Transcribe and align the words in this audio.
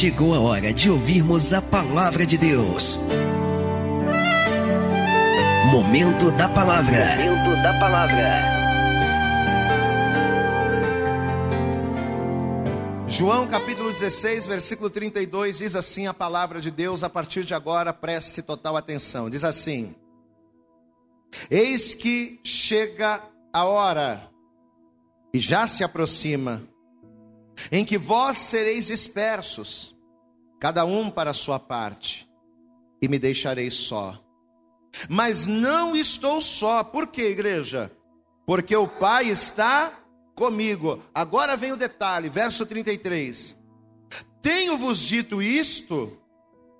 chegou 0.00 0.34
a 0.34 0.40
hora 0.40 0.72
de 0.72 0.88
ouvirmos 0.88 1.52
a 1.52 1.60
palavra 1.60 2.24
de 2.24 2.38
Deus. 2.38 2.98
Momento 5.70 6.30
da 6.30 6.48
palavra. 6.48 7.04
Momento 7.18 7.62
da 7.62 7.78
palavra. 7.78 8.40
João 13.08 13.46
capítulo 13.46 13.92
16, 13.92 14.46
versículo 14.46 14.88
32 14.88 15.58
diz 15.58 15.76
assim 15.76 16.06
a 16.06 16.14
palavra 16.14 16.62
de 16.62 16.70
Deus, 16.70 17.04
a 17.04 17.10
partir 17.10 17.44
de 17.44 17.52
agora 17.52 17.92
preste 17.92 18.40
total 18.40 18.78
atenção. 18.78 19.28
Diz 19.28 19.44
assim: 19.44 19.94
Eis 21.50 21.92
que 21.92 22.40
chega 22.42 23.20
a 23.52 23.66
hora, 23.66 24.30
e 25.34 25.38
já 25.38 25.66
se 25.66 25.84
aproxima, 25.84 26.69
em 27.70 27.84
que 27.84 27.98
vós 27.98 28.38
sereis 28.38 28.86
dispersos, 28.86 29.96
cada 30.58 30.84
um 30.84 31.10
para 31.10 31.30
a 31.30 31.34
sua 31.34 31.58
parte, 31.58 32.28
e 33.00 33.08
me 33.08 33.18
deixareis 33.18 33.74
só. 33.74 34.18
Mas 35.08 35.46
não 35.46 35.96
estou 35.96 36.40
só, 36.40 36.82
por 36.82 37.06
quê, 37.06 37.28
igreja? 37.28 37.90
Porque 38.46 38.74
o 38.74 38.88
Pai 38.88 39.28
está 39.28 40.00
comigo. 40.34 41.02
Agora 41.14 41.56
vem 41.56 41.72
o 41.72 41.76
detalhe, 41.76 42.28
verso 42.28 42.66
33. 42.66 43.56
Tenho-vos 44.42 44.98
dito 45.00 45.42
isto 45.42 46.18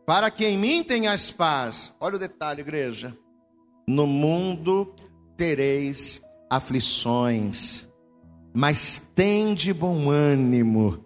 para 0.07 0.31
que 0.31 0.45
em 0.47 0.59
mim 0.59 0.83
tenhas 0.83 1.31
paz. 1.31 1.95
Olha 2.01 2.17
o 2.17 2.19
detalhe, 2.19 2.63
igreja. 2.63 3.17
No 3.87 4.07
mundo 4.07 4.95
tereis 5.37 6.23
aflições, 6.49 7.87
mas 8.53 9.11
tende 9.15 9.73
bom 9.73 10.11
ânimo, 10.11 11.05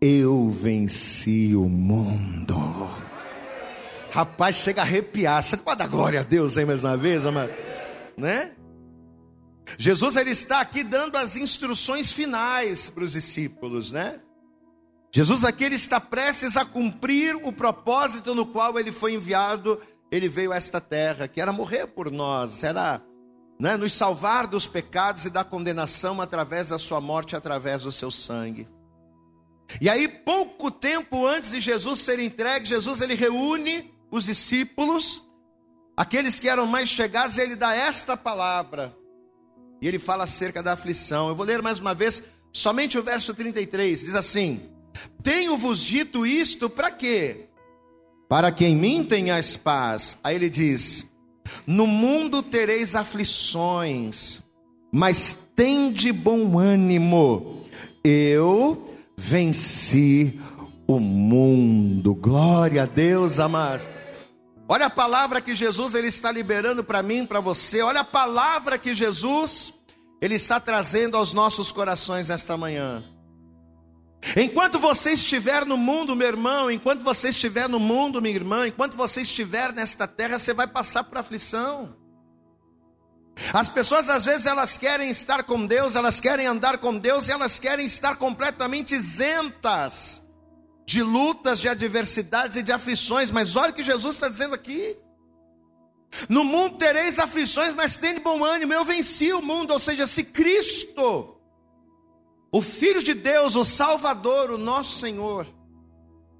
eu 0.00 0.50
venci 0.50 1.54
o 1.56 1.68
mundo. 1.68 2.54
Rapaz, 4.10 4.56
chega 4.56 4.82
a 4.82 4.84
arrepiar. 4.84 5.42
Você 5.42 5.56
pode 5.56 5.78
dar 5.78 5.88
glória 5.88 6.20
a 6.20 6.22
Deus 6.22 6.56
aí 6.56 6.64
mais 6.64 6.84
uma 6.84 6.96
vez, 6.96 7.26
amado? 7.26 7.52
Né? 8.16 8.52
Jesus 9.78 10.14
ele 10.16 10.30
está 10.30 10.60
aqui 10.60 10.84
dando 10.84 11.16
as 11.16 11.36
instruções 11.36 12.12
finais 12.12 12.88
para 12.88 13.02
os 13.02 13.12
discípulos, 13.12 13.90
né? 13.90 14.20
Jesus 15.12 15.44
aqui 15.44 15.64
ele 15.64 15.76
está 15.76 16.00
prestes 16.00 16.56
a 16.56 16.64
cumprir 16.64 17.36
o 17.36 17.52
propósito 17.52 18.34
no 18.34 18.46
qual 18.46 18.78
ele 18.78 18.92
foi 18.92 19.14
enviado, 19.14 19.80
ele 20.10 20.28
veio 20.28 20.52
a 20.52 20.56
esta 20.56 20.80
terra, 20.80 21.26
que 21.26 21.40
era 21.40 21.52
morrer 21.52 21.86
por 21.86 22.10
nós, 22.10 22.62
era 22.62 23.00
né, 23.58 23.76
nos 23.76 23.92
salvar 23.92 24.46
dos 24.46 24.66
pecados 24.66 25.24
e 25.24 25.30
da 25.30 25.44
condenação 25.44 26.20
através 26.20 26.68
da 26.68 26.78
sua 26.78 27.00
morte, 27.00 27.36
através 27.36 27.82
do 27.82 27.92
seu 27.92 28.10
sangue. 28.10 28.68
E 29.80 29.88
aí, 29.88 30.06
pouco 30.06 30.70
tempo 30.70 31.26
antes 31.26 31.50
de 31.50 31.60
Jesus 31.60 32.00
ser 32.00 32.18
entregue, 32.18 32.66
Jesus 32.66 33.00
ele 33.00 33.14
reúne 33.14 33.92
os 34.10 34.24
discípulos, 34.26 35.22
aqueles 35.96 36.38
que 36.38 36.48
eram 36.48 36.66
mais 36.66 36.88
chegados, 36.88 37.36
e 37.36 37.40
ele 37.40 37.56
dá 37.56 37.74
esta 37.74 38.16
palavra. 38.16 38.94
E 39.80 39.88
ele 39.88 39.98
fala 39.98 40.24
acerca 40.24 40.62
da 40.62 40.72
aflição. 40.72 41.28
Eu 41.28 41.34
vou 41.34 41.44
ler 41.44 41.62
mais 41.62 41.78
uma 41.78 41.94
vez, 41.94 42.22
somente 42.52 42.98
o 42.98 43.02
verso 43.02 43.34
33, 43.34 44.00
diz 44.00 44.14
assim: 44.14 44.70
Tenho-vos 45.22 45.80
dito 45.80 46.26
isto 46.26 46.70
para 46.70 46.90
quê? 46.90 47.48
Para 48.28 48.52
que 48.52 48.64
em 48.64 48.76
mim 48.76 49.04
tenhais 49.04 49.56
paz. 49.56 50.18
Aí 50.22 50.36
ele 50.36 50.48
diz: 50.48 51.10
no 51.66 51.86
mundo 51.86 52.42
tereis 52.42 52.94
aflições, 52.94 54.40
mas 54.92 55.48
tende 55.56 56.12
bom 56.12 56.58
ânimo. 56.58 57.64
Eu 58.02 58.94
venci 59.16 60.38
o 60.86 60.98
mundo. 60.98 62.14
Glória 62.14 62.82
a 62.82 62.86
Deus, 62.86 63.38
amados. 63.38 63.88
Olha 64.68 64.86
a 64.86 64.90
palavra 64.90 65.40
que 65.40 65.54
Jesus 65.54 65.94
ele 65.94 66.08
está 66.08 66.30
liberando 66.30 66.82
para 66.82 67.02
mim, 67.02 67.26
para 67.26 67.40
você. 67.40 67.82
Olha 67.82 68.00
a 68.00 68.04
palavra 68.04 68.78
que 68.78 68.94
Jesus 68.94 69.74
ele 70.20 70.34
está 70.34 70.58
trazendo 70.58 71.16
aos 71.16 71.32
nossos 71.32 71.70
corações 71.70 72.28
nesta 72.28 72.56
manhã. 72.56 73.04
Enquanto 74.36 74.78
você 74.78 75.12
estiver 75.12 75.66
no 75.66 75.76
mundo, 75.76 76.16
meu 76.16 76.28
irmão, 76.28 76.70
enquanto 76.70 77.02
você 77.02 77.28
estiver 77.28 77.68
no 77.68 77.78
mundo, 77.78 78.22
minha 78.22 78.34
irmã, 78.34 78.66
enquanto 78.66 78.96
você 78.96 79.20
estiver 79.20 79.72
nesta 79.72 80.08
terra, 80.08 80.38
você 80.38 80.54
vai 80.54 80.66
passar 80.66 81.04
por 81.04 81.18
aflição. 81.18 81.94
As 83.52 83.68
pessoas 83.68 84.08
às 84.08 84.24
vezes 84.24 84.46
elas 84.46 84.78
querem 84.78 85.10
estar 85.10 85.42
com 85.42 85.66
Deus, 85.66 85.96
elas 85.96 86.20
querem 86.20 86.46
andar 86.46 86.78
com 86.78 86.96
Deus 86.96 87.28
e 87.28 87.32
elas 87.32 87.58
querem 87.58 87.84
estar 87.84 88.16
completamente 88.16 88.94
isentas 88.94 90.24
de 90.86 91.02
lutas, 91.02 91.60
de 91.60 91.68
adversidades 91.68 92.56
e 92.56 92.62
de 92.62 92.72
aflições, 92.72 93.30
mas 93.30 93.56
olha 93.56 93.70
o 93.70 93.74
que 93.74 93.82
Jesus 93.82 94.16
está 94.16 94.28
dizendo 94.28 94.54
aqui. 94.54 94.96
No 96.28 96.44
mundo 96.44 96.78
tereis 96.78 97.18
aflições, 97.18 97.74
mas 97.74 97.96
tenha 97.96 98.20
bom 98.20 98.44
ânimo, 98.44 98.72
eu 98.72 98.84
venci 98.84 99.32
o 99.32 99.42
mundo, 99.42 99.72
ou 99.72 99.78
seja, 99.78 100.06
se 100.06 100.24
Cristo 100.24 101.33
o 102.54 102.62
Filho 102.62 103.02
de 103.02 103.14
Deus, 103.14 103.56
o 103.56 103.64
Salvador, 103.64 104.52
o 104.52 104.56
nosso 104.56 105.00
Senhor, 105.00 105.44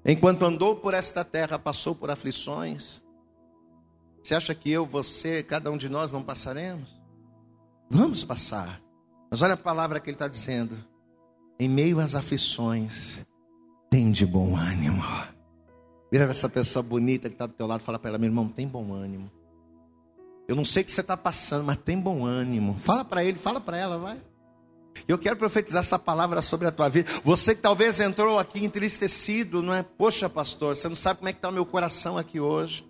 enquanto 0.05 0.45
andou 0.45 0.77
por 0.77 0.93
esta 0.93 1.25
terra, 1.25 1.59
passou 1.59 1.93
por 1.93 2.09
aflições. 2.09 3.03
Você 4.23 4.33
acha 4.33 4.55
que 4.55 4.71
eu, 4.71 4.85
você, 4.85 5.43
cada 5.43 5.69
um 5.69 5.75
de 5.75 5.89
nós 5.89 6.13
não 6.13 6.23
passaremos? 6.23 6.87
Vamos 7.89 8.23
passar. 8.23 8.81
Mas 9.29 9.41
olha 9.41 9.55
a 9.55 9.57
palavra 9.57 9.99
que 9.99 10.09
ele 10.09 10.15
está 10.15 10.29
dizendo. 10.29 10.77
Em 11.59 11.67
meio 11.67 11.99
às 11.99 12.15
aflições, 12.15 13.25
tem 13.89 14.09
de 14.09 14.25
bom 14.25 14.55
ânimo. 14.55 15.03
Vira 16.09 16.31
essa 16.31 16.47
pessoa 16.47 16.81
bonita 16.81 17.27
que 17.27 17.35
está 17.35 17.45
do 17.45 17.51
teu 17.51 17.67
lado, 17.67 17.81
fala 17.83 17.99
para 17.99 18.11
ela, 18.11 18.17
meu 18.17 18.29
irmão, 18.29 18.47
tem 18.47 18.65
bom 18.65 18.93
ânimo. 18.93 19.29
Eu 20.47 20.55
não 20.55 20.63
sei 20.63 20.81
o 20.81 20.85
que 20.85 20.93
você 20.93 21.01
está 21.01 21.17
passando, 21.17 21.65
mas 21.65 21.77
tem 21.79 21.99
bom 21.99 22.23
ânimo. 22.23 22.77
Fala 22.79 23.03
para 23.03 23.21
ele, 23.21 23.37
fala 23.37 23.59
para 23.59 23.75
ela, 23.75 23.97
vai. 23.97 24.17
Eu 25.07 25.17
quero 25.17 25.35
profetizar 25.35 25.81
essa 25.81 25.99
palavra 25.99 26.41
sobre 26.41 26.67
a 26.67 26.71
tua 26.71 26.87
vida. 26.87 27.11
Você 27.23 27.53
que 27.53 27.61
talvez 27.61 27.99
entrou 27.99 28.39
aqui 28.39 28.63
entristecido, 28.63 29.61
não 29.61 29.73
é? 29.73 29.83
Poxa, 29.83 30.29
pastor, 30.29 30.77
você 30.77 30.87
não 30.87 30.95
sabe 30.95 31.19
como 31.19 31.29
é 31.29 31.33
que 31.33 31.39
está 31.39 31.49
o 31.49 31.51
meu 31.51 31.65
coração 31.65 32.17
aqui 32.17 32.39
hoje. 32.39 32.84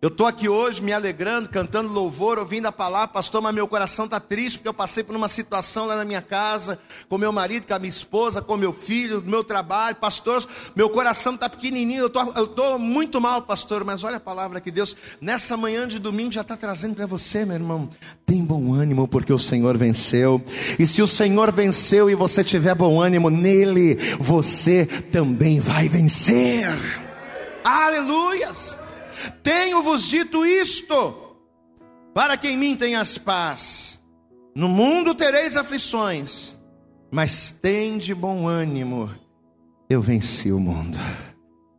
Eu 0.00 0.10
estou 0.10 0.28
aqui 0.28 0.48
hoje 0.48 0.80
me 0.80 0.92
alegrando, 0.92 1.48
cantando 1.48 1.92
louvor, 1.92 2.38
ouvindo 2.38 2.66
a 2.66 2.72
palavra, 2.72 3.08
pastor, 3.08 3.42
mas 3.42 3.52
meu 3.52 3.66
coração 3.66 4.04
está 4.04 4.20
triste 4.20 4.58
porque 4.58 4.68
eu 4.68 4.74
passei 4.74 5.02
por 5.02 5.16
uma 5.16 5.26
situação 5.26 5.86
lá 5.86 5.96
na 5.96 6.04
minha 6.04 6.22
casa, 6.22 6.78
com 7.08 7.18
meu 7.18 7.32
marido, 7.32 7.66
com 7.66 7.74
a 7.74 7.80
minha 7.80 7.88
esposa, 7.88 8.40
com 8.40 8.56
meu 8.56 8.72
filho, 8.72 9.20
meu 9.26 9.42
trabalho, 9.42 9.96
pastor, 9.96 10.46
meu 10.76 10.88
coração 10.88 11.34
está 11.34 11.48
pequenininho, 11.48 12.08
eu 12.36 12.44
estou 12.44 12.78
muito 12.78 13.20
mal, 13.20 13.42
pastor, 13.42 13.82
mas 13.82 14.04
olha 14.04 14.18
a 14.18 14.20
palavra 14.20 14.60
que 14.60 14.70
Deus, 14.70 14.96
nessa 15.20 15.56
manhã 15.56 15.88
de 15.88 15.98
domingo, 15.98 16.30
já 16.30 16.42
está 16.42 16.56
trazendo 16.56 16.94
para 16.94 17.06
você, 17.06 17.44
meu 17.44 17.56
irmão. 17.56 17.90
Tem 18.24 18.44
bom 18.44 18.72
ânimo 18.72 19.08
porque 19.08 19.32
o 19.32 19.38
Senhor 19.38 19.76
venceu, 19.76 20.40
e 20.78 20.86
se 20.86 21.02
o 21.02 21.08
Senhor 21.08 21.50
venceu 21.50 22.08
e 22.08 22.14
você 22.14 22.44
tiver 22.44 22.76
bom 22.76 23.02
ânimo 23.02 23.30
nele, 23.30 23.96
você 24.20 24.86
também 24.86 25.58
vai 25.58 25.88
vencer. 25.88 26.68
Aleluias! 27.64 28.78
Tenho-vos 29.42 30.04
dito 30.04 30.44
isto, 30.44 31.36
para 32.14 32.36
que 32.36 32.48
em 32.48 32.56
mim 32.56 32.76
tenhas 32.76 33.18
paz. 33.18 33.98
No 34.54 34.68
mundo 34.68 35.14
tereis 35.14 35.56
aflições, 35.56 36.56
mas 37.10 37.52
tende 37.52 38.14
bom 38.14 38.46
ânimo, 38.46 39.10
eu 39.88 40.00
venci 40.00 40.50
o 40.52 40.58
mundo. 40.58 40.98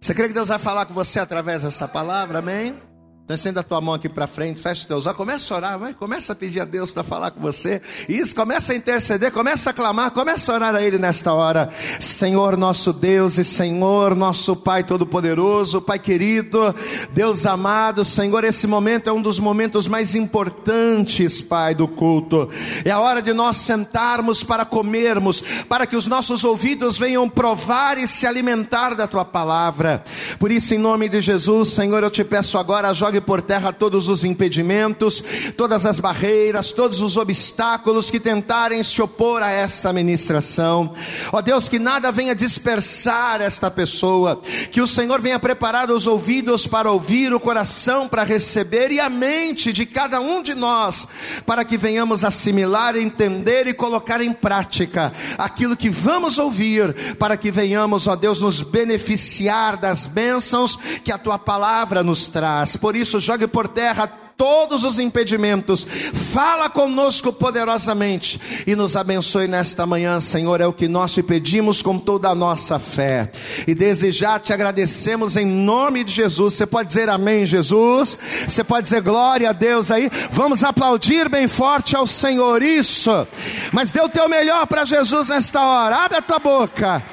Você 0.02 0.14
crê 0.14 0.28
que 0.28 0.34
Deus 0.34 0.48
vai 0.48 0.60
falar 0.60 0.86
com 0.86 0.94
você 0.94 1.20
através 1.20 1.64
dessa 1.64 1.88
palavra, 1.88 2.40
amém? 2.40 2.89
Então 3.30 3.36
estenda 3.36 3.60
a 3.60 3.64
tua 3.64 3.80
mão 3.80 3.94
aqui 3.94 4.10
para 4.10 4.26
frente, 4.26 4.60
fecha 4.60 4.88
teus 4.88 5.06
olhos, 5.06 5.16
começa 5.16 5.54
a 5.54 5.58
orar, 5.58 5.78
vai, 5.78 5.94
começa 5.94 6.34
a 6.34 6.36
pedir 6.36 6.62
a 6.62 6.66
Deus 6.66 6.90
para 6.90 7.04
falar 7.04 7.30
com 7.30 7.40
você. 7.40 7.80
Isso, 8.10 8.36
começa 8.36 8.74
a 8.74 8.76
interceder, 8.76 9.32
começa 9.32 9.70
a 9.70 9.74
clamar, 9.74 10.10
começa 10.10 10.52
a 10.52 10.56
orar 10.56 10.74
a 10.74 10.82
Ele 10.82 10.98
nesta 10.98 11.32
hora. 11.32 11.70
Senhor 12.00 12.58
nosso 12.58 12.92
Deus 12.92 13.38
e 13.38 13.44
Senhor 13.46 14.16
nosso 14.16 14.56
Pai 14.56 14.84
Todo-Poderoso, 14.84 15.80
Pai 15.80 16.00
querido, 16.00 16.74
Deus 17.12 17.46
amado, 17.46 18.04
Senhor, 18.04 18.44
esse 18.44 18.66
momento 18.66 19.12
é 19.12 19.14
um 19.14 19.22
dos 19.22 19.38
momentos 19.38 19.86
mais 19.86 20.16
importantes, 20.16 21.40
Pai, 21.40 21.76
do 21.76 21.88
culto. 21.88 22.50
É 22.84 22.90
a 22.90 23.00
hora 23.00 23.22
de 23.22 23.32
nós 23.32 23.58
sentarmos 23.58 24.44
para 24.44 24.66
comermos, 24.66 25.40
para 25.70 25.86
que 25.86 25.96
os 25.96 26.08
nossos 26.08 26.44
ouvidos 26.44 26.98
venham 26.98 27.30
provar 27.30 28.00
e 28.00 28.08
se 28.08 28.26
alimentar 28.26 28.96
da 28.96 29.06
Tua 29.06 29.24
palavra. 29.24 30.04
Por 30.40 30.52
isso, 30.52 30.74
em 30.74 30.80
nome 30.80 31.08
de 31.08 31.22
Jesus, 31.22 31.70
Senhor, 31.70 32.02
eu 32.02 32.10
te 32.10 32.24
peço 32.24 32.58
agora, 32.58 32.92
jogue 32.92 33.19
jogue 33.20 33.22
por 33.22 33.42
terra 33.42 33.72
todos 33.72 34.08
os 34.08 34.24
impedimentos, 34.24 35.24
todas 35.56 35.86
as 35.86 36.00
barreiras, 36.00 36.72
todos 36.72 37.02
os 37.02 37.18
obstáculos 37.18 38.10
que 38.10 38.20
tentarem 38.20 38.82
se 38.84 39.02
opor 39.02 39.44
a 39.44 39.52
esta 39.52 39.92
ministração. 39.94 40.94
Ó 41.32 41.42
Deus, 41.42 41.70
que 41.70 41.78
nada 41.78 42.12
venha 42.12 42.34
dispersar 42.34 43.42
esta 43.42 43.70
pessoa, 43.70 44.42
que 44.72 44.82
o 44.82 44.88
Senhor 44.88 45.22
venha 45.22 45.40
preparar 45.40 45.92
os 45.92 46.08
ouvidos 46.08 46.66
para 46.66 46.92
ouvir, 46.92 47.34
o 47.34 47.40
coração 47.40 48.08
para 48.08 48.24
receber 48.24 48.92
e 48.92 49.00
a 49.00 49.10
mente 49.10 49.72
de 49.74 49.86
cada 49.86 50.20
um 50.20 50.42
de 50.42 50.56
nós, 50.56 51.08
para 51.46 51.66
que 51.66 51.78
venhamos 51.78 52.24
assimilar, 52.24 52.96
entender 52.96 53.68
e 53.68 53.74
colocar 53.74 54.22
em 54.22 54.34
prática 54.34 55.12
aquilo 55.38 55.76
que 55.76 55.90
vamos 55.90 56.38
ouvir, 56.38 57.16
para 57.16 57.38
que 57.38 57.52
venhamos, 57.52 58.08
ó 58.08 58.16
Deus, 58.16 58.42
nos 58.42 58.62
beneficiar 58.62 59.78
das 59.78 60.06
bênçãos 60.06 60.78
que 61.04 61.12
a 61.12 61.18
tua 61.18 61.38
palavra 61.38 62.04
nos 62.04 62.28
traz. 62.28 62.76
Por 62.76 62.96
isso, 62.96 63.09
jogue 63.18 63.48
por 63.48 63.68
terra 63.68 64.08
todos 64.40 64.86
os 64.86 64.98
impedimentos. 64.98 65.84
Fala 65.84 66.70
conosco 66.70 67.34
poderosamente 67.34 68.64
e 68.66 68.74
nos 68.74 68.96
abençoe 68.96 69.50
nesta 69.50 69.86
manhã, 69.86 70.22
Senhor. 70.22 70.62
É 70.62 70.66
o 70.66 70.72
que 70.72 70.88
nós 70.88 71.14
te 71.14 71.22
pedimos 71.22 71.82
com 71.82 72.00
toda 72.00 72.30
a 72.30 72.36
nossa 72.36 72.80
fé. 72.80 73.30
E 73.68 73.76
desejar 73.76 74.40
te 74.40 74.54
agradecemos 74.54 75.36
em 75.36 75.46
nome 75.46 76.06
de 76.06 76.14
Jesus. 76.14 76.54
Você 76.54 76.66
pode 76.66 76.88
dizer 76.88 77.10
amém, 77.10 77.46
Jesus? 77.46 78.18
Você 78.48 78.64
pode 78.64 78.84
dizer 78.84 79.02
glória 79.02 79.50
a 79.50 79.54
Deus 79.54 79.92
aí? 79.92 80.10
Vamos 80.32 80.64
aplaudir 80.64 81.28
bem 81.28 81.50
forte 81.50 81.98
ao 81.98 82.08
Senhor. 82.08 82.64
Isso. 82.64 83.28
Mas 83.74 83.92
dê 83.92 84.00
o 84.00 84.08
teu 84.08 84.30
melhor 84.30 84.66
para 84.68 84.86
Jesus 84.86 85.28
nesta 85.28 85.62
hora. 85.62 85.98
Abre 85.98 86.18
a 86.18 86.22
tua 86.22 86.40
boca. 86.40 87.04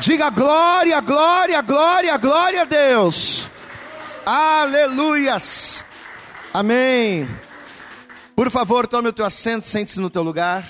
Diga 0.00 0.30
glória, 0.30 1.00
glória, 1.00 1.62
glória, 1.62 2.16
glória 2.16 2.62
a 2.62 2.64
Deus. 2.64 3.51
Aleluias. 4.24 5.84
Amém. 6.54 7.28
Por 8.36 8.50
favor, 8.50 8.86
tome 8.86 9.08
o 9.08 9.12
teu 9.12 9.24
assento, 9.24 9.66
sente-se 9.66 9.98
no 9.98 10.08
teu 10.08 10.22
lugar. 10.22 10.68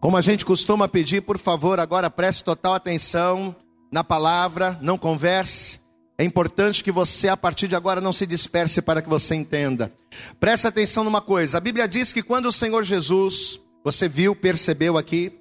Como 0.00 0.16
a 0.16 0.20
gente 0.20 0.44
costuma 0.44 0.88
pedir, 0.88 1.20
por 1.20 1.38
favor, 1.38 1.78
agora 1.78 2.10
preste 2.10 2.42
total 2.42 2.74
atenção 2.74 3.54
na 3.90 4.02
palavra, 4.02 4.76
não 4.80 4.98
converse. 4.98 5.80
É 6.18 6.24
importante 6.24 6.82
que 6.82 6.90
você, 6.90 7.28
a 7.28 7.36
partir 7.36 7.68
de 7.68 7.76
agora, 7.76 8.00
não 8.00 8.12
se 8.12 8.26
disperse 8.26 8.82
para 8.82 9.00
que 9.00 9.08
você 9.08 9.36
entenda. 9.36 9.92
Preste 10.40 10.66
atenção 10.66 11.04
numa 11.04 11.20
coisa: 11.20 11.58
a 11.58 11.60
Bíblia 11.60 11.86
diz 11.86 12.12
que 12.12 12.22
quando 12.22 12.46
o 12.46 12.52
Senhor 12.52 12.82
Jesus, 12.82 13.60
você 13.84 14.08
viu, 14.08 14.34
percebeu 14.34 14.98
aqui, 14.98 15.38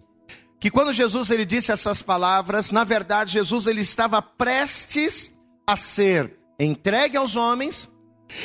que 0.59 0.69
quando 0.69 0.93
Jesus 0.93 1.31
ele 1.31 1.45
disse 1.45 1.71
essas 1.71 2.03
palavras, 2.03 2.69
na 2.69 2.83
verdade, 2.83 3.33
Jesus 3.33 3.65
ele 3.65 3.81
estava 3.81 4.21
prestes 4.21 5.31
a 5.65 5.75
ser 5.75 6.40
entregue 6.63 7.17
aos 7.17 7.35
homens 7.35 7.89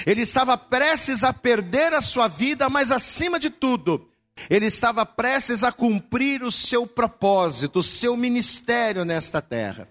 ele 0.07 0.23
estava 0.23 0.57
prestes 0.57 1.23
a 1.23 1.33
perder 1.33 1.93
a 1.95 2.01
sua 2.01 2.29
vida, 2.29 2.69
mas 2.69 2.91
acima 2.91 3.39
de 3.39 3.51
tudo, 3.51 4.09
ele 4.51 4.67
estava 4.67 5.07
prestes 5.07 5.63
a 5.63 5.73
cumprir 5.73 6.43
o 6.43 6.51
seu 6.51 6.87
propósito, 6.87 7.81
o 7.81 7.85
seu 7.85 8.17
ministério 8.17 9.05
nesta 9.05 9.41
terra. 9.41 9.89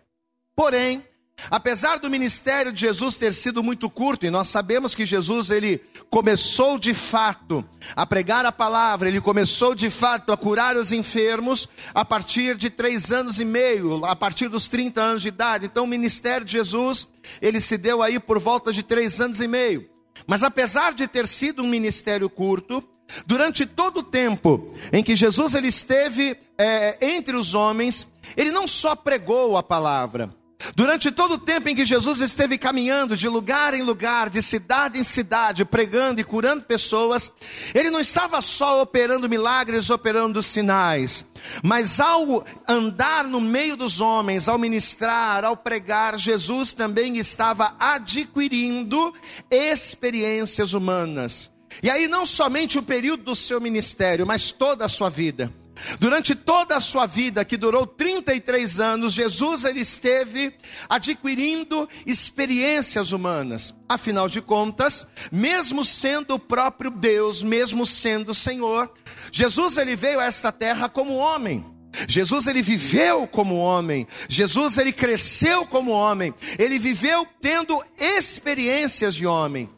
Porém, 0.56 1.04
Apesar 1.50 2.00
do 2.00 2.10
ministério 2.10 2.72
de 2.72 2.82
Jesus 2.82 3.16
ter 3.16 3.34
sido 3.34 3.62
muito 3.62 3.90
curto, 3.90 4.26
e 4.26 4.32
nós 4.32 4.48
sabemos 4.48 4.96
que 4.96 5.06
Jesus 5.06 5.52
ele 5.52 5.80
começou 6.10 6.80
de 6.80 6.94
fato 6.94 7.64
a 7.96 8.06
pregar 8.06 8.46
a 8.46 8.52
palavra, 8.52 9.08
ele 9.08 9.22
começou 9.22 9.76
de 9.76 9.90
fato 9.90 10.32
a 10.32 10.38
curar 10.38 10.76
os 10.76 10.92
enfermos 10.92 11.70
a 11.94 12.04
partir 12.04 12.56
de 12.56 12.70
três 12.70 13.12
anos 13.12 13.40
e 13.40 13.46
meio, 13.46 14.04
a 14.06 14.16
partir 14.16 14.48
dos 14.48 14.68
30 14.68 15.02
anos 15.02 15.22
de 15.22 15.28
idade. 15.28 15.66
Então 15.66 15.84
o 15.84 15.88
ministério 15.88 16.46
de 16.46 16.54
Jesus 16.54 17.08
ele 17.42 17.62
se 17.62 17.78
deu 17.78 18.02
aí 18.02 18.20
por 18.20 18.40
volta 18.40 18.74
de 18.74 18.82
três 18.82 19.20
anos 19.22 19.40
e 19.40 19.48
meio. 19.48 19.88
Mas 20.26 20.42
apesar 20.42 20.94
de 20.94 21.08
ter 21.08 21.28
sido 21.28 21.62
um 21.62 21.68
ministério 21.68 22.30
curto, 22.30 22.84
durante 23.26 23.66
todo 23.66 23.98
o 24.00 24.04
tempo 24.04 24.74
em 24.92 25.04
que 25.04 25.16
Jesus 25.16 25.54
ele 25.54 25.68
esteve 25.68 26.38
é, 26.58 26.98
entre 27.14 27.36
os 27.36 27.54
homens, 27.54 28.08
ele 28.36 28.52
não 28.52 28.66
só 28.66 28.96
pregou 28.96 29.58
a 29.58 29.62
palavra, 29.62 30.34
Durante 30.74 31.12
todo 31.12 31.34
o 31.34 31.40
tempo 31.40 31.69
em 31.69 31.75
que 31.75 31.86
Jesus 31.86 32.22
esteve 32.22 32.57
caminhando 32.57 33.16
de 33.16 33.28
lugar 33.28 33.74
em 33.74 33.81
lugar, 33.81 34.30
de 34.30 34.42
cidade 34.42 34.98
em 34.98 35.04
cidade, 35.04 35.66
pregando 35.66 36.22
e 36.22 36.24
curando 36.24 36.63
pessoas, 36.63 37.31
ele 37.74 37.90
não 37.90 38.00
estava 38.00 38.42
só 38.42 38.81
operando 38.81 39.30
milagres, 39.30 39.90
operando 39.90 40.42
sinais, 40.42 41.25
mas 41.62 42.00
ao 42.00 42.46
andar 42.68 43.25
no 43.25 43.42
meio 43.42 43.75
dos 43.75 44.00
homens, 44.00 44.48
ao 44.48 44.57
ministrar, 44.57 45.44
ao 45.44 45.57
pregar, 45.57 46.18
Jesus 46.18 46.74
também 46.74 47.18
estava 47.18 47.75
adquirindo 47.80 49.13
experiências 49.51 50.74
humanas. 50.74 51.51
E 51.84 51.90
aí, 51.90 52.08
não 52.08 52.25
somente 52.25 52.80
o 52.80 52.84
período 52.84 53.24
do 53.24 53.36
seu 53.36 53.60
ministério, 53.60 54.25
mas 54.25 54.51
toda 54.51 54.86
a 54.86 54.90
sua 54.90 55.10
vida. 55.10 55.51
Durante 56.00 56.36
toda 56.36 56.77
a 56.77 56.81
sua 56.81 57.06
vida, 57.06 57.45
que 57.45 57.57
durou 57.57 57.86
33 57.86 58.80
anos, 58.80 59.13
Jesus 59.13 59.66
ele 59.66 59.81
esteve 59.81 60.54
adquirindo 60.89 61.88
experiências 62.06 63.12
humanas. 63.12 63.74
Afinal 63.88 64.27
de 64.27 64.42
contas, 64.42 65.07
mesmo 65.31 65.83
sendo 65.86 66.36
o 66.36 66.39
próprio 66.39 66.89
Deus, 66.89 67.44
mesmo 67.44 67.86
sendo 67.86 68.33
Senhor, 68.33 68.92
Jesus 69.31 69.77
ele 69.77 69.95
veio 69.95 70.19
a 70.19 70.25
esta 70.25 70.51
terra 70.51 70.89
como 70.89 71.16
homem. 71.16 71.66
Jesus 72.07 72.48
ele 72.48 72.62
viveu 72.62 73.25
como 73.25 73.56
homem, 73.56 74.06
Jesus 74.27 74.77
ele 74.77 74.92
cresceu 74.92 75.66
como 75.66 75.92
homem, 75.92 76.33
ele 76.60 76.77
viveu 76.77 77.25
tendo 77.39 77.81
experiências 77.98 79.16
de 79.16 79.25
homem. 79.25 79.69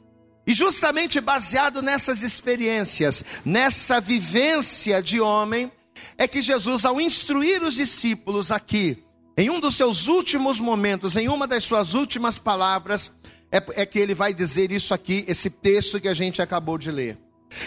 E 0.48 0.54
justamente 0.54 1.20
baseado 1.20 1.82
nessas 1.82 2.24
experiências, 2.24 3.24
nessa 3.44 4.00
vivência 4.00 5.04
de 5.04 5.20
homem, 5.20 5.70
é 6.18 6.28
que 6.28 6.42
Jesus, 6.42 6.86
ao 6.86 7.00
instruir 7.00 7.64
os 7.64 7.76
discípulos 7.76 8.52
aqui, 8.52 9.04
em 9.38 9.50
um 9.50 9.60
dos 9.60 9.76
seus 9.76 10.08
últimos 10.08 10.60
momentos, 10.60 11.16
em 11.16 11.28
uma 11.28 11.46
das 11.46 11.64
suas 11.64 11.94
últimas 11.94 12.38
palavras, 12.40 13.12
é, 13.52 13.82
é 13.82 13.86
que 13.86 14.00
ele 14.00 14.16
vai 14.16 14.34
dizer 14.34 14.72
isso 14.72 14.94
aqui, 14.94 15.24
esse 15.28 15.50
texto 15.50 16.02
que 16.02 16.08
a 16.08 16.14
gente 16.14 16.42
acabou 16.42 16.78
de 16.78 16.92
ler. 16.92 17.18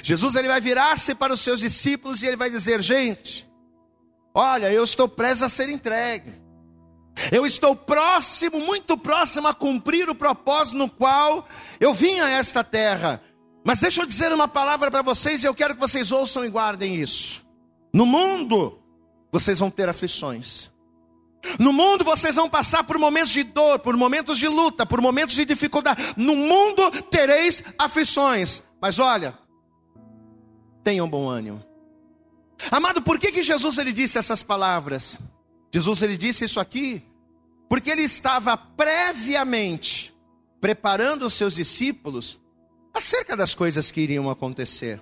Jesus 0.02 0.34
ele 0.34 0.48
vai 0.48 0.60
virar-se 0.60 1.14
para 1.14 1.32
os 1.32 1.40
seus 1.40 1.60
discípulos 1.60 2.22
e 2.22 2.26
ele 2.26 2.36
vai 2.36 2.50
dizer: 2.50 2.82
gente, 2.82 3.48
olha, 4.34 4.70
eu 4.70 4.84
estou 4.84 5.08
preso 5.08 5.44
a 5.44 5.48
ser 5.48 5.68
entregue. 5.68 6.32
Eu 7.30 7.44
estou 7.44 7.76
próximo, 7.76 8.60
muito 8.60 8.96
próximo 8.96 9.48
a 9.48 9.54
cumprir 9.54 10.08
o 10.08 10.14
propósito 10.14 10.78
no 10.78 10.88
qual 10.88 11.46
eu 11.78 11.92
vim 11.92 12.18
a 12.20 12.30
esta 12.30 12.64
terra. 12.64 13.20
Mas 13.64 13.80
deixa 13.80 14.00
eu 14.00 14.06
dizer 14.06 14.32
uma 14.32 14.48
palavra 14.48 14.90
para 14.90 15.02
vocês 15.02 15.42
e 15.42 15.46
eu 15.46 15.54
quero 15.54 15.74
que 15.74 15.80
vocês 15.80 16.12
ouçam 16.12 16.44
e 16.44 16.48
guardem 16.48 16.94
isso. 16.94 17.44
No 17.92 18.06
mundo, 18.06 18.78
vocês 19.32 19.58
vão 19.58 19.70
ter 19.70 19.88
aflições. 19.88 20.70
No 21.58 21.72
mundo 21.72 22.04
vocês 22.04 22.36
vão 22.36 22.48
passar 22.50 22.84
por 22.84 22.98
momentos 22.98 23.30
de 23.30 23.42
dor, 23.42 23.78
por 23.78 23.96
momentos 23.96 24.38
de 24.38 24.46
luta, 24.46 24.84
por 24.84 25.00
momentos 25.00 25.34
de 25.34 25.44
dificuldade. 25.44 26.02
No 26.16 26.36
mundo 26.36 26.90
tereis 27.10 27.64
aflições. 27.78 28.62
Mas 28.80 28.98
olha, 28.98 29.34
tenham 30.84 31.08
bom 31.08 31.28
ânimo. 31.28 31.64
Amado, 32.70 33.00
por 33.00 33.18
que, 33.18 33.32
que 33.32 33.42
Jesus 33.42 33.78
ele 33.78 33.92
disse 33.92 34.18
essas 34.18 34.42
palavras? 34.42 35.18
Jesus 35.72 36.02
ele 36.02 36.16
disse 36.16 36.44
isso 36.44 36.60
aqui 36.60 37.02
porque 37.68 37.90
ele 37.90 38.02
estava 38.02 38.56
previamente 38.56 40.14
preparando 40.60 41.26
os 41.26 41.34
seus 41.34 41.54
discípulos 41.54 42.38
acerca 42.92 43.36
das 43.36 43.54
coisas 43.54 43.90
que 43.90 44.00
iriam 44.00 44.28
acontecer 44.28 45.00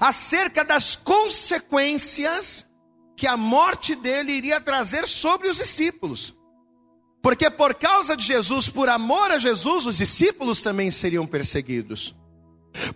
acerca 0.00 0.64
das 0.64 0.96
consequências 0.96 2.66
que 3.16 3.26
a 3.26 3.36
morte 3.36 3.94
dele 3.94 4.32
iria 4.32 4.60
trazer 4.60 5.06
sobre 5.06 5.48
os 5.48 5.58
discípulos. 5.58 6.34
Porque 7.22 7.48
por 7.48 7.74
causa 7.74 8.16
de 8.16 8.24
Jesus, 8.24 8.68
por 8.68 8.88
amor 8.88 9.30
a 9.30 9.38
Jesus, 9.38 9.86
os 9.86 9.98
discípulos 9.98 10.60
também 10.60 10.90
seriam 10.90 11.26
perseguidos. 11.26 12.16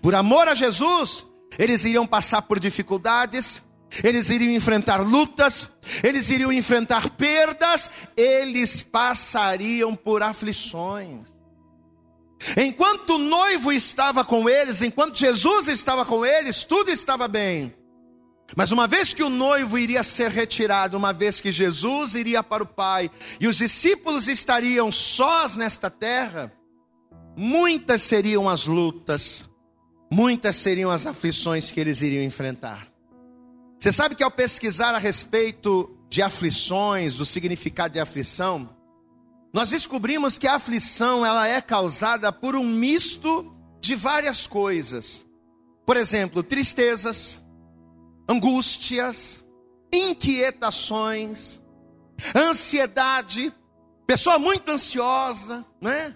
Por 0.02 0.14
amor 0.14 0.48
a 0.48 0.54
Jesus, 0.54 1.24
eles 1.58 1.84
iriam 1.84 2.06
passar 2.06 2.42
por 2.42 2.58
dificuldades, 2.58 3.62
eles 4.02 4.28
iriam 4.28 4.52
enfrentar 4.52 5.00
lutas, 5.00 5.68
eles 6.02 6.28
iriam 6.28 6.52
enfrentar 6.52 7.10
perdas, 7.10 7.88
eles 8.16 8.82
passariam 8.82 9.94
por 9.94 10.22
aflições. 10.22 11.35
Enquanto 12.56 13.10
o 13.14 13.18
noivo 13.18 13.72
estava 13.72 14.24
com 14.24 14.48
eles, 14.48 14.82
enquanto 14.82 15.18
Jesus 15.18 15.68
estava 15.68 16.04
com 16.04 16.24
eles, 16.24 16.64
tudo 16.64 16.90
estava 16.90 17.26
bem. 17.26 17.74
Mas 18.54 18.70
uma 18.70 18.86
vez 18.86 19.12
que 19.12 19.22
o 19.22 19.30
noivo 19.30 19.78
iria 19.78 20.02
ser 20.02 20.30
retirado, 20.30 20.96
uma 20.96 21.12
vez 21.12 21.40
que 21.40 21.50
Jesus 21.50 22.14
iria 22.14 22.42
para 22.42 22.62
o 22.62 22.66
Pai 22.66 23.10
e 23.40 23.48
os 23.48 23.56
discípulos 23.56 24.28
estariam 24.28 24.92
sós 24.92 25.56
nesta 25.56 25.90
terra, 25.90 26.52
muitas 27.36 28.02
seriam 28.02 28.48
as 28.48 28.66
lutas, 28.66 29.44
muitas 30.12 30.56
seriam 30.56 30.90
as 30.90 31.06
aflições 31.06 31.70
que 31.70 31.80
eles 31.80 32.00
iriam 32.02 32.22
enfrentar. 32.22 32.86
Você 33.80 33.90
sabe 33.92 34.14
que 34.14 34.22
ao 34.22 34.30
pesquisar 34.30 34.94
a 34.94 34.98
respeito 34.98 35.96
de 36.08 36.22
aflições, 36.22 37.18
o 37.18 37.26
significado 37.26 37.94
de 37.94 38.00
aflição, 38.00 38.75
nós 39.52 39.70
descobrimos 39.70 40.38
que 40.38 40.46
a 40.46 40.56
aflição 40.56 41.24
ela 41.24 41.46
é 41.46 41.60
causada 41.60 42.30
por 42.30 42.54
um 42.54 42.64
misto 42.64 43.52
de 43.80 43.94
várias 43.94 44.46
coisas. 44.46 45.24
Por 45.86 45.96
exemplo, 45.96 46.42
tristezas, 46.42 47.40
angústias, 48.28 49.44
inquietações, 49.92 51.60
ansiedade, 52.34 53.52
pessoa 54.06 54.38
muito 54.38 54.70
ansiosa, 54.70 55.64
né? 55.80 56.14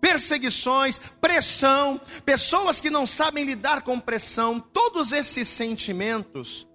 Perseguições, 0.00 1.00
pressão, 1.20 2.00
pessoas 2.24 2.80
que 2.80 2.90
não 2.90 3.06
sabem 3.06 3.44
lidar 3.44 3.82
com 3.82 3.98
pressão, 3.98 4.60
todos 4.60 5.12
esses 5.12 5.48
sentimentos, 5.48 6.66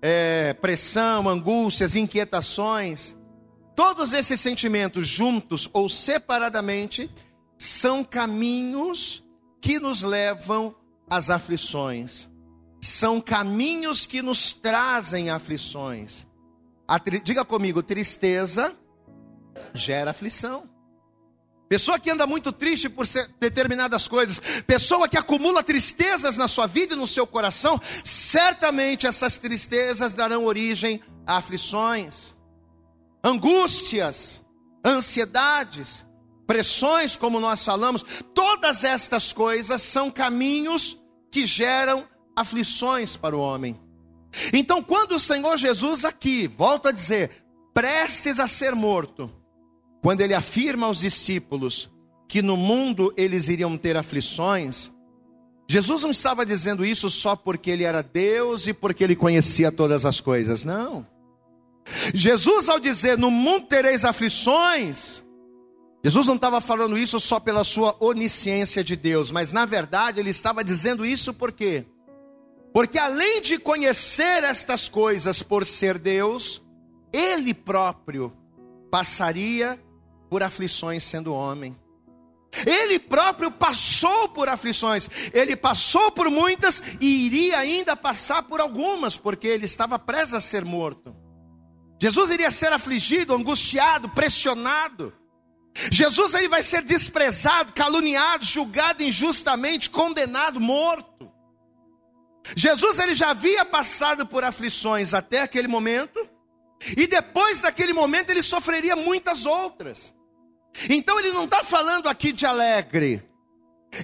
é, 0.00 0.52
pressão, 0.54 1.28
angústias, 1.28 1.94
inquietações, 1.94 3.14
todos 3.74 4.12
esses 4.12 4.40
sentimentos 4.40 5.06
juntos 5.06 5.68
ou 5.72 5.88
separadamente 5.88 7.10
são 7.58 8.02
caminhos 8.02 9.22
que 9.60 9.78
nos 9.78 10.02
levam 10.02 10.74
às 11.08 11.30
aflições. 11.30 12.28
São 12.80 13.20
caminhos 13.20 14.06
que 14.06 14.20
nos 14.20 14.52
trazem 14.52 15.30
aflições. 15.30 16.26
Diga 17.22 17.44
comigo, 17.44 17.82
tristeza 17.82 18.74
gera 19.72 20.10
aflição. 20.10 20.68
Pessoa 21.68 21.98
que 21.98 22.10
anda 22.10 22.26
muito 22.26 22.52
triste 22.52 22.86
por 22.86 23.06
determinadas 23.40 24.06
coisas, 24.06 24.38
pessoa 24.66 25.08
que 25.08 25.16
acumula 25.16 25.62
tristezas 25.62 26.36
na 26.36 26.46
sua 26.46 26.66
vida 26.66 26.92
e 26.92 26.96
no 26.96 27.06
seu 27.06 27.26
coração, 27.26 27.80
certamente 28.04 29.06
essas 29.06 29.38
tristezas 29.38 30.12
darão 30.12 30.44
origem 30.44 31.00
a 31.26 31.38
aflições, 31.38 32.34
angústias, 33.24 34.40
ansiedades, 34.84 36.04
pressões, 36.46 37.16
como 37.16 37.40
nós 37.40 37.64
falamos, 37.64 38.04
todas 38.34 38.84
estas 38.84 39.32
coisas 39.32 39.80
são 39.82 40.10
caminhos 40.10 40.98
que 41.30 41.46
geram 41.46 42.06
aflições 42.36 43.16
para 43.16 43.36
o 43.36 43.40
homem. 43.40 43.78
Então, 44.52 44.82
quando 44.82 45.12
o 45.12 45.20
Senhor 45.20 45.56
Jesus 45.56 46.04
aqui, 46.04 46.46
volta 46.48 46.88
a 46.88 46.92
dizer, 46.92 47.30
prestes 47.72 48.40
a 48.40 48.48
ser 48.48 48.74
morto, 48.74 49.30
quando 50.02 50.20
ele 50.20 50.34
afirma 50.34 50.86
aos 50.86 50.98
discípulos 50.98 51.90
que 52.28 52.42
no 52.42 52.56
mundo 52.56 53.12
eles 53.16 53.48
iriam 53.48 53.76
ter 53.76 53.96
aflições, 53.96 54.90
Jesus 55.68 56.02
não 56.02 56.10
estava 56.10 56.44
dizendo 56.44 56.84
isso 56.84 57.08
só 57.08 57.36
porque 57.36 57.70
ele 57.70 57.84
era 57.84 58.02
Deus 58.02 58.66
e 58.66 58.74
porque 58.74 59.04
ele 59.04 59.14
conhecia 59.14 59.70
todas 59.70 60.04
as 60.04 60.20
coisas, 60.20 60.64
não. 60.64 61.06
Jesus, 62.14 62.68
ao 62.68 62.78
dizer 62.78 63.18
no 63.18 63.30
mundo 63.30 63.66
tereis 63.66 64.04
aflições, 64.04 65.22
Jesus 66.04 66.26
não 66.26 66.34
estava 66.34 66.60
falando 66.60 66.98
isso 66.98 67.20
só 67.20 67.38
pela 67.38 67.62
sua 67.62 67.96
onisciência 68.00 68.82
de 68.82 68.96
Deus, 68.96 69.30
mas 69.30 69.52
na 69.52 69.64
verdade 69.64 70.18
ele 70.18 70.30
estava 70.30 70.64
dizendo 70.64 71.06
isso 71.06 71.32
por 71.32 71.52
quê? 71.52 71.86
Porque 72.72 72.98
além 72.98 73.40
de 73.40 73.58
conhecer 73.58 74.42
estas 74.42 74.88
coisas 74.88 75.42
por 75.42 75.64
ser 75.64 75.98
Deus, 75.98 76.62
ele 77.12 77.54
próprio 77.54 78.32
passaria 78.90 79.78
por 80.28 80.42
aflições 80.42 81.04
sendo 81.04 81.34
homem. 81.34 81.76
Ele 82.66 82.98
próprio 82.98 83.50
passou 83.50 84.28
por 84.28 84.48
aflições, 84.48 85.08
ele 85.32 85.56
passou 85.56 86.10
por 86.10 86.30
muitas 86.30 86.82
e 87.00 87.26
iria 87.26 87.58
ainda 87.58 87.96
passar 87.96 88.42
por 88.42 88.60
algumas, 88.60 89.16
porque 89.16 89.46
ele 89.46 89.64
estava 89.64 89.98
preso 89.98 90.36
a 90.36 90.40
ser 90.40 90.64
morto. 90.64 91.21
Jesus 92.02 92.30
iria 92.30 92.50
ser 92.50 92.72
afligido, 92.72 93.32
angustiado, 93.32 94.08
pressionado. 94.08 95.12
Jesus 95.88 96.34
ele 96.34 96.48
vai 96.48 96.60
ser 96.60 96.82
desprezado, 96.82 97.72
caluniado, 97.72 98.44
julgado 98.44 99.04
injustamente, 99.04 99.88
condenado, 99.88 100.58
morto. 100.58 101.30
Jesus 102.56 102.98
ele 102.98 103.14
já 103.14 103.30
havia 103.30 103.64
passado 103.64 104.26
por 104.26 104.42
aflições 104.42 105.14
até 105.14 105.42
aquele 105.42 105.68
momento, 105.68 106.28
e 106.96 107.06
depois 107.06 107.60
daquele 107.60 107.92
momento 107.92 108.30
ele 108.30 108.42
sofreria 108.42 108.96
muitas 108.96 109.46
outras. 109.46 110.12
Então 110.90 111.20
ele 111.20 111.30
não 111.30 111.44
está 111.44 111.62
falando 111.62 112.08
aqui 112.08 112.32
de 112.32 112.44
alegre. 112.44 113.22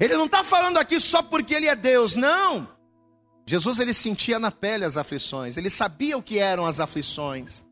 Ele 0.00 0.16
não 0.16 0.26
está 0.26 0.44
falando 0.44 0.76
aqui 0.76 1.00
só 1.00 1.20
porque 1.20 1.52
ele 1.52 1.66
é 1.66 1.74
Deus, 1.74 2.14
não. 2.14 2.68
Jesus 3.44 3.80
ele 3.80 3.92
sentia 3.92 4.38
na 4.38 4.52
pele 4.52 4.84
as 4.84 4.96
aflições, 4.96 5.56
ele 5.56 5.68
sabia 5.68 6.16
o 6.16 6.22
que 6.22 6.38
eram 6.38 6.64
as 6.64 6.78
aflições, 6.78 7.64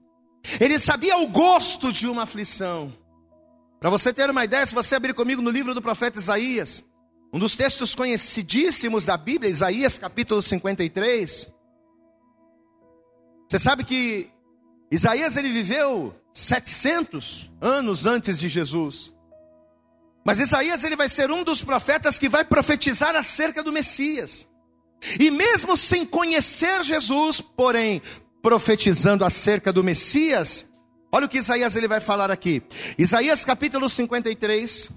ele 0.60 0.78
sabia 0.78 1.18
o 1.18 1.26
gosto 1.26 1.92
de 1.92 2.06
uma 2.06 2.22
aflição. 2.22 2.92
Para 3.80 3.90
você 3.90 4.12
ter 4.12 4.30
uma 4.30 4.44
ideia, 4.44 4.64
se 4.64 4.74
você 4.74 4.94
abrir 4.94 5.14
comigo 5.14 5.42
no 5.42 5.50
livro 5.50 5.74
do 5.74 5.82
profeta 5.82 6.18
Isaías, 6.18 6.82
um 7.32 7.38
dos 7.38 7.56
textos 7.56 7.94
conhecidíssimos 7.94 9.04
da 9.04 9.16
Bíblia, 9.16 9.50
Isaías 9.50 9.98
capítulo 9.98 10.40
53. 10.40 11.48
Você 13.48 13.58
sabe 13.58 13.84
que 13.84 14.30
Isaías 14.90 15.36
ele 15.36 15.52
viveu 15.52 16.14
700 16.32 17.50
anos 17.60 18.06
antes 18.06 18.38
de 18.38 18.48
Jesus. 18.48 19.12
Mas 20.24 20.40
Isaías 20.40 20.82
ele 20.82 20.96
vai 20.96 21.08
ser 21.08 21.30
um 21.30 21.44
dos 21.44 21.62
profetas 21.62 22.18
que 22.18 22.28
vai 22.28 22.44
profetizar 22.44 23.14
acerca 23.14 23.62
do 23.62 23.72
Messias. 23.72 24.46
E 25.20 25.30
mesmo 25.30 25.76
sem 25.76 26.04
conhecer 26.04 26.82
Jesus, 26.82 27.40
porém 27.40 28.00
profetizando 28.46 29.24
acerca 29.24 29.72
do 29.72 29.82
Messias, 29.82 30.66
olha 31.10 31.26
o 31.26 31.28
que 31.28 31.38
Isaías 31.38 31.74
ele 31.74 31.88
vai 31.88 32.00
falar 32.00 32.30
aqui. 32.30 32.62
Isaías 32.96 33.44
capítulo 33.44 33.90
53. 33.90 34.88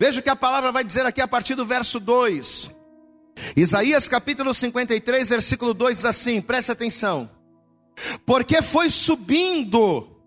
Veja 0.00 0.18
o 0.18 0.22
que 0.22 0.28
a 0.28 0.34
palavra 0.34 0.72
vai 0.72 0.82
dizer 0.82 1.06
aqui 1.06 1.20
a 1.20 1.28
partir 1.28 1.54
do 1.54 1.64
verso 1.64 2.00
2. 2.00 2.72
Isaías 3.56 4.08
capítulo 4.08 4.52
53, 4.52 5.28
versículo 5.28 5.72
2 5.72 5.98
diz 5.98 6.04
assim: 6.04 6.42
presta 6.42 6.72
atenção. 6.72 7.30
Porque 8.26 8.60
foi 8.60 8.90
subindo 8.90 10.20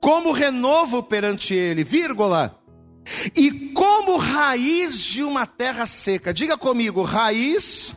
como 0.00 0.30
renovo 0.30 1.02
perante 1.02 1.52
ele, 1.52 1.82
vírgula, 1.82 2.62
e 3.34 3.72
como 3.72 4.18
raiz 4.18 5.00
de 5.00 5.24
uma 5.24 5.48
terra 5.48 5.84
seca. 5.88 6.32
Diga 6.32 6.56
comigo, 6.56 7.02
raiz, 7.02 7.96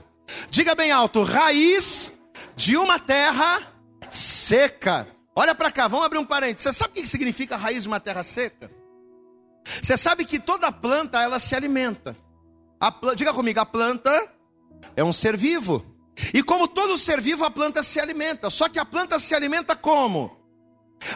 diga 0.49 0.73
bem 0.73 0.89
alto, 0.89 1.21
raiz 1.21 2.11
de 2.55 2.75
uma 2.77 2.97
terra 2.97 3.75
seca. 4.09 5.07
Olha 5.35 5.53
para 5.53 5.71
cá, 5.71 5.88
vamos 5.88 6.05
abrir 6.05 6.19
um 6.19 6.25
parênteses. 6.25 6.63
Você 6.63 6.74
sabe 6.74 6.91
o 6.91 7.01
que 7.01 7.07
significa 7.07 7.57
raiz 7.57 7.83
de 7.83 7.88
uma 7.88 8.00
terra 8.00 8.24
seca? 8.24 8.71
Você 9.81 9.97
sabe 9.97 10.25
que 10.25 10.39
toda 10.39 10.71
planta 10.71 11.21
ela 11.21 11.39
se 11.39 11.55
alimenta. 11.55 12.15
A, 12.79 12.93
diga 13.15 13.33
comigo, 13.33 13.59
a 13.59 13.65
planta 13.65 14.31
é 14.95 15.03
um 15.03 15.13
ser 15.13 15.35
vivo. 15.35 15.85
E 16.33 16.41
como 16.41 16.67
todo 16.67 16.97
ser 16.97 17.19
vivo, 17.19 17.43
a 17.43 17.51
planta 17.51 17.83
se 17.83 18.00
alimenta. 18.00 18.50
Só 18.50 18.69
que 18.69 18.79
a 18.79 18.85
planta 18.85 19.19
se 19.19 19.35
alimenta 19.35 19.75
como? 19.75 20.39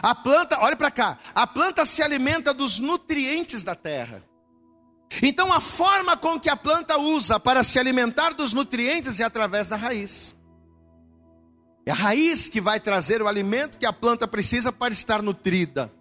A 0.02 0.14
planta, 0.14 0.58
olha 0.60 0.76
para 0.76 0.90
cá, 0.90 1.18
a 1.34 1.46
planta 1.46 1.86
se 1.86 2.02
alimenta 2.02 2.52
dos 2.52 2.78
nutrientes 2.78 3.64
da 3.64 3.74
terra. 3.74 4.22
Então 5.22 5.52
a 5.52 5.60
forma 5.60 6.16
com 6.16 6.38
que 6.38 6.48
a 6.48 6.56
planta 6.56 6.98
usa 6.98 7.40
para 7.40 7.64
se 7.64 7.78
alimentar 7.78 8.34
dos 8.34 8.52
nutrientes 8.52 9.18
é 9.18 9.24
através 9.24 9.66
da 9.68 9.76
raiz. 9.76 10.34
É 11.86 11.90
a 11.90 11.94
raiz 11.94 12.48
que 12.48 12.60
vai 12.60 12.78
trazer 12.78 13.22
o 13.22 13.28
alimento 13.28 13.78
que 13.78 13.86
a 13.86 13.92
planta 13.92 14.26
precisa 14.26 14.70
para 14.70 14.92
estar 14.92 15.22
nutrida. 15.22 15.92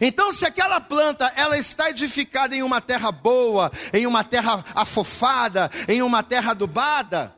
Então, 0.00 0.32
se 0.32 0.44
aquela 0.44 0.80
planta 0.80 1.32
ela 1.36 1.56
está 1.56 1.90
edificada 1.90 2.54
em 2.54 2.62
uma 2.62 2.80
terra 2.80 3.12
boa, 3.12 3.70
em 3.92 4.06
uma 4.06 4.24
terra 4.24 4.64
afofada, 4.74 5.70
em 5.88 6.02
uma 6.02 6.22
terra 6.22 6.50
adubada, 6.50 7.34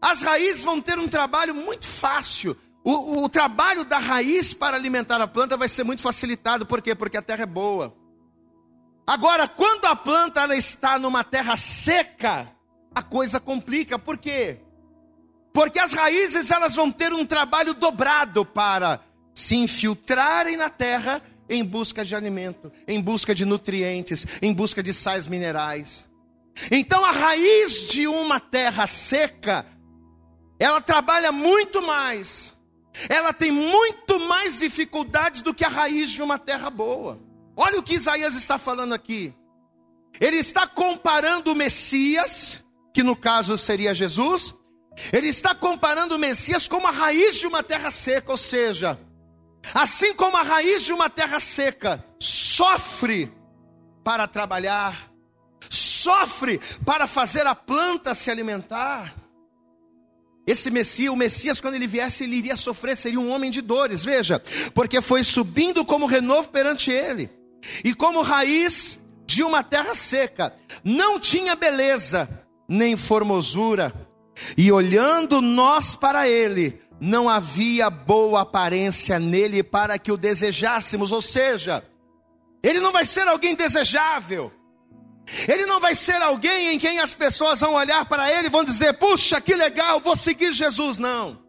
as 0.00 0.20
raízes 0.20 0.64
vão 0.64 0.80
ter 0.80 0.98
um 0.98 1.08
trabalho 1.08 1.54
muito 1.54 1.86
fácil 1.86 2.56
o, 2.88 3.24
o, 3.24 3.28
trabalho 3.28 3.84
da 3.84 3.98
raiz 3.98 4.54
para 4.54 4.76
alimentar 4.76 5.20
a 5.20 5.26
planta 5.26 5.56
vai 5.56 5.68
ser 5.68 5.82
muito 5.82 6.00
facilitado, 6.00 6.64
por 6.64 6.80
quê? 6.80 6.94
Porque 6.94 7.16
a 7.16 7.22
terra 7.22 7.42
é 7.42 7.46
boa. 7.46 7.92
Agora, 9.04 9.48
quando 9.48 9.86
a 9.86 9.96
planta 9.96 10.42
ela 10.42 10.54
está 10.54 10.96
numa 10.96 11.24
terra 11.24 11.56
seca, 11.56 12.48
a 12.94 13.02
coisa 13.02 13.40
complica, 13.40 13.98
por 13.98 14.16
quê? 14.16 14.60
Porque 15.56 15.78
as 15.78 15.94
raízes 15.94 16.50
elas 16.50 16.74
vão 16.74 16.92
ter 16.92 17.14
um 17.14 17.24
trabalho 17.24 17.72
dobrado 17.72 18.44
para 18.44 19.00
se 19.34 19.56
infiltrarem 19.56 20.54
na 20.54 20.68
terra 20.68 21.22
em 21.48 21.64
busca 21.64 22.04
de 22.04 22.14
alimento, 22.14 22.70
em 22.86 23.00
busca 23.00 23.34
de 23.34 23.46
nutrientes, 23.46 24.26
em 24.42 24.52
busca 24.52 24.82
de 24.82 24.92
sais 24.92 25.26
minerais. 25.26 26.06
Então 26.70 27.02
a 27.02 27.10
raiz 27.10 27.88
de 27.88 28.06
uma 28.06 28.38
terra 28.38 28.86
seca, 28.86 29.64
ela 30.60 30.82
trabalha 30.82 31.32
muito 31.32 31.80
mais 31.80 32.54
ela 33.08 33.32
tem 33.32 33.50
muito 33.50 34.20
mais 34.20 34.58
dificuldades 34.58 35.40
do 35.40 35.54
que 35.54 35.64
a 35.64 35.68
raiz 35.68 36.10
de 36.10 36.22
uma 36.22 36.38
terra 36.38 36.68
boa. 36.68 37.18
Olha 37.56 37.78
o 37.78 37.82
que 37.82 37.94
Isaías 37.94 38.34
está 38.34 38.58
falando 38.58 38.92
aqui. 38.92 39.34
Ele 40.20 40.36
está 40.36 40.66
comparando 40.66 41.52
o 41.52 41.54
Messias, 41.54 42.58
que 42.92 43.02
no 43.02 43.14
caso 43.14 43.56
seria 43.58 43.94
Jesus, 43.94 44.54
ele 45.12 45.28
está 45.28 45.54
comparando 45.54 46.16
o 46.16 46.18
Messias 46.18 46.66
como 46.66 46.86
a 46.86 46.90
raiz 46.90 47.36
de 47.36 47.46
uma 47.46 47.62
terra 47.62 47.90
seca, 47.90 48.32
ou 48.32 48.38
seja, 48.38 48.98
Assim 49.74 50.14
como 50.14 50.36
a 50.36 50.42
raiz 50.42 50.84
de 50.84 50.92
uma 50.92 51.10
terra 51.10 51.40
seca 51.40 52.04
sofre 52.18 53.32
para 54.04 54.26
trabalhar, 54.28 55.10
sofre 55.68 56.60
para 56.84 57.06
fazer 57.06 57.46
a 57.46 57.54
planta 57.54 58.14
se 58.14 58.30
alimentar. 58.30 59.14
Esse 60.46 60.70
Messias, 60.70 61.12
o 61.12 61.16
Messias, 61.16 61.60
quando 61.60 61.74
ele 61.74 61.88
viesse, 61.88 62.22
ele 62.22 62.36
iria 62.36 62.54
sofrer, 62.54 62.96
seria 62.96 63.18
um 63.18 63.30
homem 63.30 63.50
de 63.50 63.60
dores, 63.60 64.04
veja, 64.04 64.40
porque 64.72 65.02
foi 65.02 65.24
subindo 65.24 65.84
como 65.84 66.06
renovo 66.06 66.48
perante 66.50 66.92
ele, 66.92 67.28
e 67.82 67.92
como 67.92 68.22
raiz 68.22 69.00
de 69.26 69.42
uma 69.42 69.64
terra 69.64 69.92
seca, 69.96 70.54
não 70.84 71.18
tinha 71.18 71.56
beleza, 71.56 72.28
nem 72.68 72.96
formosura, 72.96 73.92
e 74.56 74.70
olhando 74.70 75.40
nós 75.40 75.94
para 75.94 76.28
ele, 76.28 76.80
não 77.00 77.28
havia 77.28 77.90
boa 77.90 78.42
aparência 78.42 79.18
nele 79.18 79.62
para 79.62 79.98
que 79.98 80.12
o 80.12 80.16
desejássemos, 80.16 81.12
ou 81.12 81.22
seja, 81.22 81.84
ele 82.62 82.80
não 82.80 82.92
vai 82.92 83.04
ser 83.04 83.28
alguém 83.28 83.54
desejável, 83.54 84.52
ele 85.48 85.66
não 85.66 85.80
vai 85.80 85.94
ser 85.94 86.22
alguém 86.22 86.74
em 86.74 86.78
quem 86.78 87.00
as 87.00 87.12
pessoas 87.12 87.60
vão 87.60 87.74
olhar 87.74 88.04
para 88.06 88.30
ele 88.30 88.46
e 88.46 88.50
vão 88.50 88.64
dizer: 88.64 88.92
puxa, 88.94 89.40
que 89.40 89.54
legal, 89.54 90.00
vou 90.00 90.16
seguir 90.16 90.52
Jesus. 90.52 90.98
Não. 90.98 91.44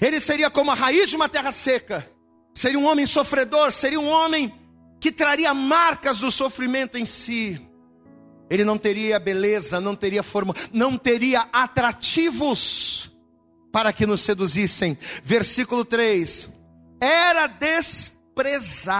Ele 0.00 0.20
seria 0.20 0.48
como 0.48 0.70
a 0.70 0.74
raiz 0.74 1.10
de 1.10 1.16
uma 1.16 1.28
terra 1.28 1.52
seca, 1.52 2.08
seria 2.54 2.78
um 2.78 2.86
homem 2.86 3.06
sofredor, 3.06 3.72
seria 3.72 4.00
um 4.00 4.08
homem 4.08 4.54
que 5.00 5.10
traria 5.10 5.52
marcas 5.52 6.18
do 6.20 6.30
sofrimento 6.30 6.96
em 6.96 7.04
si. 7.04 7.60
Ele 8.50 8.64
não 8.64 8.76
teria 8.76 9.20
beleza, 9.20 9.80
não 9.80 9.94
teria 9.94 10.24
forma, 10.24 10.52
não 10.72 10.98
teria 10.98 11.48
atrativos 11.52 13.08
para 13.70 13.92
que 13.92 14.04
nos 14.04 14.22
seduzissem. 14.22 14.98
Versículo 15.22 15.84
3: 15.84 16.50
Era 17.00 17.46
desprezado. 17.46 18.92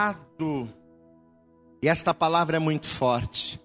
E 1.82 1.88
esta 1.88 2.14
palavra 2.14 2.56
é 2.56 2.60
muito 2.60 2.86
forte. 2.86 3.60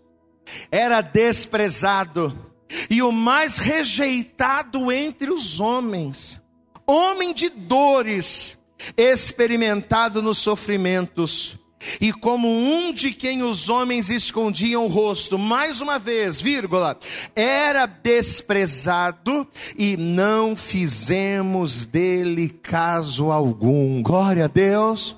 Era 0.72 1.02
desprezado. 1.02 2.52
E 2.90 3.04
o 3.04 3.12
mais 3.12 3.58
rejeitado 3.58 4.92
entre 4.92 5.30
os 5.30 5.60
homens, 5.60 6.42
homem 6.88 7.32
de 7.34 7.48
dores, 7.50 8.58
experimentado 8.98 10.22
nos 10.22 10.40
sofrimentos, 10.40 11.58
e 12.00 12.12
como 12.12 12.48
um 12.48 12.94
de 12.94 13.12
quem 13.12 13.44
os 13.44 13.70
homens 13.70 14.10
escondiam 14.10 14.86
o 14.86 14.90
rosto, 14.90 15.38
mais 15.38 15.82
uma 15.82 16.00
vez, 16.00 16.42
vírgula, 16.42 16.98
era 17.36 17.86
desprezado 17.86 19.48
e 19.78 19.98
não 19.98 20.56
fizemos 20.56 21.86
dele 21.86 22.50
caso 22.50 23.32
algum. 23.32 24.02
Glória 24.02 24.46
a 24.46 24.48
Deus. 24.48 25.16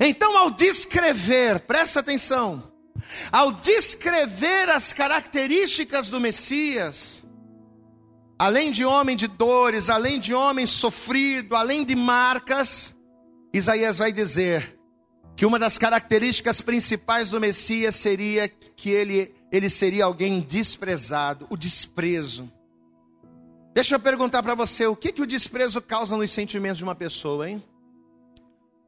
Então, 0.00 0.36
ao 0.36 0.50
descrever, 0.50 1.60
presta 1.60 2.00
atenção, 2.00 2.62
ao 3.32 3.52
descrever 3.52 4.68
as 4.68 4.92
características 4.92 6.08
do 6.08 6.20
Messias, 6.20 7.24
além 8.38 8.70
de 8.70 8.84
homem 8.84 9.16
de 9.16 9.26
dores, 9.26 9.88
além 9.88 10.20
de 10.20 10.34
homem 10.34 10.66
sofrido, 10.66 11.56
além 11.56 11.84
de 11.84 11.96
marcas, 11.96 12.94
Isaías 13.52 13.96
vai 13.96 14.12
dizer 14.12 14.77
que 15.38 15.46
uma 15.46 15.56
das 15.56 15.78
características 15.78 16.60
principais 16.60 17.30
do 17.30 17.38
Messias 17.38 17.94
seria 17.94 18.48
que 18.48 18.90
ele, 18.90 19.32
ele 19.52 19.70
seria 19.70 20.04
alguém 20.04 20.40
desprezado, 20.40 21.46
o 21.48 21.56
desprezo. 21.56 22.52
Deixa 23.72 23.94
eu 23.94 24.00
perguntar 24.00 24.42
para 24.42 24.56
você, 24.56 24.84
o 24.88 24.96
que, 24.96 25.12
que 25.12 25.22
o 25.22 25.26
desprezo 25.26 25.80
causa 25.80 26.16
nos 26.16 26.32
sentimentos 26.32 26.78
de 26.78 26.82
uma 26.82 26.96
pessoa, 26.96 27.48
hein? 27.48 27.62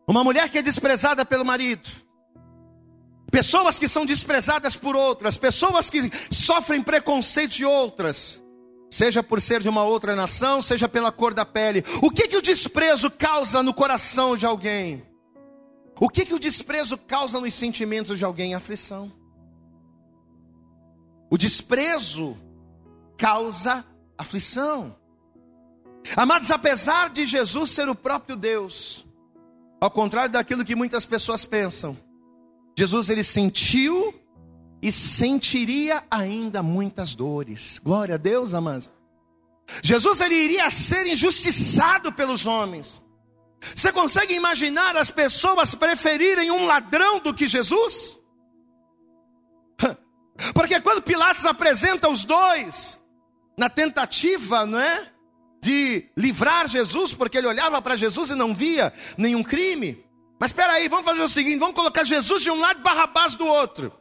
Uma 0.08 0.24
mulher 0.24 0.50
que 0.50 0.58
é 0.58 0.62
desprezada 0.62 1.24
pelo 1.24 1.44
marido. 1.44 1.88
Pessoas 3.30 3.78
que 3.78 3.86
são 3.86 4.04
desprezadas 4.04 4.74
por 4.74 4.96
outras, 4.96 5.36
pessoas 5.36 5.88
que 5.88 6.10
sofrem 6.32 6.82
preconceito 6.82 7.52
de 7.52 7.64
outras, 7.64 8.42
seja 8.90 9.22
por 9.22 9.40
ser 9.40 9.62
de 9.62 9.68
uma 9.68 9.84
outra 9.84 10.16
nação, 10.16 10.60
seja 10.60 10.88
pela 10.88 11.12
cor 11.12 11.32
da 11.32 11.46
pele. 11.46 11.84
O 12.02 12.10
que 12.10 12.26
que 12.26 12.36
o 12.36 12.42
desprezo 12.42 13.08
causa 13.08 13.62
no 13.62 13.72
coração 13.72 14.36
de 14.36 14.44
alguém? 14.44 15.08
O 16.00 16.08
que 16.08 16.24
que 16.24 16.32
o 16.32 16.38
desprezo 16.38 16.96
causa 16.96 17.38
nos 17.38 17.52
sentimentos 17.52 18.18
de 18.18 18.24
alguém? 18.24 18.54
Aflição. 18.54 19.12
O 21.30 21.36
desprezo 21.36 22.36
causa 23.18 23.84
aflição. 24.16 24.96
Amados, 26.16 26.50
apesar 26.50 27.10
de 27.10 27.26
Jesus 27.26 27.70
ser 27.70 27.86
o 27.88 27.94
próprio 27.94 28.34
Deus, 28.34 29.06
ao 29.78 29.90
contrário 29.90 30.32
daquilo 30.32 30.64
que 30.64 30.74
muitas 30.74 31.04
pessoas 31.04 31.44
pensam, 31.44 31.94
Jesus 32.76 33.10
ele 33.10 33.22
sentiu 33.22 34.14
e 34.80 34.90
sentiria 34.90 36.02
ainda 36.10 36.62
muitas 36.62 37.14
dores. 37.14 37.78
Glória 37.78 38.14
a 38.14 38.18
Deus, 38.18 38.54
amados. 38.54 38.90
Jesus 39.82 40.20
ele 40.20 40.34
iria 40.34 40.70
ser 40.70 41.06
injustiçado 41.06 42.10
pelos 42.10 42.46
homens. 42.46 43.02
Você 43.60 43.92
consegue 43.92 44.34
imaginar 44.34 44.96
as 44.96 45.10
pessoas 45.10 45.74
preferirem 45.74 46.50
um 46.50 46.66
ladrão 46.66 47.20
do 47.20 47.34
que 47.34 47.46
Jesus? 47.46 48.18
Porque 50.54 50.80
quando 50.80 51.02
Pilatos 51.02 51.44
apresenta 51.44 52.08
os 52.08 52.24
dois 52.24 52.98
na 53.58 53.68
tentativa, 53.68 54.64
não 54.64 54.78
é? 54.78 55.12
de 55.60 56.06
livrar 56.16 56.66
Jesus, 56.66 57.12
porque 57.12 57.36
ele 57.36 57.46
olhava 57.46 57.80
para 57.82 57.96
Jesus 57.96 58.30
e 58.30 58.34
não 58.34 58.54
via 58.54 58.92
nenhum 59.16 59.42
crime. 59.42 60.04
Mas 60.38 60.50
espera 60.50 60.72
aí, 60.74 60.88
vamos 60.88 61.04
fazer 61.04 61.22
o 61.22 61.28
seguinte: 61.28 61.58
vamos 61.58 61.74
colocar 61.74 62.04
Jesus 62.04 62.42
de 62.42 62.50
um 62.50 62.58
lado 62.58 62.80
e 62.80 62.82
Barrabás 62.82 63.34
do 63.34 63.46
outro. 63.46 63.92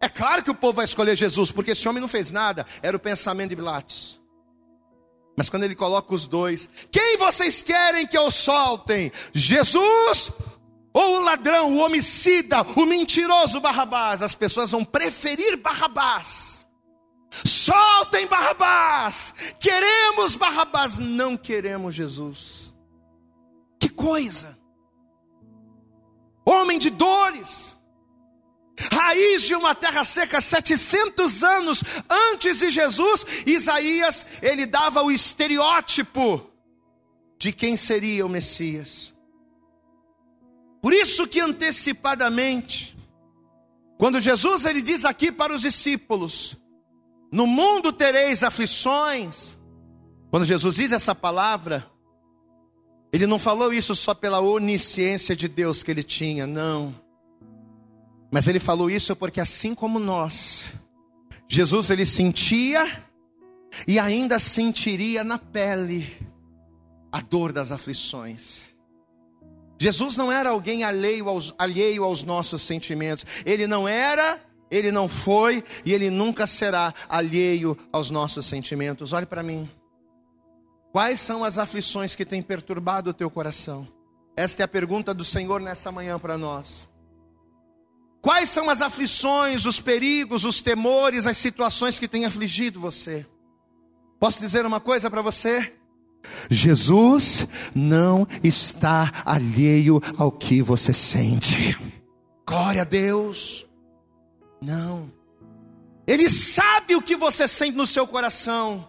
É 0.00 0.08
claro 0.08 0.42
que 0.42 0.50
o 0.50 0.54
povo 0.54 0.74
vai 0.74 0.84
escolher 0.84 1.16
Jesus, 1.16 1.50
porque 1.50 1.70
esse 1.70 1.88
homem 1.88 2.00
não 2.00 2.08
fez 2.08 2.30
nada, 2.30 2.66
era 2.82 2.96
o 2.96 3.00
pensamento 3.00 3.50
de 3.50 3.56
Pilatos. 3.56 4.20
Mas 5.36 5.48
quando 5.48 5.64
ele 5.64 5.74
coloca 5.74 6.14
os 6.14 6.26
dois, 6.26 6.68
quem 6.90 7.16
vocês 7.18 7.62
querem 7.62 8.06
que 8.06 8.16
eu 8.16 8.30
soltem? 8.30 9.12
Jesus 9.34 10.32
ou 10.92 11.18
o 11.18 11.20
ladrão, 11.20 11.74
o 11.74 11.84
homicida, 11.84 12.62
o 12.62 12.86
mentiroso 12.86 13.60
Barrabás? 13.60 14.22
As 14.22 14.34
pessoas 14.34 14.70
vão 14.70 14.84
preferir 14.84 15.58
Barrabás 15.58 16.56
Soltem 17.44 18.26
Barrabás. 18.26 19.34
Queremos 19.60 20.36
Barrabás, 20.36 20.98
não 20.98 21.36
queremos 21.36 21.94
Jesus. 21.94 22.72
Que 23.78 23.88
coisa! 23.88 24.58
Homem 26.44 26.78
de 26.78 26.90
dores, 26.90 27.75
raiz 29.06 29.42
de 29.42 29.54
uma 29.54 29.74
terra 29.74 30.02
seca, 30.04 30.40
700 30.40 31.42
anos 31.44 31.84
antes 32.08 32.58
de 32.58 32.70
Jesus, 32.70 33.24
Isaías, 33.46 34.26
ele 34.42 34.66
dava 34.66 35.02
o 35.02 35.10
estereótipo 35.10 36.50
de 37.38 37.52
quem 37.52 37.76
seria 37.76 38.26
o 38.26 38.28
Messias. 38.28 39.14
Por 40.82 40.92
isso 40.92 41.26
que 41.26 41.40
antecipadamente, 41.40 42.96
quando 43.98 44.20
Jesus 44.20 44.64
ele 44.64 44.82
diz 44.82 45.04
aqui 45.04 45.30
para 45.30 45.54
os 45.54 45.62
discípulos, 45.62 46.56
no 47.30 47.46
mundo 47.46 47.92
tereis 47.92 48.42
aflições. 48.42 49.56
Quando 50.30 50.44
Jesus 50.44 50.76
diz 50.76 50.92
essa 50.92 51.14
palavra, 51.14 51.88
ele 53.12 53.26
não 53.26 53.38
falou 53.38 53.72
isso 53.72 53.94
só 53.94 54.14
pela 54.14 54.40
onisciência 54.40 55.34
de 55.36 55.48
Deus 55.48 55.82
que 55.82 55.90
ele 55.90 56.02
tinha, 56.02 56.46
não. 56.46 57.05
Mas 58.36 58.46
ele 58.46 58.60
falou 58.60 58.90
isso 58.90 59.16
porque 59.16 59.40
assim 59.40 59.74
como 59.74 59.98
nós, 59.98 60.64
Jesus 61.48 61.88
ele 61.88 62.04
sentia 62.04 62.86
e 63.88 63.98
ainda 63.98 64.38
sentiria 64.38 65.24
na 65.24 65.38
pele 65.38 66.06
a 67.10 67.22
dor 67.22 67.50
das 67.50 67.72
aflições. 67.72 68.64
Jesus 69.80 70.18
não 70.18 70.30
era 70.30 70.50
alguém 70.50 70.84
alheio 70.84 71.30
aos, 71.30 71.54
alheio 71.56 72.04
aos 72.04 72.22
nossos 72.22 72.60
sentimentos, 72.60 73.24
ele 73.46 73.66
não 73.66 73.88
era 73.88 74.38
ele 74.70 74.92
não 74.92 75.08
foi 75.08 75.64
e 75.82 75.94
ele 75.94 76.10
nunca 76.10 76.46
será 76.46 76.92
alheio 77.08 77.74
aos 77.90 78.10
nossos 78.10 78.44
sentimentos. 78.44 79.14
Olhe 79.14 79.24
para 79.24 79.42
mim. 79.42 79.66
Quais 80.92 81.22
são 81.22 81.42
as 81.42 81.56
aflições 81.56 82.14
que 82.14 82.26
têm 82.26 82.42
perturbado 82.42 83.08
o 83.08 83.14
teu 83.14 83.30
coração? 83.30 83.88
Esta 84.36 84.62
é 84.62 84.64
a 84.64 84.68
pergunta 84.68 85.14
do 85.14 85.24
Senhor 85.24 85.58
nessa 85.58 85.90
manhã 85.90 86.18
para 86.18 86.36
nós. 86.36 86.86
Quais 88.20 88.50
são 88.50 88.68
as 88.68 88.80
aflições, 88.80 89.66
os 89.66 89.80
perigos, 89.80 90.44
os 90.44 90.60
temores, 90.60 91.26
as 91.26 91.36
situações 91.36 91.98
que 91.98 92.08
têm 92.08 92.24
afligido 92.24 92.80
você? 92.80 93.26
Posso 94.18 94.40
dizer 94.40 94.66
uma 94.66 94.80
coisa 94.80 95.10
para 95.10 95.22
você? 95.22 95.72
Jesus 96.50 97.46
não 97.74 98.26
está 98.42 99.12
alheio 99.24 100.00
ao 100.16 100.32
que 100.32 100.62
você 100.62 100.92
sente. 100.92 101.78
Glória 102.46 102.82
a 102.82 102.84
Deus. 102.84 103.66
Não. 104.60 105.10
Ele 106.06 106.30
sabe 106.30 106.94
o 106.96 107.02
que 107.02 107.16
você 107.16 107.46
sente 107.46 107.76
no 107.76 107.86
seu 107.86 108.06
coração 108.06 108.88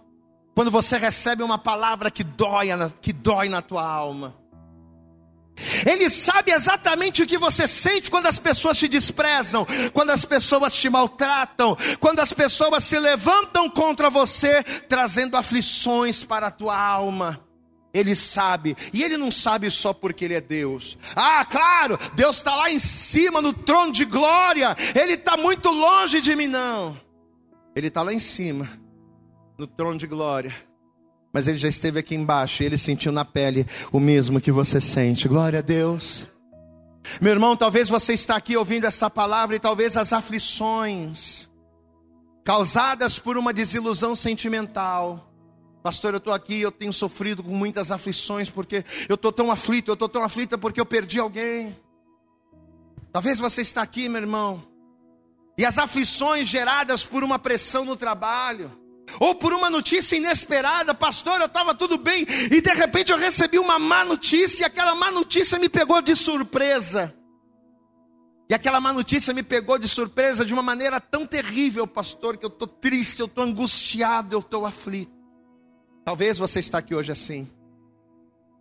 quando 0.55 0.71
você 0.71 0.97
recebe 0.97 1.43
uma 1.43 1.57
palavra 1.57 2.09
que 2.09 2.23
dói, 2.23 2.69
que 3.01 3.13
dói 3.13 3.49
na 3.49 3.61
tua 3.61 3.85
alma. 3.85 4.35
Ele 5.85 6.09
sabe 6.09 6.51
exatamente 6.51 7.23
o 7.23 7.27
que 7.27 7.37
você 7.37 7.67
sente 7.67 8.11
quando 8.11 8.27
as 8.27 8.37
pessoas 8.37 8.77
te 8.77 8.87
desprezam, 8.87 9.65
quando 9.93 10.11
as 10.11 10.23
pessoas 10.23 10.73
te 10.73 10.89
maltratam, 10.89 11.75
quando 11.99 12.19
as 12.19 12.31
pessoas 12.31 12.83
se 12.83 12.99
levantam 12.99 13.69
contra 13.69 14.09
você, 14.09 14.63
trazendo 14.63 15.35
aflições 15.35 16.23
para 16.23 16.47
a 16.47 16.51
tua 16.51 16.77
alma. 16.77 17.41
Ele 17.93 18.13
sabe, 18.13 18.77
e 18.93 19.03
ele 19.03 19.17
não 19.17 19.31
sabe 19.31 19.71
só 19.71 19.91
porque 19.91 20.25
ele 20.25 20.35
é 20.35 20.41
Deus. 20.41 20.97
Ah, 21.15 21.43
claro, 21.45 21.97
Deus 22.13 22.37
está 22.37 22.55
lá 22.55 22.69
em 22.69 22.77
cima 22.77 23.41
no 23.41 23.53
trono 23.53 23.91
de 23.91 24.05
glória, 24.05 24.75
ele 24.93 25.13
está 25.13 25.35
muito 25.35 25.71
longe 25.71 26.21
de 26.21 26.35
mim, 26.35 26.47
não. 26.47 26.99
Ele 27.75 27.87
está 27.87 28.03
lá 28.03 28.13
em 28.13 28.19
cima, 28.19 28.69
no 29.57 29.65
trono 29.65 29.97
de 29.97 30.05
glória 30.05 30.53
mas 31.33 31.47
ele 31.47 31.57
já 31.57 31.67
esteve 31.67 31.99
aqui 31.99 32.15
embaixo 32.15 32.63
e 32.63 32.65
ele 32.65 32.77
sentiu 32.77 33.11
na 33.11 33.25
pele 33.25 33.65
o 33.91 33.99
mesmo 33.99 34.41
que 34.41 34.51
você 34.51 34.79
sente. 34.81 35.27
Glória 35.27 35.59
a 35.59 35.61
Deus. 35.61 36.27
Meu 37.21 37.31
irmão, 37.31 37.55
talvez 37.55 37.89
você 37.89 38.13
está 38.13 38.35
aqui 38.35 38.57
ouvindo 38.57 38.85
esta 38.85 39.09
palavra 39.09 39.55
e 39.55 39.59
talvez 39.59 39.95
as 39.95 40.11
aflições 40.11 41.47
causadas 42.43 43.19
por 43.19 43.37
uma 43.37 43.53
desilusão 43.53 44.15
sentimental. 44.15 45.31
Pastor, 45.83 46.13
eu 46.13 46.17
estou 46.17 46.33
aqui, 46.33 46.61
eu 46.61 46.71
tenho 46.71 46.91
sofrido 46.91 47.43
com 47.43 47.51
muitas 47.51 47.91
aflições 47.91 48.49
porque 48.49 48.83
eu 49.07 49.15
estou 49.15 49.31
tão 49.31 49.51
aflito, 49.51 49.89
eu 49.89 49.93
estou 49.93 50.09
tão 50.09 50.23
aflita 50.23 50.57
porque 50.57 50.79
eu 50.79 50.85
perdi 50.85 51.19
alguém. 51.19 51.75
Talvez 53.11 53.39
você 53.39 53.61
está 53.61 53.81
aqui, 53.81 54.09
meu 54.09 54.21
irmão, 54.21 54.63
e 55.57 55.65
as 55.65 55.77
aflições 55.77 56.47
geradas 56.47 57.03
por 57.03 57.23
uma 57.23 57.39
pressão 57.39 57.83
no 57.83 57.95
trabalho, 57.95 58.71
ou 59.19 59.35
por 59.35 59.53
uma 59.53 59.69
notícia 59.69 60.15
inesperada, 60.15 60.93
pastor, 60.93 61.39
eu 61.39 61.45
estava 61.45 61.73
tudo 61.73 61.97
bem 61.97 62.25
e 62.51 62.61
de 62.61 62.73
repente 62.73 63.11
eu 63.11 63.17
recebi 63.17 63.57
uma 63.57 63.79
má 63.79 64.03
notícia 64.03 64.63
e 64.63 64.65
aquela 64.65 64.93
má 64.95 65.09
notícia 65.11 65.57
me 65.57 65.69
pegou 65.69 66.01
de 66.01 66.15
surpresa. 66.15 67.13
E 68.49 68.53
aquela 68.53 68.79
má 68.79 68.93
notícia 68.93 69.33
me 69.33 69.43
pegou 69.43 69.77
de 69.77 69.87
surpresa 69.87 70.45
de 70.45 70.53
uma 70.53 70.61
maneira 70.61 71.01
tão 71.01 71.25
terrível, 71.25 71.85
pastor, 71.85 72.37
que 72.37 72.45
eu 72.45 72.49
estou 72.49 72.67
triste, 72.67 73.19
eu 73.19 73.25
estou 73.25 73.43
angustiado, 73.43 74.35
eu 74.35 74.39
estou 74.39 74.65
aflito. 74.65 75.11
Talvez 76.05 76.37
você 76.37 76.59
está 76.59 76.77
aqui 76.77 76.95
hoje 76.95 77.11
assim. 77.11 77.49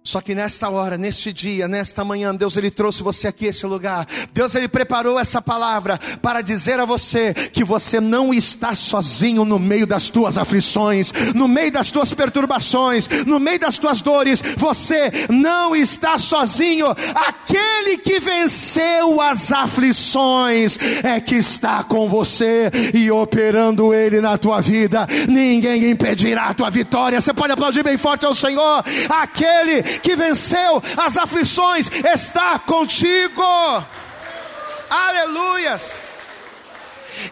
Só 0.07 0.21
que 0.21 0.37
nesta 0.37 0.71
hora, 0.71 0.97
neste 0.97 1.33
dia, 1.33 1.67
nesta 1.67 2.05
manhã, 2.05 2.33
Deus 2.33 2.57
ele 2.57 2.71
trouxe 2.71 3.03
você 3.03 3.27
aqui 3.27 3.47
a 3.47 3.51
esse 3.51 3.67
lugar. 3.67 4.07
Deus 4.33 4.55
ele 4.55 4.69
preparou 4.69 5.19
essa 5.19 5.43
palavra 5.43 5.99
para 6.23 6.43
dizer 6.43 6.79
a 6.79 6.85
você 6.85 7.35
que 7.35 7.65
você 7.65 8.01
não 8.01 8.33
está 8.33 8.73
sozinho 8.73 9.45
no 9.45 9.59
meio 9.59 9.85
das 9.85 10.09
tuas 10.09 10.39
aflições, 10.39 11.13
no 11.35 11.49
meio 11.49 11.73
das 11.73 11.91
tuas 11.91 12.15
perturbações, 12.15 13.09
no 13.27 13.41
meio 13.41 13.59
das 13.59 13.79
tuas 13.79 14.01
dores. 14.01 14.41
Você 14.57 15.11
não 15.29 15.75
está 15.75 16.19
sozinho. 16.19 16.87
Aquele 16.87 17.99
que 17.99 18.21
venceu 18.21 19.21
as 19.21 19.51
aflições 19.51 20.79
é 21.03 21.21
que 21.21 21.35
está 21.35 21.83
com 21.83 22.09
você 22.09 22.71
e 22.95 23.11
operando 23.11 23.93
ele 23.93 24.21
na 24.21 24.39
tua 24.39 24.61
vida. 24.61 25.05
Ninguém 25.29 25.91
impedirá 25.91 26.45
a 26.45 26.55
tua 26.55 26.71
vitória. 26.71 27.21
Você 27.21 27.35
pode 27.35 27.53
aplaudir 27.53 27.83
bem 27.83 27.99
forte 27.99 28.25
ao 28.25 28.37
Senhor. 28.37 28.85
Aquele 29.09 29.96
que 30.03 30.17
venceu 30.17 30.83
as 30.97 31.17
aflições 31.17 31.91
está 32.05 32.59
contigo. 32.59 33.43
Aleluias. 34.89 36.03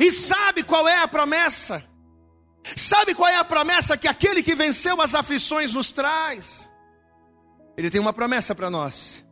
E 0.00 0.10
sabe 0.10 0.62
qual 0.62 0.88
é 0.88 1.02
a 1.02 1.08
promessa? 1.08 1.82
Sabe 2.76 3.14
qual 3.14 3.28
é 3.28 3.36
a 3.36 3.44
promessa 3.44 3.96
que 3.96 4.08
aquele 4.08 4.42
que 4.42 4.54
venceu 4.54 5.00
as 5.00 5.14
aflições 5.14 5.74
nos 5.74 5.92
traz? 5.92 6.68
Ele 7.76 7.90
tem 7.90 8.00
uma 8.00 8.12
promessa 8.12 8.54
para 8.54 8.70
nós. 8.70 9.22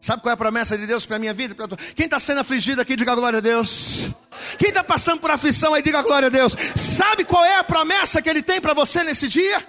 Sabe 0.00 0.22
qual 0.22 0.30
é 0.30 0.34
a 0.34 0.36
promessa 0.36 0.76
de 0.76 0.86
Deus 0.86 1.06
para 1.06 1.16
a 1.16 1.18
minha 1.18 1.32
vida? 1.32 1.54
Quem 1.94 2.06
está 2.06 2.18
sendo 2.18 2.40
afligido 2.40 2.80
aqui, 2.80 2.96
diga 2.96 3.14
glória 3.14 3.38
a 3.38 3.40
Deus. 3.40 4.10
Quem 4.58 4.70
está 4.70 4.82
passando 4.82 5.20
por 5.20 5.30
aflição 5.30 5.74
aí, 5.74 5.82
diga 5.82 6.02
glória 6.02 6.26
a 6.26 6.30
Deus. 6.30 6.56
Sabe 6.74 7.24
qual 7.24 7.44
é 7.44 7.58
a 7.58 7.64
promessa 7.64 8.20
que 8.20 8.28
Ele 8.28 8.42
tem 8.42 8.60
para 8.60 8.74
você 8.74 9.04
nesse 9.04 9.28
dia? 9.28 9.64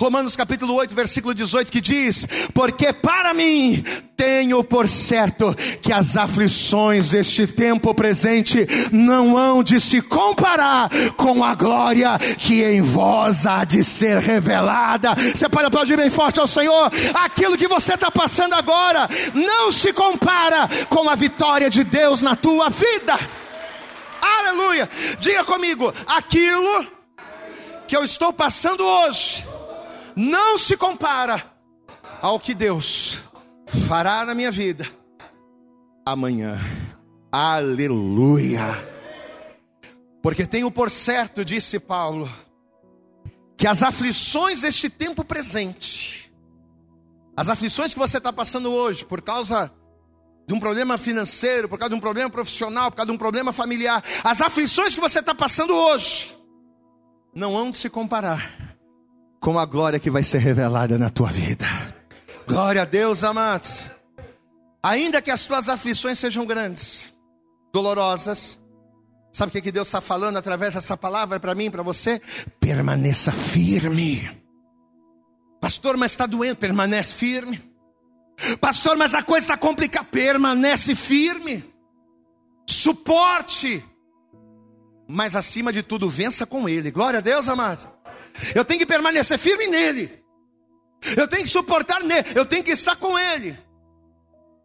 Romanos 0.00 0.36
capítulo 0.36 0.74
8, 0.74 0.94
versículo 0.94 1.34
18, 1.34 1.72
que 1.72 1.80
diz: 1.80 2.24
Porque 2.54 2.92
para 2.92 3.34
mim 3.34 3.82
tenho 4.16 4.62
por 4.62 4.88
certo 4.88 5.52
que 5.82 5.92
as 5.92 6.16
aflições 6.16 7.10
deste 7.10 7.48
tempo 7.48 7.92
presente 7.92 8.64
não 8.92 9.36
hão 9.36 9.60
de 9.60 9.80
se 9.80 10.00
comparar 10.00 10.88
com 11.16 11.42
a 11.42 11.52
glória 11.56 12.16
que 12.38 12.62
em 12.62 12.80
vós 12.80 13.44
há 13.44 13.64
de 13.64 13.82
ser 13.82 14.18
revelada. 14.18 15.16
Você 15.34 15.48
pode 15.48 15.66
aplaudir 15.66 15.96
bem 15.96 16.10
forte 16.10 16.38
ao 16.38 16.46
Senhor. 16.46 16.92
Aquilo 17.24 17.58
que 17.58 17.66
você 17.66 17.94
está 17.94 18.08
passando 18.08 18.54
agora 18.54 19.08
não 19.34 19.72
se 19.72 19.92
compara 19.92 20.68
com 20.88 21.10
a 21.10 21.16
vitória 21.16 21.68
de 21.68 21.82
Deus 21.82 22.22
na 22.22 22.36
tua 22.36 22.70
vida. 22.70 23.18
Aleluia! 24.22 24.88
Diga 25.18 25.42
comigo, 25.42 25.92
aquilo 26.06 26.86
que 27.88 27.96
eu 27.96 28.04
estou 28.04 28.32
passando 28.32 28.84
hoje 28.84 29.47
não 30.18 30.58
se 30.58 30.76
compara 30.76 31.44
ao 32.20 32.40
que 32.40 32.52
Deus 32.52 33.20
fará 33.86 34.24
na 34.24 34.34
minha 34.34 34.50
vida 34.50 34.84
amanhã. 36.04 36.58
Aleluia. 37.30 38.64
Porque 40.20 40.44
tenho 40.44 40.72
por 40.72 40.90
certo, 40.90 41.44
disse 41.44 41.78
Paulo, 41.78 42.28
que 43.56 43.68
as 43.68 43.80
aflições 43.84 44.62
deste 44.62 44.90
tempo 44.90 45.22
presente, 45.22 46.32
as 47.36 47.48
aflições 47.48 47.92
que 47.92 47.98
você 48.00 48.18
está 48.18 48.32
passando 48.32 48.72
hoje, 48.72 49.04
por 49.04 49.22
causa 49.22 49.70
de 50.48 50.52
um 50.52 50.58
problema 50.58 50.98
financeiro, 50.98 51.68
por 51.68 51.78
causa 51.78 51.90
de 51.90 51.96
um 51.96 52.00
problema 52.00 52.28
profissional, 52.28 52.90
por 52.90 52.96
causa 52.96 53.12
de 53.12 53.14
um 53.14 53.18
problema 53.18 53.52
familiar, 53.52 54.02
as 54.24 54.40
aflições 54.40 54.96
que 54.96 55.00
você 55.00 55.20
está 55.20 55.34
passando 55.34 55.72
hoje, 55.72 56.36
não 57.32 57.56
hão 57.56 57.70
de 57.70 57.76
se 57.76 57.88
comparar 57.88 58.67
com 59.40 59.58
a 59.58 59.64
glória 59.64 59.98
que 59.98 60.10
vai 60.10 60.24
ser 60.24 60.38
revelada 60.38 60.98
na 60.98 61.10
tua 61.10 61.30
vida. 61.30 61.66
Glória 62.46 62.82
a 62.82 62.84
Deus, 62.84 63.22
amados. 63.24 63.90
Ainda 64.82 65.20
que 65.20 65.30
as 65.30 65.44
tuas 65.44 65.68
aflições 65.68 66.18
sejam 66.18 66.46
grandes, 66.46 67.12
dolorosas, 67.72 68.58
sabe 69.32 69.50
o 69.50 69.52
que, 69.52 69.60
que 69.60 69.72
Deus 69.72 69.88
está 69.88 70.00
falando 70.00 70.36
através 70.36 70.74
dessa 70.74 70.96
palavra 70.96 71.38
para 71.38 71.54
mim, 71.54 71.70
para 71.70 71.82
você? 71.82 72.20
Permaneça 72.60 73.32
firme. 73.32 74.30
Pastor, 75.60 75.96
mas 75.96 76.12
está 76.12 76.26
doendo, 76.26 76.56
permanece 76.56 77.14
firme. 77.14 77.62
Pastor, 78.60 78.96
mas 78.96 79.14
a 79.14 79.22
coisa 79.22 79.44
está 79.44 79.56
complicada, 79.56 80.06
permanece 80.10 80.94
firme. 80.94 81.64
Suporte. 82.66 83.84
Mas 85.08 85.34
acima 85.34 85.72
de 85.72 85.82
tudo, 85.82 86.08
vença 86.08 86.46
com 86.46 86.68
Ele. 86.68 86.90
Glória 86.90 87.18
a 87.18 87.22
Deus, 87.22 87.48
amado. 87.48 87.97
Eu 88.54 88.64
tenho 88.64 88.80
que 88.80 88.86
permanecer 88.86 89.38
firme 89.38 89.66
nele. 89.66 90.22
Eu 91.16 91.28
tenho 91.28 91.42
que 91.42 91.48
suportar 91.48 92.02
nele. 92.02 92.24
Eu 92.34 92.44
tenho 92.44 92.64
que 92.64 92.72
estar 92.72 92.96
com 92.96 93.18
ele. 93.18 93.56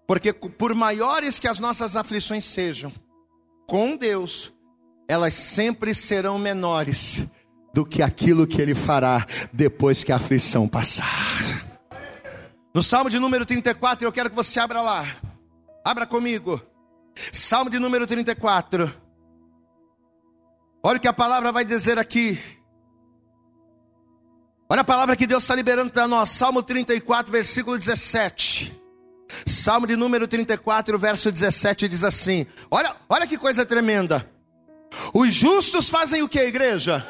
Porque 0.07 0.33
por 0.33 0.73
maiores 0.75 1.39
que 1.39 1.47
as 1.47 1.59
nossas 1.59 1.95
aflições 1.95 2.45
sejam, 2.45 2.91
com 3.67 3.95
Deus, 3.95 4.53
elas 5.07 5.33
sempre 5.33 5.93
serão 5.93 6.37
menores 6.37 7.25
do 7.73 7.85
que 7.85 8.03
aquilo 8.03 8.45
que 8.45 8.61
ele 8.61 8.75
fará 8.75 9.25
depois 9.51 10.03
que 10.03 10.11
a 10.11 10.17
aflição 10.17 10.67
passar. 10.67 11.73
No 12.73 12.83
Salmo 12.83 13.09
de 13.09 13.19
número 13.19 13.45
34, 13.45 14.05
eu 14.05 14.11
quero 14.11 14.29
que 14.29 14.35
você 14.35 14.59
abra 14.59 14.81
lá. 14.81 15.05
Abra 15.83 16.05
comigo. 16.05 16.61
Salmo 17.31 17.69
de 17.69 17.79
número 17.79 18.07
34. 18.07 18.93
Olha 20.81 20.97
o 20.97 20.99
que 20.99 21.07
a 21.07 21.13
palavra 21.13 21.51
vai 21.51 21.63
dizer 21.63 21.97
aqui. 21.97 22.39
Olha 24.73 24.81
a 24.81 24.83
palavra 24.83 25.15
que 25.15 25.27
Deus 25.27 25.43
está 25.43 25.53
liberando 25.53 25.91
para 25.91 26.07
nós, 26.07 26.29
Salmo 26.29 26.63
34, 26.63 27.31
versículo 27.31 27.77
17. 27.77 28.73
Salmo 29.45 29.85
de 29.85 29.95
número 29.95 30.27
34, 30.27 30.97
verso 30.97 31.31
17 31.31 31.87
diz 31.87 32.03
assim: 32.03 32.47
Olha, 32.71 32.95
olha 33.07 33.27
que 33.27 33.37
coisa 33.37 33.67
tremenda. 33.67 34.27
Os 35.13 35.31
justos 35.31 35.91
fazem 35.91 36.23
o 36.23 36.27
que, 36.27 36.39
igreja? 36.39 37.05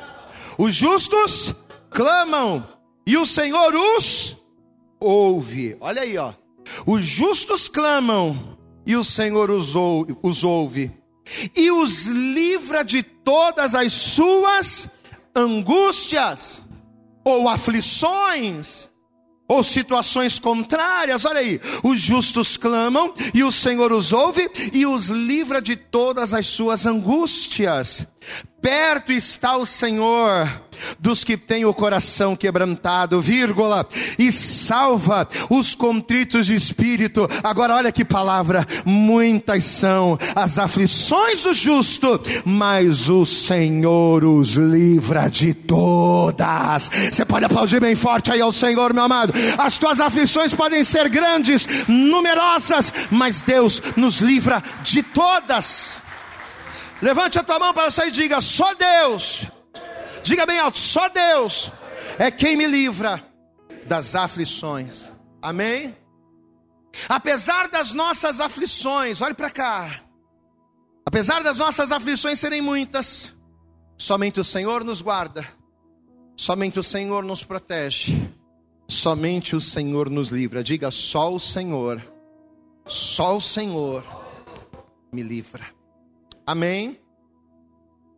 Os 0.58 0.76
justos 0.76 1.56
clamam 1.90 2.68
e 3.08 3.16
o 3.16 3.26
Senhor 3.26 3.74
os 3.74 4.36
ouve. 5.00 5.78
Olha 5.80 6.02
aí, 6.02 6.18
ó. 6.18 6.34
Os 6.86 7.06
justos 7.06 7.70
clamam 7.70 8.58
e 8.86 8.94
o 8.98 9.06
Senhor 9.06 9.50
os 9.50 9.74
ouve, 9.74 10.18
os 10.22 10.44
ouve 10.44 10.92
e 11.56 11.72
os 11.72 12.08
livra 12.08 12.84
de 12.84 13.02
todas 13.04 13.74
as 13.74 13.94
suas 13.94 14.90
angústias 15.34 16.62
ou 17.24 17.48
aflições, 17.48 18.90
ou 19.48 19.64
situações 19.64 20.40
contrárias. 20.40 21.26
Olha 21.26 21.40
aí, 21.40 21.60
os 21.84 22.00
justos 22.00 22.58
clamam 22.58 23.14
e 23.34 23.44
o 23.44 23.52
Senhor 23.52 23.92
os 23.92 24.12
ouve 24.12 24.50
e 24.72 24.86
os 24.86 25.08
livra 25.08 25.62
de 25.62 25.76
todas 25.76 26.34
as 26.34 26.48
suas 26.48 26.86
angústias. 26.86 28.06
Perto 28.62 29.12
está 29.12 29.58
o 29.58 29.66
Senhor 29.66 30.50
dos 31.00 31.24
que 31.24 31.38
têm 31.38 31.66
o 31.66 31.74
coração 31.74 32.36
quebrantado, 32.36 33.22
vírgula, 33.22 33.88
e 34.18 34.32
salva 34.32 35.28
os 35.50 35.76
contritos 35.76 36.48
de 36.48 36.56
espírito. 36.56 37.30
Agora 37.44 37.76
olha 37.76 37.92
que 37.92 38.06
palavra, 38.06 38.66
muitas 38.86 39.66
são 39.66 40.18
as 40.36 40.58
aflições 40.58 41.44
do 41.44 41.54
justo, 41.54 42.20
mas 42.46 43.10
o 43.10 43.26
Senhor 43.26 44.24
os 44.24 44.54
livra 44.54 45.28
de 45.30 45.54
todas. 45.54 46.90
Você 47.12 47.26
pode 47.26 47.46
aplaudir 47.46 47.80
bem 47.80 47.96
forte 47.96 48.32
aí 48.32 48.42
ao 48.42 48.52
Senhor, 48.52 48.94
meu 48.94 49.04
amado. 49.04 49.34
As 49.58 49.78
tuas 49.78 50.00
aflições 50.00 50.54
podem 50.54 50.84
ser 50.84 51.10
grandes, 51.10 51.68
numerosas, 51.88 52.92
mas 53.12 53.42
Deus 53.42 53.82
nos 53.96 54.22
livra 54.22 54.64
de 54.84 55.04
todas. 55.04 56.03
Levante 57.04 57.38
a 57.38 57.44
tua 57.44 57.60
mão 57.60 57.74
para 57.74 57.92
você 57.92 58.06
e 58.06 58.12
diga: 58.12 58.40
só 58.40 58.74
Deus. 58.76 59.46
Diga 60.24 60.46
bem 60.46 60.58
alto: 60.58 60.80
só 60.80 61.10
Deus 61.10 61.70
é 62.18 62.32
quem 62.32 62.56
me 62.56 62.66
livra 62.66 63.22
das 63.86 64.16
aflições. 64.16 65.12
Amém? 65.42 65.94
Apesar 67.10 67.68
das 67.68 67.92
nossas 67.92 68.40
aflições, 68.40 69.22
olhe 69.22 69.34
para 69.34 69.50
cá. 69.50 70.02
Apesar 71.06 71.44
das 71.44 71.60
nossas 71.60 71.92
aflições 71.92 72.40
serem 72.40 72.62
muitas, 72.62 73.34
somente 73.98 74.40
o 74.40 74.44
Senhor 74.44 74.86
nos 74.86 75.02
guarda, 75.02 75.46
somente 76.38 76.80
o 76.80 76.84
Senhor 76.84 77.26
nos 77.26 77.44
protege, 77.44 78.32
somente 78.88 79.58
o 79.58 79.60
Senhor 79.60 80.10
nos 80.10 80.30
livra. 80.30 80.64
Diga 80.64 80.90
só 80.90 81.34
o 81.34 81.40
Senhor, 81.40 82.02
só 82.88 83.36
o 83.36 83.42
Senhor 83.42 84.06
me 85.12 85.22
livra. 85.22 85.83
Amém? 86.46 87.00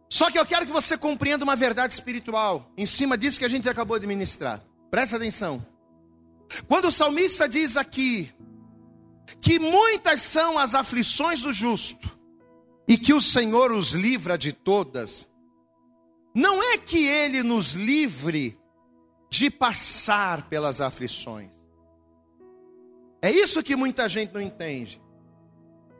Só 0.09 0.31
que 0.31 0.39
eu 0.39 0.45
quero 0.45 0.65
que 0.65 0.71
você 0.71 0.97
compreenda 0.97 1.43
uma 1.43 1.55
verdade 1.55 1.93
espiritual 1.93 2.71
em 2.77 2.85
cima 2.85 3.17
disso 3.17 3.39
que 3.39 3.45
a 3.45 3.49
gente 3.49 3.67
acabou 3.67 3.99
de 3.99 4.07
ministrar. 4.07 4.63
Presta 4.89 5.17
atenção. 5.17 5.65
Quando 6.67 6.87
o 6.87 6.91
salmista 6.91 7.49
diz 7.49 7.75
aqui 7.75 8.31
que 9.41 9.59
muitas 9.59 10.21
são 10.21 10.57
as 10.57 10.75
aflições 10.75 11.41
do 11.41 11.51
justo 11.51 12.17
e 12.87 12.97
que 12.97 13.13
o 13.13 13.21
Senhor 13.21 13.71
os 13.71 13.91
livra 13.91 14.37
de 14.37 14.53
todas, 14.53 15.27
não 16.33 16.61
é 16.61 16.77
que 16.77 17.05
ele 17.05 17.41
nos 17.41 17.73
livre 17.73 18.57
de 19.29 19.49
passar 19.49 20.47
pelas 20.47 20.79
aflições. 20.79 21.51
É 23.21 23.31
isso 23.31 23.63
que 23.63 23.75
muita 23.75 24.07
gente 24.07 24.33
não 24.33 24.41
entende. 24.41 25.01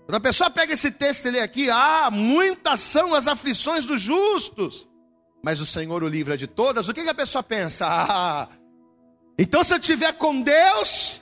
Quando 0.06 0.16
a 0.16 0.20
pessoa 0.20 0.52
pega 0.52 0.74
esse 0.74 0.92
texto 0.92 1.26
e 1.26 1.32
lê 1.32 1.40
aqui, 1.40 1.70
ah, 1.70 2.10
muitas 2.12 2.80
são 2.80 3.16
as 3.16 3.28
aflições 3.28 3.86
dos 3.86 4.00
justos, 4.00 4.88
mas 5.44 5.60
o 5.60 5.66
Senhor 5.66 6.04
o 6.04 6.08
livra 6.08 6.38
de 6.38 6.46
todas, 6.46 6.88
o 6.88 6.94
que, 6.94 7.04
que 7.04 7.10
a 7.10 7.16
pessoa 7.16 7.42
pensa? 7.42 7.88
Ah, 7.88 8.48
então 9.38 9.64
se 9.64 9.74
eu 9.74 9.80
estiver 9.80 10.14
com 10.14 10.42
Deus, 10.42 11.22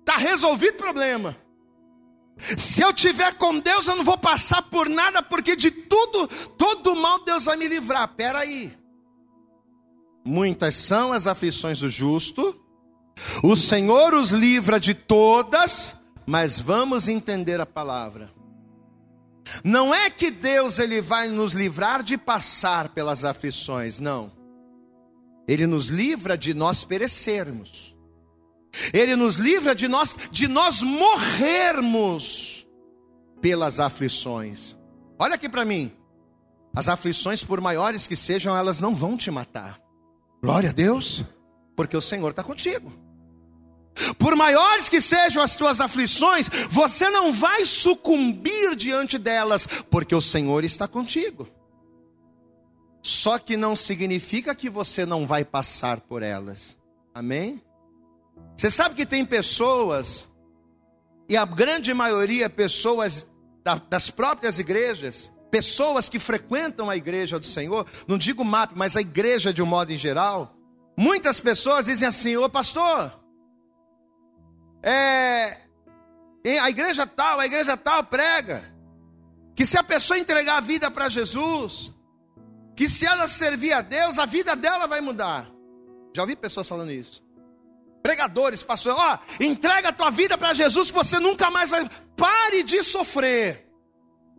está 0.00 0.16
resolvido 0.16 0.74
o 0.74 0.78
problema. 0.78 1.36
Se 2.58 2.82
eu 2.82 2.90
estiver 2.90 3.34
com 3.34 3.60
Deus, 3.60 3.86
eu 3.86 3.94
não 3.94 4.04
vou 4.04 4.18
passar 4.18 4.62
por 4.62 4.88
nada, 4.88 5.22
porque 5.22 5.54
de 5.54 5.70
tudo, 5.70 6.26
todo 6.58 6.96
mal 6.96 7.24
Deus 7.24 7.44
vai 7.44 7.56
me 7.56 7.68
livrar. 7.68 8.08
Pera 8.08 8.40
aí. 8.40 8.76
Muitas 10.24 10.74
são 10.74 11.12
as 11.12 11.26
aflições 11.26 11.80
do 11.80 11.90
justo, 11.90 12.60
o 13.42 13.56
Senhor 13.56 14.14
os 14.14 14.30
livra 14.30 14.78
de 14.78 14.94
todas, 14.94 15.96
mas 16.26 16.58
vamos 16.58 17.08
entender 17.08 17.60
a 17.60 17.66
palavra. 17.66 18.30
Não 19.64 19.94
é 19.94 20.08
que 20.08 20.30
Deus 20.30 20.78
ele 20.78 21.00
vai 21.00 21.28
nos 21.28 21.52
livrar 21.52 22.02
de 22.02 22.16
passar 22.16 22.90
pelas 22.90 23.24
aflições, 23.24 23.98
não. 23.98 24.30
Ele 25.46 25.66
nos 25.66 25.88
livra 25.88 26.38
de 26.38 26.54
nós 26.54 26.84
perecermos. 26.84 27.94
Ele 28.92 29.16
nos 29.16 29.36
livra 29.38 29.74
de 29.74 29.88
nós 29.88 30.16
de 30.30 30.48
nós 30.48 30.82
morrermos 30.82 32.66
pelas 33.40 33.80
aflições. 33.80 34.76
Olha 35.18 35.34
aqui 35.34 35.48
para 35.48 35.64
mim. 35.64 35.92
As 36.74 36.88
aflições, 36.88 37.44
por 37.44 37.60
maiores 37.60 38.06
que 38.06 38.16
sejam, 38.16 38.56
elas 38.56 38.80
não 38.80 38.94
vão 38.94 39.16
te 39.16 39.30
matar. 39.30 39.78
Glória 40.42 40.70
a 40.70 40.72
Deus, 40.72 41.22
porque 41.76 41.96
o 41.96 42.00
Senhor 42.00 42.30
está 42.30 42.42
contigo. 42.42 42.90
Por 44.18 44.34
maiores 44.34 44.88
que 44.88 45.00
sejam 45.00 45.42
as 45.42 45.56
tuas 45.56 45.80
aflições, 45.80 46.48
você 46.70 47.10
não 47.10 47.32
vai 47.32 47.64
sucumbir 47.64 48.74
diante 48.74 49.18
delas, 49.18 49.66
porque 49.90 50.14
o 50.14 50.22
Senhor 50.22 50.64
está 50.64 50.88
contigo. 50.88 51.48
Só 53.02 53.38
que 53.38 53.56
não 53.56 53.74
significa 53.74 54.54
que 54.54 54.70
você 54.70 55.04
não 55.04 55.26
vai 55.26 55.44
passar 55.44 56.00
por 56.00 56.22
elas. 56.22 56.76
Amém? 57.14 57.60
Você 58.56 58.70
sabe 58.70 58.94
que 58.94 59.04
tem 59.04 59.24
pessoas, 59.24 60.26
e 61.28 61.36
a 61.36 61.44
grande 61.44 61.92
maioria 61.92 62.48
pessoas 62.48 63.26
das 63.88 64.10
próprias 64.10 64.58
igrejas, 64.58 65.30
pessoas 65.50 66.08
que 66.08 66.18
frequentam 66.18 66.88
a 66.88 66.96
igreja 66.96 67.38
do 67.38 67.46
Senhor, 67.46 67.86
não 68.06 68.16
digo 68.16 68.44
MAP, 68.44 68.72
mas 68.74 68.96
a 68.96 69.00
igreja 69.00 69.52
de 69.52 69.62
um 69.62 69.66
modo 69.66 69.92
em 69.92 69.96
geral, 69.96 70.54
muitas 70.96 71.38
pessoas 71.40 71.84
dizem 71.84 72.08
assim: 72.08 72.36
Ô 72.36 72.48
pastor, 72.48 73.21
é, 74.82 75.58
a 76.60 76.68
igreja 76.68 77.06
tal, 77.06 77.38
a 77.38 77.46
igreja 77.46 77.76
tal 77.76 78.04
prega 78.04 78.72
que 79.54 79.66
se 79.66 79.78
a 79.78 79.82
pessoa 79.82 80.18
entregar 80.18 80.56
a 80.56 80.60
vida 80.60 80.90
para 80.90 81.08
Jesus, 81.08 81.92
que 82.74 82.88
se 82.88 83.06
ela 83.06 83.28
servir 83.28 83.72
a 83.72 83.82
Deus, 83.82 84.18
a 84.18 84.26
vida 84.26 84.56
dela 84.56 84.86
vai 84.86 85.00
mudar. 85.00 85.46
Já 86.14 86.22
ouvi 86.22 86.34
pessoas 86.34 86.68
falando 86.68 86.90
isso. 86.90 87.22
Pregadores, 88.02 88.62
pastores, 88.62 88.98
ó, 88.98 89.18
entrega 89.40 89.90
a 89.90 89.92
tua 89.92 90.10
vida 90.10 90.36
para 90.36 90.52
Jesus 90.54 90.90
que 90.90 90.96
você 90.96 91.18
nunca 91.20 91.50
mais 91.50 91.70
vai. 91.70 91.88
Pare 92.16 92.62
de 92.62 92.82
sofrer. 92.82 93.70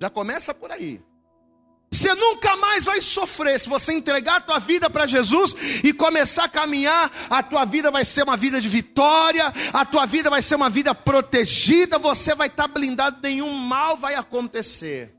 Já 0.02 0.10
começa 0.10 0.54
por 0.54 0.72
aí. 0.72 1.02
Você 1.94 2.12
nunca 2.16 2.56
mais 2.58 2.84
vai 2.86 3.00
sofrer 3.02 3.60
se 3.60 3.70
você 3.70 3.94
entregar 3.94 4.38
a 4.38 4.42
tua 4.42 4.58
vida 4.58 4.90
para 4.90 5.06
Jesus 5.06 5.56
e 5.84 5.94
começar 5.94 6.46
a 6.46 6.50
caminhar. 6.50 7.12
A 7.30 7.44
tua 7.44 7.66
vida 7.66 7.92
vai 7.92 8.04
ser 8.04 8.24
uma 8.24 8.36
vida 8.36 8.60
de 8.60 8.68
vitória, 8.68 9.54
a 9.72 9.86
tua 9.86 10.08
vida 10.08 10.28
vai 10.28 10.42
ser 10.42 10.56
uma 10.56 10.72
vida 10.72 10.96
protegida. 10.96 12.00
Você 12.00 12.34
vai 12.34 12.48
estar 12.48 12.68
blindado, 12.68 13.20
nenhum 13.22 13.54
mal 13.54 13.96
vai 13.96 14.16
acontecer. 14.16 15.16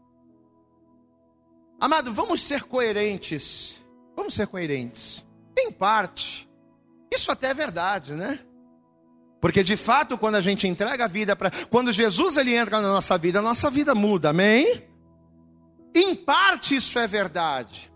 Amado, 1.81 2.13
vamos 2.13 2.43
ser 2.43 2.65
coerentes. 2.65 3.77
Vamos 4.17 4.35
ser 4.35 4.49
coerentes. 4.49 5.25
Em 5.57 5.71
parte, 5.71 6.49
isso 7.13 7.31
até 7.31 7.51
é 7.51 7.55
verdade, 7.55 8.15
né? 8.15 8.41
Porque 9.41 9.63
de 9.63 9.77
fato, 9.77 10.19
quando 10.19 10.35
a 10.35 10.41
gente 10.41 10.67
entrega 10.67 11.05
a 11.05 11.09
vida 11.09 11.37
para, 11.37 11.53
quando 11.71 11.93
Jesus 11.93 12.37
ele 12.37 12.53
entra 12.53 12.81
na 12.81 12.89
nossa 12.89 13.17
vida, 13.17 13.39
a 13.39 13.43
nossa 13.43 13.71
vida 13.71 13.95
muda. 13.95 14.31
Amém? 14.31 14.83
Em 15.95 16.15
parte 16.15 16.77
isso 16.77 16.99
é 16.99 17.07
verdade. 17.07 17.93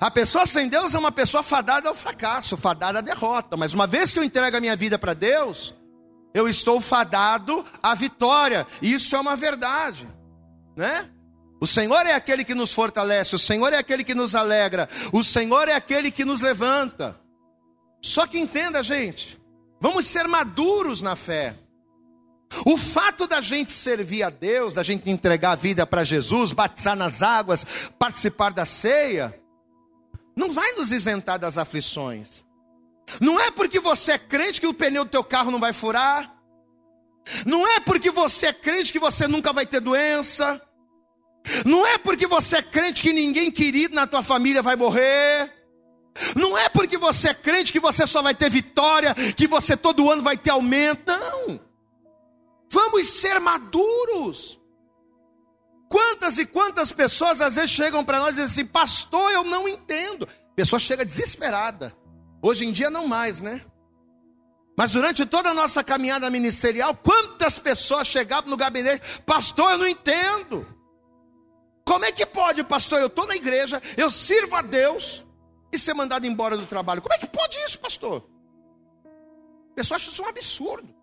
A 0.00 0.10
pessoa 0.10 0.46
sem 0.46 0.68
Deus 0.68 0.94
é 0.94 0.98
uma 0.98 1.10
pessoa 1.10 1.42
fadada 1.42 1.88
ao 1.88 1.94
fracasso, 1.94 2.56
fadada 2.56 3.00
à 3.00 3.02
derrota. 3.02 3.56
Mas 3.56 3.74
uma 3.74 3.86
vez 3.86 4.12
que 4.12 4.18
eu 4.18 4.24
entrego 4.24 4.56
a 4.56 4.60
minha 4.60 4.76
vida 4.76 4.98
para 4.98 5.14
Deus, 5.14 5.74
eu 6.32 6.48
estou 6.48 6.80
fadado 6.80 7.64
à 7.82 7.94
vitória. 7.94 8.66
Isso 8.80 9.16
é 9.16 9.20
uma 9.20 9.34
verdade, 9.34 10.08
né? 10.76 11.10
O 11.60 11.66
Senhor 11.66 12.06
é 12.06 12.14
aquele 12.14 12.42
que 12.42 12.54
nos 12.54 12.72
fortalece, 12.72 13.36
o 13.36 13.38
Senhor 13.38 13.70
é 13.72 13.76
aquele 13.76 14.02
que 14.02 14.14
nos 14.14 14.34
alegra, 14.34 14.88
o 15.12 15.22
Senhor 15.22 15.68
é 15.68 15.74
aquele 15.74 16.10
que 16.10 16.24
nos 16.24 16.40
levanta. 16.40 17.20
Só 18.00 18.26
que 18.26 18.38
entenda, 18.38 18.82
gente, 18.82 19.38
vamos 19.78 20.06
ser 20.06 20.26
maduros 20.26 21.02
na 21.02 21.14
fé. 21.14 21.54
O 22.66 22.76
fato 22.76 23.26
da 23.26 23.40
gente 23.40 23.72
servir 23.72 24.22
a 24.22 24.30
Deus, 24.30 24.74
da 24.74 24.82
gente 24.82 25.08
entregar 25.08 25.52
a 25.52 25.56
vida 25.56 25.86
para 25.86 26.04
Jesus, 26.04 26.52
batizar 26.52 26.96
nas 26.96 27.22
águas, 27.22 27.64
participar 27.98 28.52
da 28.52 28.66
ceia, 28.66 29.38
não 30.36 30.50
vai 30.50 30.72
nos 30.72 30.90
isentar 30.90 31.38
das 31.38 31.56
aflições. 31.56 32.44
Não 33.20 33.40
é 33.40 33.50
porque 33.50 33.80
você 33.80 34.12
é 34.12 34.18
crente 34.18 34.60
que 34.60 34.66
o 34.66 34.74
pneu 34.74 35.04
do 35.04 35.10
teu 35.10 35.24
carro 35.24 35.50
não 35.50 35.60
vai 35.60 35.72
furar. 35.72 36.34
Não 37.46 37.66
é 37.66 37.80
porque 37.80 38.10
você 38.10 38.46
é 38.46 38.52
crente 38.52 38.92
que 38.92 38.98
você 38.98 39.26
nunca 39.26 39.52
vai 39.52 39.66
ter 39.66 39.80
doença. 39.80 40.60
Não 41.64 41.86
é 41.86 41.98
porque 41.98 42.26
você 42.26 42.58
é 42.58 42.62
crente 42.62 43.02
que 43.02 43.12
ninguém 43.12 43.50
querido 43.50 43.94
na 43.94 44.06
tua 44.06 44.22
família 44.22 44.62
vai 44.62 44.76
morrer. 44.76 45.52
Não 46.36 46.58
é 46.58 46.68
porque 46.68 46.98
você 46.98 47.28
é 47.28 47.34
crente 47.34 47.72
que 47.72 47.80
você 47.80 48.06
só 48.06 48.20
vai 48.20 48.34
ter 48.34 48.50
vitória, 48.50 49.14
que 49.14 49.46
você 49.46 49.76
todo 49.76 50.10
ano 50.10 50.22
vai 50.22 50.36
ter 50.36 50.50
aumento. 50.50 51.02
Não. 51.06 51.69
Vamos 52.70 53.08
ser 53.08 53.40
maduros. 53.40 54.60
Quantas 55.88 56.38
e 56.38 56.46
quantas 56.46 56.92
pessoas 56.92 57.40
às 57.40 57.56
vezes 57.56 57.70
chegam 57.70 58.04
para 58.04 58.20
nós 58.20 58.30
e 58.30 58.42
dizem 58.42 58.44
assim, 58.44 58.64
pastor, 58.64 59.32
eu 59.32 59.42
não 59.42 59.68
entendo. 59.68 60.28
A 60.52 60.54
pessoa 60.54 60.78
chega 60.78 61.04
desesperada. 61.04 61.96
Hoje 62.40 62.64
em 62.64 62.70
dia 62.70 62.88
não 62.88 63.08
mais, 63.08 63.40
né? 63.40 63.60
Mas 64.78 64.92
durante 64.92 65.26
toda 65.26 65.50
a 65.50 65.54
nossa 65.54 65.82
caminhada 65.82 66.30
ministerial, 66.30 66.94
quantas 66.94 67.58
pessoas 67.58 68.06
chegavam 68.06 68.48
no 68.48 68.56
gabinete, 68.56 69.20
pastor, 69.26 69.72
eu 69.72 69.78
não 69.78 69.88
entendo. 69.88 70.66
Como 71.84 72.04
é 72.04 72.12
que 72.12 72.24
pode, 72.24 72.62
pastor? 72.62 73.00
Eu 73.00 73.08
estou 73.08 73.26
na 73.26 73.34
igreja, 73.34 73.82
eu 73.96 74.10
sirvo 74.10 74.54
a 74.54 74.62
Deus 74.62 75.26
e 75.72 75.78
ser 75.78 75.92
mandado 75.92 76.24
embora 76.24 76.56
do 76.56 76.66
trabalho. 76.66 77.02
Como 77.02 77.14
é 77.14 77.18
que 77.18 77.26
pode 77.26 77.58
isso, 77.58 77.78
pastor? 77.80 78.24
O 79.72 79.74
pessoal 79.74 79.96
acha 79.96 80.10
isso 80.10 80.22
um 80.22 80.26
absurdo. 80.26 80.99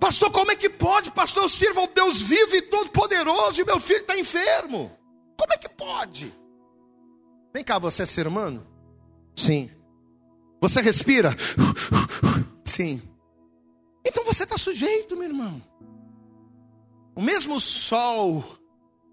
Pastor, 0.00 0.30
como 0.30 0.50
é 0.50 0.56
que 0.56 0.68
pode? 0.68 1.10
Pastor, 1.10 1.44
eu 1.44 1.48
sirvo 1.48 1.80
ao 1.80 1.86
Deus 1.86 2.20
vivo 2.20 2.54
e 2.54 2.62
todo-poderoso 2.62 3.60
e 3.60 3.64
meu 3.64 3.80
filho 3.80 4.00
está 4.00 4.18
enfermo. 4.18 4.96
Como 5.38 5.52
é 5.52 5.56
que 5.56 5.68
pode? 5.68 6.32
Vem 7.52 7.64
cá, 7.64 7.78
você 7.78 8.02
é 8.02 8.06
ser 8.06 8.26
humano? 8.26 8.66
Sim. 9.34 9.70
Você 10.60 10.80
respira? 10.80 11.34
Sim. 12.64 13.02
Então 14.04 14.24
você 14.24 14.44
está 14.44 14.58
sujeito, 14.58 15.16
meu 15.16 15.28
irmão. 15.28 15.62
O 17.14 17.22
mesmo 17.22 17.58
sol 17.58 18.44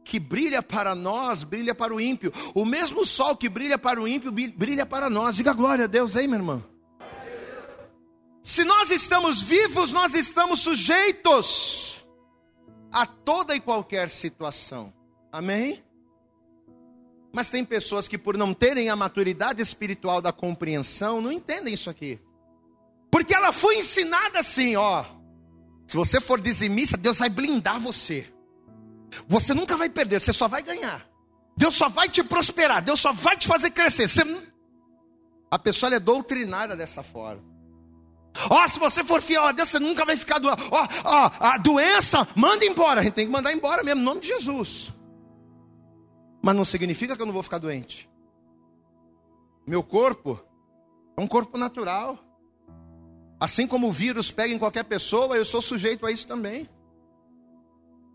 que 0.04 0.19
brilha 0.19 0.62
para 0.62 0.93
nós, 0.93 1.43
brilha 1.43 1.74
para 1.74 1.93
o 1.93 2.02
ímpio. 2.02 2.32
O 2.54 2.65
mesmo 2.65 3.06
sol 3.06 3.36
que 3.38 3.48
brilha 3.48 3.78
para 3.78 4.02
o 4.02 4.08
ímpio, 4.08 4.32
brilha 4.32 4.86
para 4.86 5.10
nós. 5.10 5.38
Diga 5.38 5.54
glória 5.54 5.86
a 5.86 5.88
Deus 5.88 6.15
aí, 6.15 6.28
meu 6.28 6.39
irmão. 6.39 6.73
Se 8.44 8.66
nós 8.66 8.92
estamos 8.92 9.42
vivos, 9.42 9.94
nós 9.94 10.14
estamos 10.14 10.60
sujeitos 10.60 12.06
a 12.92 13.06
toda 13.06 13.56
e 13.56 13.62
qualquer 13.62 14.10
situação. 14.10 14.94
Amém? 15.32 15.82
Mas 17.32 17.50
tem 17.50 17.64
pessoas 17.64 18.06
que, 18.06 18.18
por 18.18 18.38
não 18.38 18.54
terem 18.54 18.90
a 18.90 18.98
maturidade 18.98 19.62
espiritual 19.62 20.22
da 20.22 20.34
compreensão, 20.34 21.22
não 21.22 21.32
entendem 21.32 21.74
isso 21.74 21.90
aqui. 21.90 22.20
Porque 23.10 23.34
ela 23.34 23.54
foi 23.54 23.78
ensinada 23.78 24.40
assim, 24.40 24.76
ó. 24.76 25.06
Se 25.88 25.96
você 25.96 26.20
for 26.20 26.42
dizimista, 26.42 26.98
Deus 26.98 27.20
vai 27.20 27.30
blindar 27.30 27.80
você. 27.80 28.28
Você 29.26 29.54
nunca 29.54 29.78
vai 29.78 29.88
perder, 29.88 30.20
você 30.20 30.34
só 30.34 30.50
vai 30.50 30.62
ganhar. 30.62 31.08
Deus 31.56 31.76
só 31.76 31.88
vai 31.88 32.10
te 32.10 32.22
prosperar, 32.22 32.84
Deus 32.84 33.00
só 33.00 33.14
vai 33.14 33.38
te 33.38 33.48
fazer 33.48 33.72
crescer. 33.72 34.10
Você... 34.10 34.22
A 35.50 35.58
pessoa 35.58 35.96
é 35.96 36.00
doutrinada 36.00 36.76
dessa 36.76 37.02
forma. 37.02 37.53
Ó, 38.50 38.63
oh, 38.63 38.67
se 38.67 38.80
você 38.80 39.04
for 39.04 39.22
fiel 39.22 39.43
a 39.43 39.52
Deus, 39.52 39.69
você 39.69 39.80
nunca 39.80 40.06
vai 40.06 40.17
ficar 40.17 40.39
doente. 40.39 40.62
Ó, 40.72 40.88
ó, 41.06 41.32
a 41.39 41.58
doença, 41.58 42.28
manda 42.36 42.65
embora. 42.65 43.02
A 43.02 43.04
gente 43.04 43.13
tem 43.13 43.26
que 43.26 43.32
mandar 43.32 43.54
embora 43.54 43.84
mesmo, 43.84 44.02
em 44.02 44.04
nome 44.06 44.22
de 44.22 44.28
Jesus. 44.28 44.91
Mas 46.41 46.56
não 46.56 46.65
significa 46.65 47.15
que 47.15 47.22
eu 47.22 47.26
não 47.26 47.34
vou 47.34 47.43
ficar 47.43 47.60
doente. 47.60 48.10
Meu 49.65 49.84
corpo 49.84 50.39
é 51.17 51.22
um 51.22 51.28
corpo 51.28 51.58
natural. 51.58 52.17
Assim 53.39 53.67
como 53.67 53.88
o 53.88 53.91
vírus 53.91 54.32
pega 54.32 54.54
em 54.54 54.58
qualquer 54.58 54.84
pessoa, 54.84 55.36
eu 55.36 55.46
sou 55.46 55.62
sujeito 55.62 56.06
a 56.06 56.12
isso 56.12 56.28
também. 56.28 56.69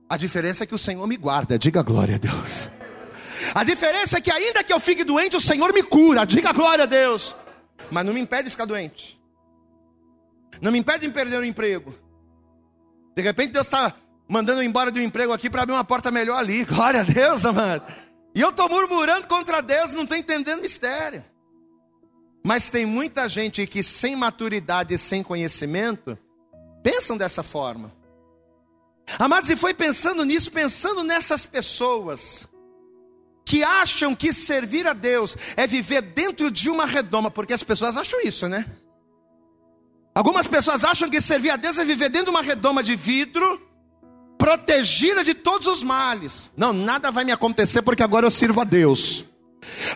A 0.08 0.16
diferença 0.16 0.64
é 0.64 0.66
que 0.66 0.74
o 0.74 0.78
Senhor 0.78 1.06
me 1.06 1.16
guarda, 1.16 1.58
diga 1.58 1.82
glória 1.82 2.16
a 2.16 2.18
Deus. 2.18 2.70
A 3.54 3.62
diferença 3.62 4.18
é 4.18 4.20
que 4.20 4.30
ainda 4.30 4.64
que 4.64 4.72
eu 4.72 4.80
fique 4.80 5.04
doente, 5.04 5.36
o 5.36 5.40
Senhor 5.40 5.72
me 5.72 5.82
cura, 5.82 6.24
diga 6.24 6.52
glória 6.52 6.84
a 6.84 6.86
Deus. 6.86 7.34
Mas 7.90 8.04
não 8.04 8.12
me 8.12 8.20
impede 8.20 8.44
de 8.44 8.50
ficar 8.50 8.64
doente. 8.64 9.17
Não 10.60 10.72
me 10.72 10.78
impede 10.78 11.06
de 11.06 11.12
perder 11.12 11.40
o 11.40 11.44
emprego. 11.44 11.94
De 13.16 13.22
repente 13.22 13.52
Deus 13.52 13.66
está 13.66 13.94
mandando 14.28 14.62
embora 14.62 14.90
do 14.90 15.00
emprego 15.00 15.32
aqui 15.32 15.48
para 15.48 15.62
abrir 15.62 15.74
uma 15.74 15.84
porta 15.84 16.10
melhor 16.10 16.38
ali. 16.38 16.64
Glória 16.66 17.00
a 17.00 17.04
Deus, 17.04 17.44
amado. 17.44 17.84
E 18.34 18.40
eu 18.40 18.50
estou 18.50 18.68
murmurando 18.68 19.26
contra 19.26 19.60
Deus, 19.60 19.92
não 19.92 20.02
estou 20.02 20.16
entendendo 20.16 20.60
mistério. 20.60 21.24
Mas 22.44 22.70
tem 22.70 22.86
muita 22.86 23.28
gente 23.28 23.66
que 23.66 23.82
sem 23.82 24.14
maturidade 24.14 24.94
e 24.94 24.98
sem 24.98 25.22
conhecimento 25.22 26.16
pensam 26.82 27.16
dessa 27.16 27.42
forma. 27.42 27.92
Amados, 29.18 29.48
e 29.50 29.56
foi 29.56 29.72
pensando 29.72 30.24
nisso, 30.24 30.50
pensando 30.50 31.02
nessas 31.02 31.46
pessoas 31.46 32.46
que 33.44 33.64
acham 33.64 34.14
que 34.14 34.32
servir 34.32 34.86
a 34.86 34.92
Deus 34.92 35.36
é 35.56 35.66
viver 35.66 36.02
dentro 36.02 36.50
de 36.50 36.68
uma 36.68 36.84
redoma, 36.84 37.30
porque 37.30 37.54
as 37.54 37.62
pessoas 37.62 37.96
acham 37.96 38.20
isso, 38.20 38.46
né? 38.46 38.66
Algumas 40.18 40.48
pessoas 40.48 40.82
acham 40.82 41.08
que 41.08 41.20
servir 41.20 41.50
a 41.50 41.56
Deus 41.56 41.78
é 41.78 41.84
viver 41.84 42.08
dentro 42.08 42.24
de 42.24 42.30
uma 42.32 42.42
redoma 42.42 42.82
de 42.82 42.96
vidro, 42.96 43.62
protegida 44.36 45.22
de 45.22 45.32
todos 45.32 45.68
os 45.68 45.80
males. 45.80 46.50
Não, 46.56 46.72
nada 46.72 47.08
vai 47.12 47.24
me 47.24 47.30
acontecer 47.30 47.82
porque 47.82 48.02
agora 48.02 48.26
eu 48.26 48.30
sirvo 48.32 48.60
a 48.60 48.64
Deus. 48.64 49.24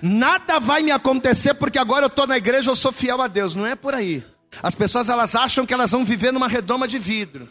Nada 0.00 0.60
vai 0.60 0.80
me 0.80 0.92
acontecer 0.92 1.54
porque 1.54 1.76
agora 1.76 2.04
eu 2.04 2.06
estou 2.06 2.24
na 2.24 2.36
igreja, 2.36 2.70
eu 2.70 2.76
sou 2.76 2.92
fiel 2.92 3.20
a 3.20 3.26
Deus. 3.26 3.56
Não 3.56 3.66
é 3.66 3.74
por 3.74 3.96
aí. 3.96 4.24
As 4.62 4.76
pessoas 4.76 5.08
elas 5.08 5.34
acham 5.34 5.66
que 5.66 5.74
elas 5.74 5.90
vão 5.90 6.04
viver 6.04 6.32
numa 6.32 6.46
redoma 6.46 6.86
de 6.86 7.00
vidro. 7.00 7.48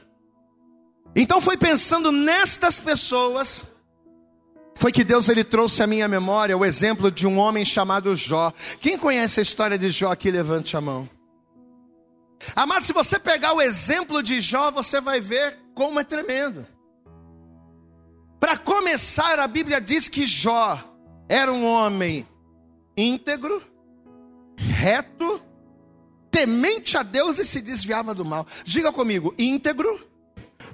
Então 1.13 1.41
foi 1.41 1.57
pensando 1.57 2.09
nestas 2.09 2.79
pessoas 2.79 3.65
foi 4.75 4.93
que 4.93 5.03
Deus 5.03 5.27
ele 5.27 5.43
trouxe 5.43 5.83
à 5.83 5.87
minha 5.87 6.07
memória 6.07 6.57
o 6.57 6.63
exemplo 6.63 7.11
de 7.11 7.27
um 7.27 7.37
homem 7.37 7.65
chamado 7.65 8.15
Jó. 8.15 8.53
Quem 8.79 8.97
conhece 8.97 9.41
a 9.41 9.43
história 9.43 9.77
de 9.77 9.91
Jó 9.91 10.09
aqui 10.09 10.31
levante 10.31 10.77
a 10.77 10.79
mão. 10.79 11.09
Amado, 12.55 12.85
se 12.85 12.93
você 12.93 13.19
pegar 13.19 13.53
o 13.53 13.61
exemplo 13.61 14.21
de 14.21 14.39
Jó, 14.41 14.71
você 14.71 14.99
vai 14.99 15.19
ver 15.19 15.59
como 15.73 15.99
é 15.99 16.03
tremendo. 16.03 16.65
Para 18.39 18.57
começar, 18.57 19.39
a 19.39 19.47
Bíblia 19.47 19.79
diz 19.79 20.09
que 20.09 20.25
Jó 20.25 20.79
era 21.29 21.51
um 21.51 21.65
homem 21.65 22.27
íntegro, 22.97 23.61
reto, 24.57 25.41
temente 26.29 26.97
a 26.97 27.03
Deus 27.03 27.37
e 27.37 27.45
se 27.45 27.61
desviava 27.61 28.15
do 28.15 28.25
mal. 28.25 28.47
Diga 28.63 28.91
comigo, 28.91 29.33
íntegro, 29.37 30.07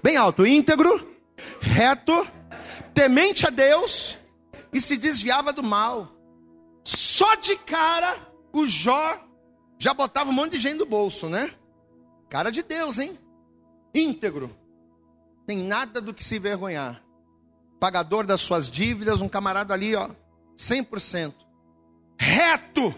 bem 0.01 0.15
alto, 0.15 0.47
íntegro, 0.47 1.15
reto, 1.59 2.25
temente 2.93 3.45
a 3.45 3.49
Deus 3.49 4.17
e 4.71 4.79
se 4.79 4.97
desviava 4.97 5.51
do 5.51 5.63
mal. 5.63 6.13
Só 6.83 7.35
de 7.35 7.57
cara, 7.57 8.15
o 8.53 8.65
Jó 8.65 9.26
já 9.79 9.93
botava 9.93 10.29
um 10.29 10.33
monte 10.33 10.53
de 10.53 10.59
gente 10.59 10.79
no 10.79 10.85
bolso, 10.85 11.29
né? 11.29 11.51
Cara 12.29 12.51
de 12.51 12.63
Deus, 12.63 12.97
hein? 12.97 13.17
Íntegro. 13.93 14.55
Tem 15.45 15.57
nada 15.57 16.01
do 16.01 16.13
que 16.13 16.23
se 16.23 16.37
envergonhar. 16.37 17.03
Pagador 17.79 18.25
das 18.25 18.41
suas 18.41 18.69
dívidas, 18.69 19.21
um 19.21 19.29
camarada 19.29 19.73
ali, 19.73 19.95
ó, 19.95 20.09
100%. 20.57 21.33
Reto. 22.19 22.93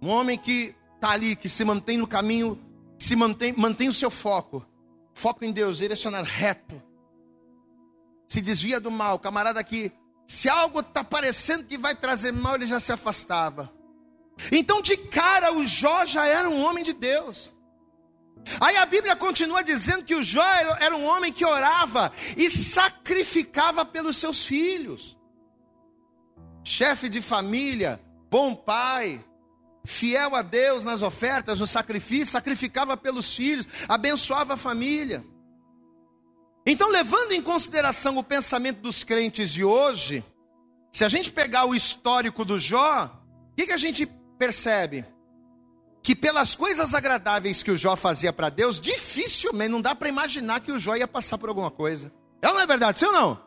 Um 0.00 0.08
homem 0.08 0.38
que 0.38 0.74
está 0.94 1.10
ali, 1.10 1.34
que 1.34 1.48
se 1.48 1.64
mantém 1.64 1.98
no 1.98 2.06
caminho, 2.06 2.58
se 2.98 3.16
mantém, 3.16 3.52
mantém 3.56 3.88
o 3.88 3.92
seu 3.92 4.10
foco. 4.10 4.64
Foco 5.14 5.44
em 5.44 5.52
Deus, 5.52 5.78
direcionar 5.78 6.22
reto. 6.22 6.80
Se 8.28 8.40
desvia 8.40 8.80
do 8.80 8.90
mal. 8.90 9.18
Camarada 9.18 9.62
que, 9.62 9.92
se 10.26 10.48
algo 10.48 10.80
está 10.80 11.04
parecendo 11.04 11.64
que 11.64 11.76
vai 11.76 11.94
trazer 11.94 12.32
mal, 12.32 12.54
ele 12.54 12.66
já 12.66 12.80
se 12.80 12.92
afastava. 12.92 13.70
Então, 14.50 14.82
de 14.82 14.96
cara, 14.96 15.52
o 15.52 15.64
Jó 15.64 16.04
já 16.04 16.26
era 16.26 16.48
um 16.48 16.62
homem 16.62 16.82
de 16.82 16.92
Deus. 16.92 17.50
Aí 18.60 18.76
a 18.76 18.86
Bíblia 18.86 19.14
continua 19.14 19.62
dizendo 19.62 20.04
que 20.04 20.14
o 20.14 20.22
Jó 20.22 20.42
era 20.42 20.96
um 20.96 21.04
homem 21.04 21.32
que 21.32 21.44
orava 21.44 22.12
e 22.36 22.50
sacrificava 22.50 23.84
pelos 23.84 24.16
seus 24.16 24.44
filhos. 24.44 25.16
Chefe 26.64 27.08
de 27.08 27.20
família, 27.20 28.00
bom 28.30 28.54
pai, 28.54 29.24
fiel 29.84 30.34
a 30.34 30.42
Deus 30.42 30.84
nas 30.84 31.02
ofertas, 31.02 31.60
no 31.60 31.66
sacrifício, 31.66 32.26
sacrificava 32.26 32.96
pelos 32.96 33.34
filhos, 33.34 33.66
abençoava 33.88 34.54
a 34.54 34.56
família. 34.56 35.24
Então, 36.64 36.88
levando 36.90 37.32
em 37.32 37.42
consideração 37.42 38.16
o 38.16 38.24
pensamento 38.24 38.80
dos 38.80 39.02
crentes 39.02 39.52
de 39.52 39.64
hoje, 39.64 40.24
se 40.92 41.04
a 41.04 41.08
gente 41.08 41.30
pegar 41.30 41.64
o 41.64 41.74
histórico 41.74 42.44
do 42.44 42.60
Jó, 42.60 43.06
o 43.50 43.56
que, 43.56 43.66
que 43.66 43.72
a 43.72 43.76
gente 43.76 44.08
percebe? 44.42 45.04
que 46.02 46.16
pelas 46.16 46.56
coisas 46.56 46.94
agradáveis 46.94 47.62
que 47.62 47.70
o 47.70 47.76
Jó 47.76 47.94
fazia 47.94 48.32
para 48.32 48.48
Deus, 48.48 48.80
dificilmente, 48.80 49.70
não 49.70 49.80
dá 49.80 49.94
para 49.94 50.08
imaginar 50.08 50.58
que 50.60 50.72
o 50.72 50.78
Jó 50.78 50.96
ia 50.96 51.06
passar 51.06 51.38
por 51.38 51.48
alguma 51.48 51.70
coisa. 51.70 52.12
É 52.42 52.48
ou 52.48 52.54
não 52.54 52.60
é 52.60 52.66
verdade? 52.66 52.98
Sim 52.98 53.06
ou 53.06 53.12
não? 53.12 53.40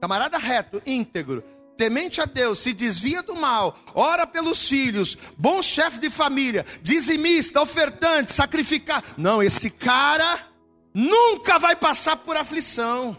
Camarada 0.00 0.38
reto, 0.38 0.80
íntegro, 0.86 1.42
temente 1.76 2.20
a 2.20 2.24
Deus, 2.24 2.60
se 2.60 2.72
desvia 2.72 3.24
do 3.24 3.34
mal, 3.34 3.76
ora 3.92 4.24
pelos 4.24 4.68
filhos, 4.68 5.18
bom 5.36 5.60
chefe 5.60 5.98
de 5.98 6.08
família, 6.08 6.64
dizimista, 6.80 7.60
ofertante, 7.60 8.32
sacrificar. 8.32 9.02
Não, 9.16 9.42
esse 9.42 9.68
cara 9.68 10.46
nunca 10.94 11.58
vai 11.58 11.74
passar 11.74 12.18
por 12.18 12.36
aflição. 12.36 13.16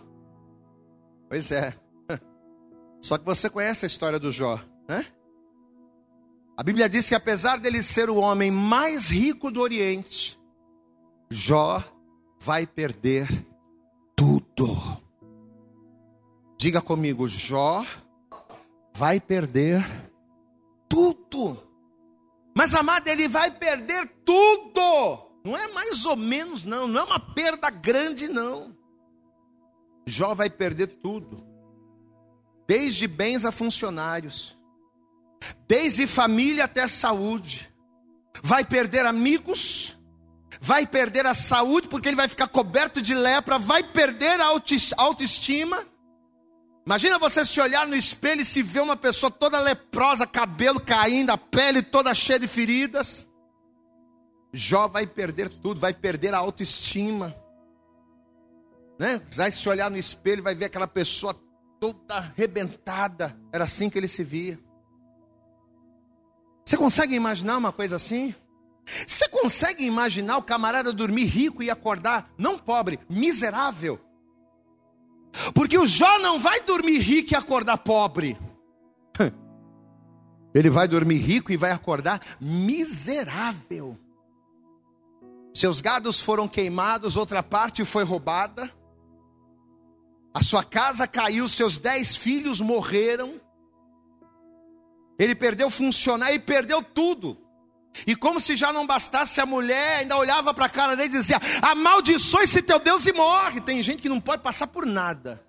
Pois 1.28 1.52
é. 1.52 1.76
Só 3.02 3.18
que 3.18 3.26
você 3.26 3.50
conhece 3.50 3.86
a 3.86 3.88
história 3.88 4.18
do 4.18 4.32
Jó, 4.32 4.62
né? 4.88 5.06
A 6.58 6.63
Bíblia 6.63 6.89
diz 6.89 7.08
que 7.08 7.13
apesar 7.13 7.60
dele 7.60 7.84
ser 7.84 8.10
o 8.10 8.15
homem 8.17 8.50
mais 8.50 9.10
rico 9.10 9.52
do 9.52 9.62
Oriente, 9.62 10.39
Jó 11.30 11.84
vai 12.39 12.65
perder 12.65 13.28
tudo. 14.15 14.76
Diga 16.58 16.82
comigo, 16.82 17.28
Jó 17.28 17.86
vai 18.96 19.20
perder 19.20 19.86
tudo. 20.89 21.62
Mas 22.56 22.74
amado, 22.74 23.08
ele 23.08 23.28
vai 23.28 23.51
perder 23.51 24.08
tudo. 24.26 24.82
Não 25.45 25.55
é 25.55 25.68
mais 25.72 26.05
ou 26.05 26.16
menos, 26.16 26.64
não. 26.64 26.88
Não 26.88 27.01
é 27.01 27.03
uma 27.03 27.20
perda 27.20 27.70
grande, 27.70 28.28
não. 28.28 28.76
Jó 30.08 30.34
vai 30.34 30.49
perder 30.49 30.88
tudo. 30.88 31.45
desde 32.68 33.08
bens 33.08 33.45
a 33.45 33.51
funcionários, 33.51 34.58
desde 35.68 36.08
família 36.08 36.66
até 36.66 36.88
saúde. 36.88 37.72
Vai 38.44 38.64
perder 38.64 39.06
amigos, 39.06 39.98
vai 40.62 40.86
perder 40.86 41.26
a 41.26 41.34
saúde, 41.34 41.88
porque 41.88 42.08
ele 42.08 42.16
vai 42.16 42.28
ficar 42.28 42.48
coberto 42.48 43.02
de 43.02 43.14
lepra, 43.14 43.58
vai 43.58 43.84
perder 43.84 44.40
a 44.40 44.46
autoestima. 44.98 45.86
Imagina 46.86 47.20
você 47.20 47.44
se 47.44 47.60
olhar 47.60 47.86
no 47.86 47.96
espelho 47.96 48.42
e 48.42 48.46
se 48.46 48.64
ver 48.64 48.80
uma 48.80 48.96
pessoa 48.96 49.30
toda 49.30 49.60
leprosa, 49.60 50.26
cabelo 50.26 50.80
caindo, 50.80 51.32
a 51.32 51.38
pele 51.38 51.82
toda 51.82 52.14
cheia 52.14 52.40
de 52.40 52.48
feridas. 52.48 53.28
Jó 54.54 54.88
vai 54.88 55.06
perder 55.06 55.50
tudo, 55.50 55.82
vai 55.82 55.94
perder 55.94 56.34
a 56.34 56.38
autoestima. 56.38 57.36
Né? 58.98 59.22
Vai 59.36 59.52
se 59.52 59.68
olhar 59.68 59.92
no 59.92 59.98
espelho, 59.98 60.42
vai 60.42 60.56
ver 60.56 60.66
aquela 60.66 60.88
pessoa 60.88 61.34
toda 61.80 62.16
arrebentada. 62.16 63.38
Era 63.52 63.66
assim 63.66 63.90
que 63.90 63.98
ele 63.98 64.08
se 64.08 64.24
via. 64.24 64.58
Você 66.68 66.76
consegue 66.76 67.15
imaginar 67.15 67.55
uma 67.55 67.72
coisa 67.72 67.95
assim? 67.95 68.36
Você 68.86 69.26
consegue 69.30 69.86
imaginar 69.86 70.36
o 70.36 70.43
camarada 70.43 70.91
dormir 70.91 71.24
rico 71.24 71.63
e 71.63 71.70
acordar, 71.70 72.30
não 72.38 72.59
pobre, 72.59 72.99
miserável? 73.09 73.97
Porque 75.53 75.78
o 75.78 75.88
Jó 75.88 76.20
não 76.20 76.38
vai 76.38 76.59
dormir 76.59 76.97
rico 76.97 77.32
e 77.32 77.38
acordar 77.38 77.78
pobre. 77.78 78.38
Ele 80.53 80.70
vai 80.70 80.89
dormir 80.89 81.20
rico 81.20 81.53
e 81.53 81.57
vai 81.57 81.72
acordar 81.72 82.20
miserável. 82.41 83.97
Seus 85.53 85.80
gados 85.80 86.20
foram 86.20 86.49
queimados, 86.49 87.15
outra 87.15 87.41
parte 87.41 87.86
foi 87.86 88.03
roubada. 88.03 88.70
A 90.34 90.43
sua 90.43 90.65
casa 90.65 91.07
caiu, 91.07 91.47
seus 91.47 91.78
dez 91.78 92.18
filhos 92.18 92.59
morreram. 92.59 93.39
Ele 95.20 95.36
perdeu 95.36 95.70
funcionário 95.70 96.36
e 96.36 96.39
perdeu 96.39 96.82
tudo. 96.84 97.38
E 98.05 98.15
como 98.15 98.39
se 98.39 98.55
já 98.55 98.72
não 98.72 98.86
bastasse, 98.86 99.41
a 99.41 99.45
mulher 99.45 99.99
ainda 99.99 100.18
olhava 100.18 100.53
para 100.53 100.65
a 100.65 100.70
cara 100.70 100.95
dele 100.95 101.09
e 101.09 101.18
dizia: 101.18 101.39
Amaldiçoe 101.61 102.43
esse 102.43 102.61
teu 102.61 102.78
Deus 102.78 103.07
e 103.07 103.13
morre. 103.13 103.61
Tem 103.61 103.82
gente 103.82 104.01
que 104.01 104.09
não 104.09 104.20
pode 104.20 104.43
passar 104.43 104.68
por 104.68 104.86
nada. 104.86 105.43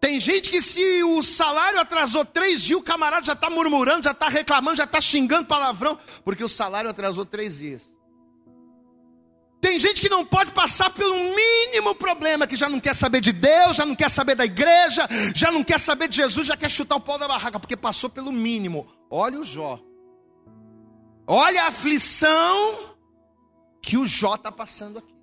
Tem 0.00 0.18
gente 0.18 0.50
que 0.50 0.60
se 0.60 1.04
o 1.04 1.22
salário 1.22 1.78
atrasou 1.78 2.24
três 2.24 2.60
dias, 2.60 2.80
o 2.80 2.82
camarada 2.82 3.24
já 3.24 3.34
está 3.34 3.48
murmurando, 3.48 4.02
já 4.02 4.10
está 4.10 4.28
reclamando, 4.28 4.76
já 4.76 4.82
está 4.82 5.00
xingando 5.00 5.46
palavrão, 5.46 5.96
porque 6.24 6.42
o 6.42 6.48
salário 6.48 6.90
atrasou 6.90 7.24
três 7.24 7.58
dias. 7.58 7.91
Tem 9.62 9.78
gente 9.78 10.00
que 10.00 10.08
não 10.08 10.26
pode 10.26 10.50
passar 10.50 10.90
pelo 10.90 11.14
mínimo 11.14 11.94
problema, 11.94 12.48
que 12.48 12.56
já 12.56 12.68
não 12.68 12.80
quer 12.80 12.96
saber 12.96 13.20
de 13.20 13.30
Deus, 13.30 13.76
já 13.76 13.86
não 13.86 13.94
quer 13.94 14.10
saber 14.10 14.34
da 14.34 14.44
igreja, 14.44 15.06
já 15.36 15.52
não 15.52 15.62
quer 15.62 15.78
saber 15.78 16.08
de 16.08 16.16
Jesus, 16.16 16.48
já 16.48 16.56
quer 16.56 16.68
chutar 16.68 16.96
o 16.96 17.00
pau 17.00 17.16
da 17.16 17.28
barraca, 17.28 17.60
porque 17.60 17.76
passou 17.76 18.10
pelo 18.10 18.32
mínimo. 18.32 18.88
Olha 19.08 19.38
o 19.38 19.44
Jó. 19.44 19.78
Olha 21.28 21.62
a 21.62 21.68
aflição 21.68 22.96
que 23.80 23.96
o 23.96 24.04
Jó 24.04 24.34
está 24.34 24.50
passando 24.50 24.98
aqui. 24.98 25.14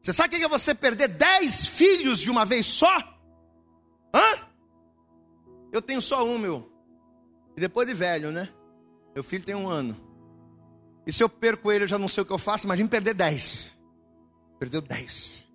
Você 0.00 0.12
sabe 0.12 0.36
o 0.36 0.38
que 0.38 0.44
é 0.44 0.48
você 0.48 0.72
perder 0.72 1.08
dez 1.08 1.66
filhos 1.66 2.20
de 2.20 2.30
uma 2.30 2.44
vez 2.44 2.64
só? 2.64 2.96
Hã? 4.14 4.46
Eu 5.72 5.82
tenho 5.82 6.00
só 6.00 6.24
um, 6.24 6.38
meu. 6.38 6.72
E 7.56 7.60
depois 7.60 7.88
de 7.88 7.94
velho, 7.94 8.30
né? 8.30 8.48
Meu 9.16 9.24
filho 9.24 9.44
tem 9.44 9.56
um 9.56 9.68
ano. 9.68 10.11
E 11.06 11.12
se 11.12 11.22
eu 11.22 11.28
perco 11.28 11.70
ele, 11.70 11.84
eu 11.84 11.88
já 11.88 11.98
não 11.98 12.08
sei 12.08 12.22
o 12.22 12.26
que 12.26 12.32
eu 12.32 12.38
faço. 12.38 12.66
Imagina 12.66 12.88
perder 12.88 13.14
10. 13.14 13.76
Perdeu 14.58 14.80
10. 14.80 15.48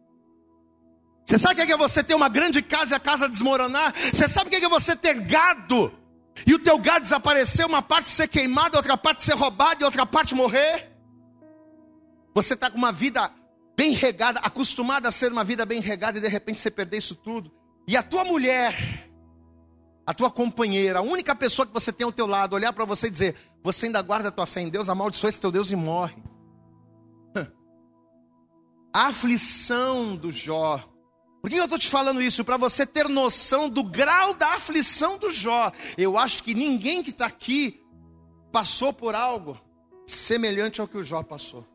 Você 1.26 1.38
sabe 1.38 1.62
o 1.62 1.66
que 1.66 1.72
é 1.72 1.78
você 1.78 2.04
ter 2.04 2.14
uma 2.14 2.30
grande 2.30 2.62
casa 2.62 2.96
e 2.96 2.98
a 2.98 3.00
casa 3.00 3.28
desmoronar? 3.28 3.94
Você 4.14 4.28
sabe 4.28 4.48
o 4.48 4.50
que 4.50 4.66
é 4.66 4.70
você 4.70 4.96
ter 4.96 5.14
gado 5.14 5.92
e 6.46 6.54
o 6.54 6.60
teu 6.60 6.78
gado 6.78 7.02
desaparecer, 7.02 7.66
uma 7.66 7.82
parte 7.82 8.10
ser 8.10 8.28
queimada, 8.28 8.78
outra 8.78 8.98
parte 8.98 9.26
ser 9.26 9.36
roubada 9.36 9.82
e 9.82 9.86
outra 9.86 10.06
parte 10.06 10.34
morrer? 10.34 10.90
Você 12.34 12.54
está 12.54 12.70
com 12.70 12.78
uma 12.78 12.92
vida 12.92 13.32
bem 13.76 13.92
regada, 13.92 14.40
acostumada 14.40 15.10
a 15.10 15.12
ser 15.12 15.32
uma 15.32 15.44
vida 15.44 15.66
bem 15.66 15.82
regada 15.82 16.18
e 16.18 16.22
de 16.22 16.28
repente 16.28 16.60
você 16.60 16.72
perder 16.72 16.98
isso 16.98 17.16
tudo. 17.16 17.52
E 17.88 17.98
a 17.98 18.04
tua 18.04 18.24
mulher 18.24 18.76
a 20.08 20.14
tua 20.14 20.32
companheira, 20.32 21.00
a 21.00 21.02
única 21.02 21.36
pessoa 21.36 21.66
que 21.66 21.74
você 21.74 21.92
tem 21.92 22.06
ao 22.06 22.14
teu 22.14 22.26
lado, 22.26 22.54
olhar 22.54 22.72
para 22.72 22.86
você 22.86 23.08
e 23.08 23.10
dizer: 23.12 23.36
Você 23.68 23.88
ainda 23.88 24.02
guarda 24.02 24.30
a 24.30 24.32
tua 24.32 24.46
fé 24.46 24.62
em 24.62 24.70
Deus, 24.70 24.88
amaldiçoa 24.88 25.28
esse 25.28 25.42
teu 25.42 25.52
Deus 25.52 25.72
e 25.72 25.76
morre. 25.76 26.16
A 28.94 29.08
aflição 29.08 30.16
do 30.16 30.32
Jó. 30.32 30.82
Por 31.42 31.50
que 31.50 31.58
eu 31.58 31.66
estou 31.66 31.78
te 31.78 31.90
falando 31.90 32.22
isso? 32.22 32.46
Para 32.46 32.56
você 32.56 32.86
ter 32.86 33.10
noção 33.10 33.68
do 33.68 33.84
grau 33.84 34.34
da 34.34 34.54
aflição 34.54 35.18
do 35.18 35.30
Jó. 35.30 35.70
Eu 35.98 36.18
acho 36.18 36.44
que 36.44 36.54
ninguém 36.54 37.04
que 37.04 37.10
está 37.10 37.26
aqui 37.26 37.84
passou 38.54 38.94
por 38.94 39.14
algo 39.14 39.60
semelhante 40.08 40.80
ao 40.80 40.88
que 40.88 40.98
o 40.98 41.04
Jó 41.04 41.22
passou. 41.22 41.68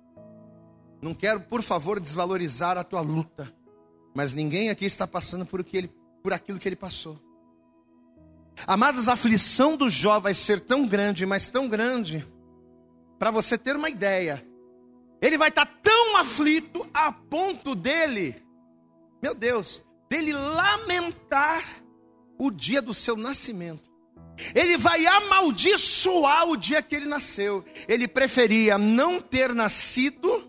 Não 1.03 1.13
quero, 1.13 1.43
por 1.43 1.61
favor, 1.61 2.01
desvalorizar 2.01 2.79
a 2.79 2.85
tua 2.85 3.03
luta, 3.03 3.55
mas 4.15 4.33
ninguém 4.33 4.71
aqui 4.71 4.87
está 4.87 5.07
passando 5.07 5.45
por, 5.45 5.63
que 5.63 5.77
ele, 5.77 5.95
por 6.23 6.33
aquilo 6.33 6.59
que 6.59 6.71
ele 6.71 6.75
passou. 6.75 7.21
Amados, 8.67 9.09
a 9.09 9.15
aflição 9.15 9.77
do 9.77 9.91
Jó 9.91 10.21
vai 10.21 10.35
ser 10.35 10.61
tão 10.61 10.87
grande, 10.87 11.27
mas 11.27 11.49
tão 11.49 11.69
grande, 11.69 12.27
para 13.19 13.31
você 13.31 13.57
ter 13.57 13.77
uma 13.77 13.91
ideia. 13.91 14.45
Ele 15.21 15.39
vai 15.39 15.49
estar 15.49 15.67
tá 15.67 15.73
tão 15.83 16.17
aflito 16.17 16.89
a 16.93 17.13
ponto 17.13 17.75
dele, 17.75 18.43
meu 19.23 19.35
Deus, 19.35 19.83
dele 20.11 20.33
lamentar 20.33 21.65
o 22.39 22.51
dia 22.51 22.83
do 22.83 22.93
seu 22.93 23.17
nascimento. 23.17 23.93
Ele 24.55 24.77
vai 24.77 25.07
amaldiçoar 25.07 26.49
o 26.49 26.57
dia 26.57 26.83
que 26.83 26.95
ele 26.95 27.07
nasceu. 27.07 27.65
Ele 27.87 28.09
preferia 28.09 28.79
não 28.79 29.21
ter 29.21 29.55
nascido 29.55 30.49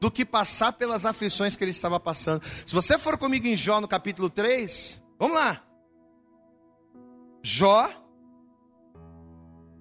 do 0.00 0.10
que 0.10 0.24
passar 0.24 0.72
pelas 0.72 1.04
aflições 1.04 1.54
que 1.54 1.62
ele 1.62 1.70
estava 1.70 2.00
passando. 2.00 2.42
Se 2.66 2.72
você 2.72 2.96
for 2.98 3.18
comigo 3.18 3.46
em 3.46 3.56
Jó 3.56 3.80
no 3.80 3.88
capítulo 3.88 4.30
3, 4.30 4.98
vamos 5.18 5.36
lá. 5.36 5.62
Jó, 7.42 7.90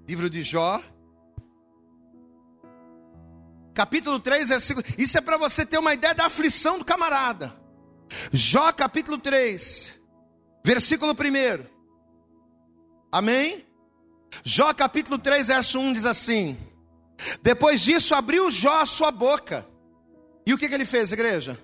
livro 0.08 0.30
de 0.30 0.44
Jó, 0.44 0.82
capítulo 3.74 4.20
3, 4.20 4.50
versículo. 4.50 4.86
Isso 4.98 5.18
é 5.18 5.22
para 5.22 5.38
você 5.38 5.66
ter 5.66 5.78
uma 5.78 5.94
ideia 5.94 6.16
da 6.16 6.26
aflição 6.26 6.80
do 6.80 6.86
camarada. 6.86 7.54
Jó, 8.32 8.72
capítulo 8.72 9.18
3, 9.18 9.94
versículo 10.66 11.14
1. 11.14 11.66
Amém? 13.12 13.66
Jó, 14.44 14.74
capítulo 14.74 15.18
3, 15.18 15.48
verso 15.48 15.80
1 15.80 15.94
diz 15.94 16.06
assim: 16.06 16.58
Depois 17.42 17.82
disso 17.82 18.16
abriu 18.16 18.50
Jó 18.50 18.82
a 18.82 18.86
sua 18.86 19.12
boca. 19.12 19.68
E 20.46 20.54
o 20.54 20.58
que, 20.58 20.68
que 20.68 20.74
ele 20.74 20.86
fez, 20.86 21.12
igreja? 21.12 21.60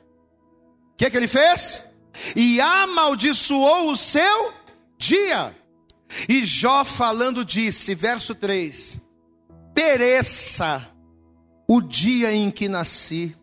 O 0.93 0.97
que, 0.97 1.09
que 1.09 1.17
ele 1.17 1.27
fez? 1.27 1.83
E 2.35 2.59
amaldiçoou 2.59 3.91
o 3.91 3.97
seu 3.97 4.53
dia. 4.97 5.55
E 6.29 6.45
Jó 6.45 6.85
falando 6.85 7.43
disse, 7.43 7.93
verso 7.95 8.33
3: 8.35 8.99
Pereça 9.73 10.87
o 11.67 11.81
dia 11.81 12.33
em 12.33 12.49
que 12.51 12.69
nasci, 12.69 13.35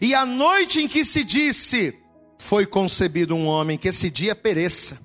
e 0.00 0.14
a 0.14 0.26
noite 0.26 0.80
em 0.80 0.88
que 0.88 1.04
se 1.04 1.24
disse: 1.24 1.98
Foi 2.38 2.66
concebido 2.66 3.34
um 3.34 3.46
homem, 3.46 3.78
que 3.78 3.88
esse 3.88 4.10
dia 4.10 4.34
pereça. 4.34 4.98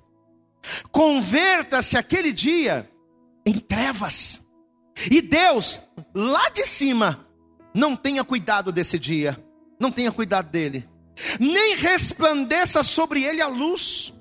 Converta-se 0.91 1.95
aquele 1.97 2.33
dia 2.33 2.89
em 3.45 3.59
trevas, 3.59 4.41
e 5.09 5.21
Deus, 5.21 5.79
lá 6.13 6.49
de 6.49 6.65
cima, 6.65 7.27
não 7.73 7.95
tenha 7.95 8.23
cuidado 8.23 8.71
desse 8.71 8.97
dia, 8.97 9.39
não 9.79 9.91
tenha 9.91 10.11
cuidado 10.11 10.49
dele, 10.49 10.89
nem 11.39 11.75
resplandeça 11.75 12.81
sobre 12.83 13.23
ele 13.23 13.41
a 13.41 13.47
luz, 13.47 14.13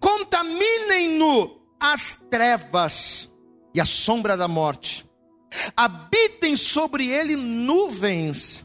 contaminem-no 0.00 1.65
as 1.80 2.14
trevas 2.30 3.28
e 3.74 3.80
a 3.80 3.84
sombra 3.84 4.36
da 4.36 4.48
morte. 4.48 5.08
Habitem 5.76 6.56
sobre 6.56 7.08
ele 7.08 7.36
nuvens, 7.36 8.64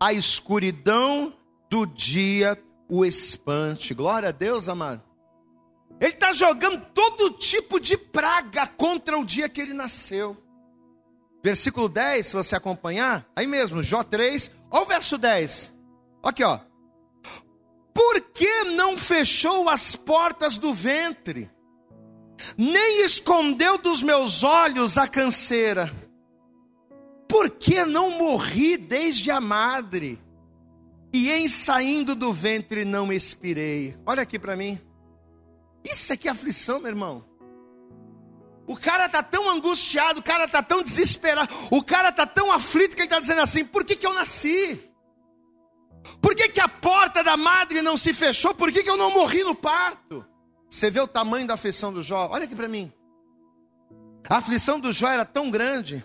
a 0.00 0.12
escuridão 0.12 1.34
do 1.70 1.86
dia 1.86 2.60
o 2.88 3.04
espante. 3.04 3.94
Glória 3.94 4.28
a 4.28 4.32
Deus, 4.32 4.68
amado. 4.68 5.02
Ele 6.00 6.12
está 6.12 6.32
jogando 6.32 6.84
todo 6.92 7.32
tipo 7.32 7.80
de 7.80 7.96
praga 7.96 8.66
contra 8.66 9.18
o 9.18 9.24
dia 9.24 9.48
que 9.48 9.60
ele 9.60 9.72
nasceu. 9.72 10.36
Versículo 11.42 11.88
10, 11.88 12.26
se 12.26 12.32
você 12.34 12.56
acompanhar, 12.56 13.26
aí 13.34 13.46
mesmo, 13.46 13.82
Jó 13.82 14.02
3, 14.02 14.50
olha 14.70 14.82
o 14.82 14.86
verso 14.86 15.16
10. 15.16 15.72
Aqui, 16.22 16.42
ó. 16.42 16.60
Por 17.94 18.20
que 18.20 18.64
não 18.64 18.96
fechou 18.96 19.68
as 19.68 19.96
portas 19.96 20.58
do 20.58 20.74
ventre? 20.74 21.50
Nem 22.56 23.04
escondeu 23.04 23.78
dos 23.78 24.02
meus 24.02 24.42
olhos 24.42 24.98
a 24.98 25.08
canseira. 25.08 25.92
Por 27.28 27.50
que 27.50 27.84
não 27.84 28.10
morri 28.10 28.76
desde 28.76 29.30
a 29.30 29.40
madre? 29.40 30.20
E 31.12 31.30
em 31.30 31.48
saindo 31.48 32.14
do 32.14 32.32
ventre 32.32 32.84
não 32.84 33.12
expirei. 33.12 33.96
Olha 34.04 34.22
aqui 34.22 34.38
para 34.38 34.56
mim. 34.56 34.80
Isso 35.84 36.12
aqui 36.12 36.28
é 36.28 36.30
aflição, 36.30 36.80
meu 36.80 36.88
irmão. 36.88 37.24
O 38.66 38.76
cara 38.76 39.08
tá 39.08 39.22
tão 39.22 39.48
angustiado, 39.48 40.20
o 40.20 40.22
cara 40.22 40.48
tá 40.48 40.60
tão 40.60 40.82
desesperado, 40.82 41.54
o 41.70 41.82
cara 41.82 42.10
tá 42.10 42.26
tão 42.26 42.50
aflito 42.50 42.96
que 42.96 43.02
ele 43.02 43.06
está 43.06 43.20
dizendo 43.20 43.40
assim: 43.40 43.64
por 43.64 43.84
que, 43.84 43.94
que 43.94 44.06
eu 44.06 44.12
nasci? 44.12 44.82
Por 46.20 46.34
que, 46.34 46.48
que 46.48 46.60
a 46.60 46.68
porta 46.68 47.22
da 47.22 47.36
madre 47.36 47.82
não 47.82 47.96
se 47.96 48.12
fechou? 48.12 48.54
Por 48.54 48.72
que, 48.72 48.82
que 48.82 48.90
eu 48.90 48.96
não 48.96 49.12
morri 49.12 49.44
no 49.44 49.54
parto? 49.54 50.26
Você 50.68 50.90
vê 50.90 51.00
o 51.00 51.08
tamanho 51.08 51.46
da 51.46 51.54
aflição 51.54 51.92
do 51.92 52.02
Jó? 52.02 52.28
Olha 52.30 52.44
aqui 52.44 52.54
para 52.54 52.68
mim. 52.68 52.92
A 54.28 54.38
aflição 54.38 54.80
do 54.80 54.92
Jó 54.92 55.08
era 55.08 55.24
tão 55.24 55.50
grande 55.50 56.04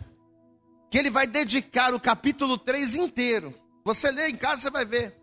que 0.90 0.98
ele 0.98 1.10
vai 1.10 1.26
dedicar 1.26 1.94
o 1.94 2.00
capítulo 2.00 2.58
3 2.58 2.96
inteiro. 2.96 3.54
Você 3.84 4.12
lê 4.12 4.30
em 4.30 4.36
casa, 4.36 4.64
você 4.64 4.70
vai 4.70 4.86
ver. 4.86 5.18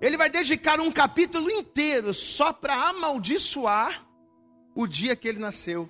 Ele 0.00 0.16
vai 0.16 0.28
dedicar 0.28 0.78
um 0.80 0.92
capítulo 0.92 1.50
inteiro 1.50 2.12
só 2.12 2.52
para 2.52 2.88
amaldiçoar 2.88 4.06
o 4.74 4.86
dia 4.86 5.16
que 5.16 5.26
ele 5.26 5.38
nasceu. 5.38 5.88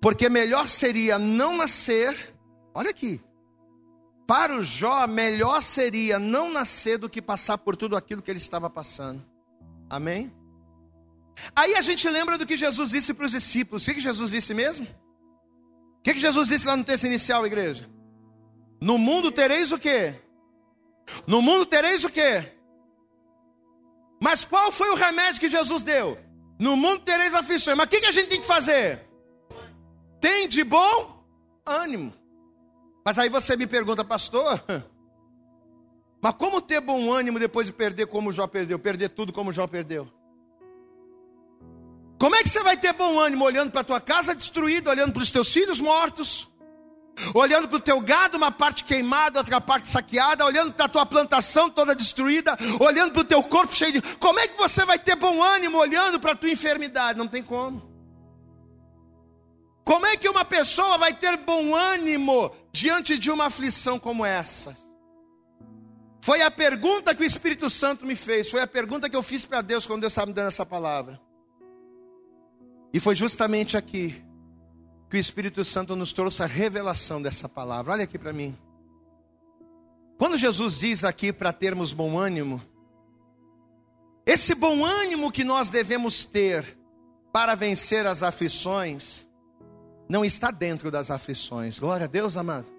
Porque 0.00 0.28
melhor 0.28 0.68
seria 0.68 1.18
não 1.18 1.56
nascer, 1.56 2.34
olha 2.74 2.90
aqui. 2.90 3.20
Para 4.26 4.56
o 4.56 4.62
Jó, 4.62 5.06
melhor 5.06 5.62
seria 5.62 6.18
não 6.18 6.50
nascer 6.50 6.98
do 6.98 7.08
que 7.08 7.22
passar 7.22 7.56
por 7.58 7.76
tudo 7.76 7.96
aquilo 7.96 8.20
que 8.20 8.30
ele 8.30 8.38
estava 8.38 8.68
passando. 8.68 9.24
Amém? 9.88 10.32
Aí 11.54 11.74
a 11.74 11.80
gente 11.80 12.08
lembra 12.08 12.38
do 12.38 12.46
que 12.46 12.56
Jesus 12.56 12.90
disse 12.90 13.12
para 13.12 13.26
os 13.26 13.32
discípulos. 13.32 13.82
O 13.82 13.86
que, 13.86 13.94
que 13.94 14.00
Jesus 14.00 14.30
disse 14.30 14.54
mesmo? 14.54 14.86
O 14.86 16.02
que, 16.02 16.14
que 16.14 16.20
Jesus 16.20 16.48
disse 16.48 16.66
lá 16.66 16.76
no 16.76 16.84
texto 16.84 17.04
inicial, 17.04 17.46
igreja? 17.46 17.88
No 18.80 18.98
mundo 18.98 19.30
tereis 19.30 19.72
o 19.72 19.78
quê? 19.78 20.14
No 21.26 21.42
mundo 21.42 21.66
tereis 21.66 22.04
o 22.04 22.10
quê? 22.10 22.52
Mas 24.20 24.44
qual 24.44 24.72
foi 24.72 24.90
o 24.90 24.94
remédio 24.94 25.40
que 25.40 25.48
Jesus 25.48 25.82
deu? 25.82 26.18
No 26.58 26.76
mundo 26.76 27.00
tereis 27.00 27.34
aflições. 27.34 27.76
Mas 27.76 27.86
o 27.86 27.90
que, 27.90 28.00
que 28.00 28.06
a 28.06 28.12
gente 28.12 28.28
tem 28.28 28.40
que 28.40 28.46
fazer? 28.46 29.06
Tem 30.20 30.48
de 30.48 30.64
bom 30.64 31.24
ânimo. 31.64 32.12
Mas 33.04 33.18
aí 33.18 33.28
você 33.28 33.56
me 33.56 33.66
pergunta, 33.66 34.04
pastor, 34.04 34.62
mas 36.20 36.34
como 36.34 36.60
ter 36.60 36.80
bom 36.80 37.12
ânimo 37.12 37.38
depois 37.38 37.66
de 37.66 37.72
perder 37.72 38.06
como 38.06 38.32
Jó 38.32 38.46
perdeu? 38.46 38.78
Perder 38.78 39.10
tudo 39.10 39.32
como 39.32 39.52
Jó 39.52 39.66
perdeu? 39.66 40.10
Como 42.18 42.34
é 42.34 42.42
que 42.42 42.48
você 42.48 42.62
vai 42.62 42.76
ter 42.76 42.92
bom 42.92 43.18
ânimo 43.18 43.44
olhando 43.44 43.70
para 43.70 43.82
a 43.82 43.84
tua 43.84 44.00
casa 44.00 44.34
destruída, 44.34 44.90
olhando 44.90 45.12
para 45.12 45.22
os 45.22 45.30
teus 45.30 45.52
filhos 45.52 45.80
mortos? 45.80 46.48
olhando 47.34 47.68
para 47.68 47.76
o 47.76 47.80
teu 47.80 48.00
gado, 48.00 48.36
uma 48.36 48.50
parte 48.50 48.84
queimada, 48.84 49.40
outra 49.40 49.60
parte 49.60 49.88
saqueada, 49.88 50.44
olhando 50.44 50.72
para 50.72 50.86
a 50.86 50.88
tua 50.88 51.06
plantação 51.06 51.70
toda 51.70 51.94
destruída, 51.94 52.56
olhando 52.78 53.12
para 53.12 53.22
o 53.22 53.24
teu 53.24 53.42
corpo 53.42 53.74
cheio 53.74 53.92
de. 53.92 54.02
Como 54.16 54.38
é 54.38 54.46
que 54.46 54.56
você 54.56 54.84
vai 54.84 54.98
ter 54.98 55.16
bom 55.16 55.42
ânimo 55.42 55.78
olhando 55.78 56.20
para 56.20 56.32
a 56.32 56.36
tua 56.36 56.50
enfermidade? 56.50 57.18
Não 57.18 57.28
tem 57.28 57.42
como. 57.42 57.82
Como 59.84 60.04
é 60.04 60.16
que 60.16 60.28
uma 60.28 60.44
pessoa 60.44 60.98
vai 60.98 61.12
ter 61.12 61.36
bom 61.36 61.74
ânimo 61.74 62.50
diante 62.72 63.18
de 63.18 63.30
uma 63.30 63.46
aflição 63.46 63.98
como 63.98 64.24
essa? 64.24 64.76
Foi 66.20 66.42
a 66.42 66.50
pergunta 66.50 67.14
que 67.14 67.22
o 67.22 67.26
Espírito 67.26 67.70
Santo 67.70 68.04
me 68.04 68.16
fez, 68.16 68.50
foi 68.50 68.60
a 68.60 68.66
pergunta 68.66 69.08
que 69.08 69.14
eu 69.14 69.22
fiz 69.22 69.44
para 69.44 69.62
Deus 69.62 69.86
quando 69.86 70.00
Deus 70.00 70.12
estava 70.12 70.26
me 70.26 70.32
dando 70.32 70.48
essa 70.48 70.66
palavra. 70.66 71.20
E 72.96 73.00
foi 73.00 73.14
justamente 73.14 73.76
aqui 73.76 74.24
que 75.10 75.18
o 75.18 75.20
Espírito 75.20 75.62
Santo 75.66 75.94
nos 75.94 76.14
trouxe 76.14 76.42
a 76.42 76.46
revelação 76.46 77.20
dessa 77.20 77.46
palavra. 77.46 77.92
Olha 77.92 78.04
aqui 78.04 78.18
para 78.18 78.32
mim. 78.32 78.56
Quando 80.16 80.38
Jesus 80.38 80.78
diz 80.78 81.04
aqui 81.04 81.30
para 81.30 81.52
termos 81.52 81.92
bom 81.92 82.18
ânimo, 82.18 82.58
esse 84.24 84.54
bom 84.54 84.82
ânimo 84.82 85.30
que 85.30 85.44
nós 85.44 85.68
devemos 85.68 86.24
ter 86.24 86.78
para 87.30 87.54
vencer 87.54 88.06
as 88.06 88.22
aflições, 88.22 89.26
não 90.08 90.24
está 90.24 90.50
dentro 90.50 90.90
das 90.90 91.10
aflições. 91.10 91.78
Glória 91.78 92.04
a 92.04 92.08
Deus, 92.08 92.34
amado. 92.34 92.72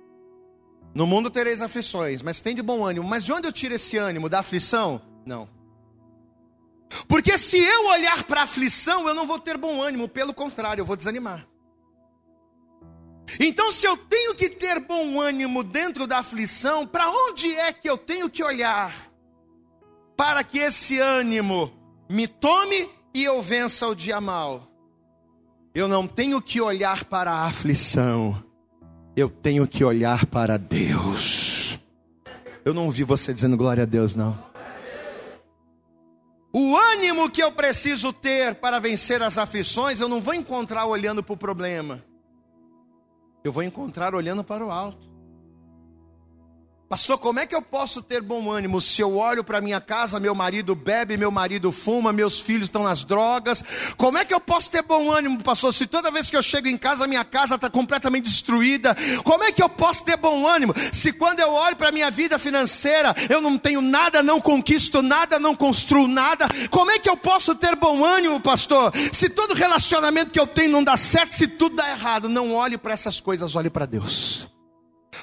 No 0.96 1.06
mundo 1.06 1.30
tereis 1.30 1.62
aflições, 1.62 2.24
mas 2.24 2.40
tem 2.40 2.56
de 2.56 2.64
bom 2.64 2.84
ânimo. 2.84 3.08
Mas 3.08 3.24
de 3.24 3.32
onde 3.32 3.48
eu 3.48 3.54
tiro 3.54 3.76
esse 3.76 3.98
ânimo? 3.98 4.28
Da 4.28 4.40
aflição? 4.40 5.00
Não. 5.24 5.48
Porque 7.08 7.38
se 7.38 7.58
eu 7.58 7.88
olhar 7.88 8.24
para 8.24 8.42
a 8.42 8.44
aflição, 8.44 9.08
eu 9.08 9.14
não 9.14 9.28
vou 9.28 9.40
ter 9.40 9.58
bom 9.58 9.82
ânimo, 9.82 10.08
pelo 10.08 10.34
contrário, 10.34 10.82
eu 10.82 10.86
vou 10.86 10.96
desanimar. 10.96 11.48
Então, 13.40 13.72
se 13.72 13.86
eu 13.86 13.98
tenho 13.98 14.34
que 14.34 14.50
ter 14.50 14.80
bom 14.80 15.20
ânimo 15.20 15.64
dentro 15.64 16.08
da 16.08 16.20
aflição, 16.20 16.88
para 16.88 17.10
onde 17.10 17.54
é 17.56 17.74
que 17.74 17.90
eu 17.90 17.98
tenho 17.98 18.30
que 18.30 18.44
olhar? 18.44 19.12
Para 20.16 20.44
que 20.44 20.60
esse 20.60 20.98
ânimo 20.98 21.72
me 22.10 22.28
tome 22.28 22.90
e 23.14 23.24
eu 23.24 23.42
vença 23.42 23.88
o 23.88 23.96
dia 23.96 24.22
mal. 24.22 24.68
Eu 25.76 25.88
não 25.88 26.08
tenho 26.08 26.42
que 26.42 26.60
olhar 26.62 27.04
para 27.06 27.32
a 27.32 27.46
aflição, 27.46 28.44
eu 29.16 29.30
tenho 29.30 29.68
que 29.68 29.84
olhar 29.84 30.26
para 30.26 30.58
Deus. 30.58 31.78
Eu 32.66 32.74
não 32.74 32.86
ouvi 32.86 33.04
você 33.04 33.34
dizendo 33.34 33.56
glória 33.56 33.84
a 33.84 33.86
Deus, 33.86 34.16
não. 34.16 34.38
O 36.54 36.76
ânimo 36.76 37.30
que 37.30 37.44
eu 37.44 37.52
preciso 37.52 38.12
ter 38.14 38.56
para 38.56 38.80
vencer 38.80 39.22
as 39.22 39.38
aflições, 39.38 40.00
eu 40.00 40.10
não 40.10 40.22
vou 40.22 40.34
encontrar 40.34 40.86
olhando 40.86 41.22
para 41.22 41.34
o 41.34 41.38
problema 41.38 42.04
eu 43.48 43.52
vou 43.52 43.64
encontrar 43.64 44.14
olhando 44.14 44.44
para 44.44 44.66
o 44.66 44.70
alto. 44.70 45.07
Pastor, 46.90 47.18
como 47.18 47.38
é 47.38 47.46
que 47.46 47.54
eu 47.54 47.62
posso 47.62 48.02
ter 48.02 48.22
bom 48.22 48.50
ânimo 48.50 48.80
se 48.80 49.02
eu 49.02 49.18
olho 49.18 49.44
para 49.44 49.60
minha 49.60 49.82
casa, 49.82 50.22
meu 50.22 50.34
marido 50.34 50.74
bebe, 50.74 51.18
meu 51.18 51.30
marido 51.30 51.70
fuma, 51.70 52.14
meus 52.14 52.40
filhos 52.40 52.68
estão 52.68 52.84
nas 52.84 53.04
drogas? 53.04 53.62
Como 53.98 54.18
é 54.18 54.24
que 54.24 54.34
eu 54.34 54.40
posso 54.40 54.72
ter 54.72 54.82
bom 54.84 55.12
ânimo, 55.12 55.44
pastor, 55.44 55.74
se 55.74 55.86
toda 55.86 56.10
vez 56.10 56.30
que 56.30 56.38
eu 56.38 56.42
chego 56.42 56.70
em 56.70 56.78
casa, 56.78 57.06
minha 57.06 57.26
casa 57.26 57.56
está 57.56 57.70
completamente 57.70 58.24
destruída? 58.24 58.96
Como 59.26 59.44
é 59.44 59.52
que 59.52 59.62
eu 59.62 59.68
posso 59.68 60.06
ter 60.06 60.16
bom 60.16 60.48
ânimo 60.48 60.74
se 60.94 61.12
quando 61.12 61.42
eu 61.42 61.52
olho 61.52 61.76
para 61.76 61.92
minha 61.92 62.10
vida 62.10 62.40
financeira, 62.40 63.14
eu 63.30 63.42
não 63.42 63.58
tenho 63.58 63.82
nada, 63.82 64.24
não 64.24 64.40
conquisto 64.40 65.02
nada, 65.02 65.38
não 65.38 65.54
construo 65.54 66.08
nada? 66.08 66.48
Como 66.72 66.90
é 66.90 67.00
que 67.00 67.10
eu 67.10 67.18
posso 67.18 67.54
ter 67.54 67.76
bom 67.76 68.06
ânimo, 68.06 68.40
pastor, 68.40 68.94
se 69.12 69.30
todo 69.30 69.54
relacionamento 69.54 70.32
que 70.32 70.40
eu 70.40 70.48
tenho 70.48 70.72
não 70.72 70.84
dá 70.86 70.96
certo, 70.96 71.36
se 71.36 71.50
tudo 71.50 71.76
dá 71.76 71.90
errado? 71.90 72.30
Não 72.30 72.54
olhe 72.54 72.78
para 72.78 72.94
essas 72.94 73.20
coisas, 73.20 73.58
olhe 73.58 73.70
para 73.70 73.86
Deus. 73.86 74.48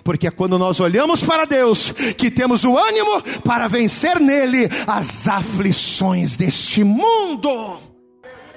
Porque 0.03 0.27
é 0.27 0.31
quando 0.31 0.59
nós 0.59 0.81
olhamos 0.81 1.23
para 1.23 1.45
Deus 1.45 1.91
que 2.17 2.31
temos 2.31 2.65
o 2.65 2.77
ânimo 2.77 3.23
para 3.45 3.69
vencer 3.69 4.19
nele 4.19 4.69
as 4.87 5.29
aflições 5.29 6.37
deste 6.37 6.83
mundo. 6.83 7.81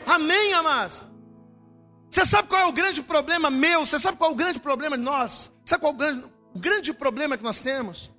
Amém, 0.06 0.54
amados? 0.54 1.02
Você 2.10 2.26
sabe 2.26 2.48
qual 2.48 2.62
é 2.62 2.66
o 2.66 2.72
grande 2.72 3.02
problema 3.02 3.50
meu? 3.50 3.86
Você 3.86 4.00
sabe 4.00 4.18
qual 4.18 4.32
é 4.32 4.34
o 4.34 4.36
grande 4.36 4.60
problema 4.60 4.98
de 4.98 5.04
nós? 5.04 5.52
Sabe 5.66 5.82
qual 5.82 5.92
é 5.92 5.96
o 5.96 5.98
grande, 5.98 6.26
o 6.56 6.60
grande 6.60 6.94
problema 6.94 7.38
que 7.38 7.44
nós 7.44 7.60
temos? 7.60 8.12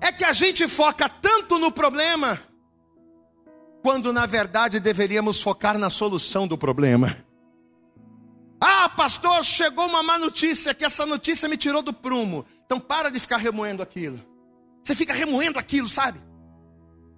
É 0.00 0.10
que 0.10 0.24
a 0.24 0.32
gente 0.32 0.66
foca 0.68 1.08
tanto 1.08 1.58
no 1.58 1.70
problema, 1.70 2.40
quando 3.82 4.12
na 4.12 4.26
verdade 4.26 4.80
deveríamos 4.80 5.42
focar 5.42 5.76
na 5.76 5.90
solução 5.90 6.46
do 6.46 6.56
problema. 6.56 7.16
Ah, 8.64 8.88
pastor, 8.88 9.44
chegou 9.44 9.86
uma 9.86 10.04
má 10.04 10.20
notícia, 10.20 10.72
que 10.72 10.84
essa 10.84 11.04
notícia 11.04 11.48
me 11.48 11.56
tirou 11.56 11.82
do 11.82 11.92
prumo. 11.92 12.46
Então 12.64 12.78
para 12.78 13.10
de 13.10 13.18
ficar 13.18 13.38
remoendo 13.38 13.82
aquilo. 13.82 14.24
Você 14.84 14.94
fica 14.94 15.12
remoendo 15.12 15.58
aquilo, 15.58 15.88
sabe? 15.88 16.20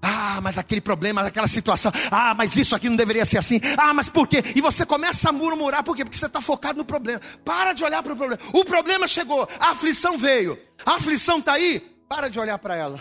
Ah, 0.01 0.41
mas 0.41 0.57
aquele 0.57 0.81
problema, 0.81 1.21
aquela 1.21 1.47
situação. 1.47 1.93
Ah, 2.11 2.33
mas 2.33 2.57
isso 2.57 2.75
aqui 2.75 2.89
não 2.89 2.97
deveria 2.97 3.27
ser 3.27 3.37
assim. 3.37 3.61
Ah, 3.77 3.93
mas 3.93 4.09
por 4.09 4.27
quê? 4.27 4.43
E 4.57 4.61
você 4.63 4.87
começa 4.87 5.29
a 5.29 5.33
murmurar, 5.33 5.85
por 5.85 5.95
quê? 5.95 6.03
Porque 6.03 6.17
você 6.17 6.25
está 6.25 6.41
focado 6.41 6.79
no 6.79 6.85
problema. 6.85 7.21
Para 7.45 7.75
de 7.75 7.85
olhar 7.85 8.03
para 8.03 8.15
o 8.15 8.17
problema. 8.17 8.43
O 8.55 8.65
problema 8.65 9.07
chegou, 9.07 9.47
a 9.61 9.69
aflição 9.69 10.17
veio. 10.17 10.59
A 10.85 10.95
aflição 10.95 11.41
está 11.41 11.53
aí. 11.53 11.79
Para 12.09 12.31
de 12.31 12.41
olhar 12.41 12.59
para 12.59 12.75
ela. 12.75 12.99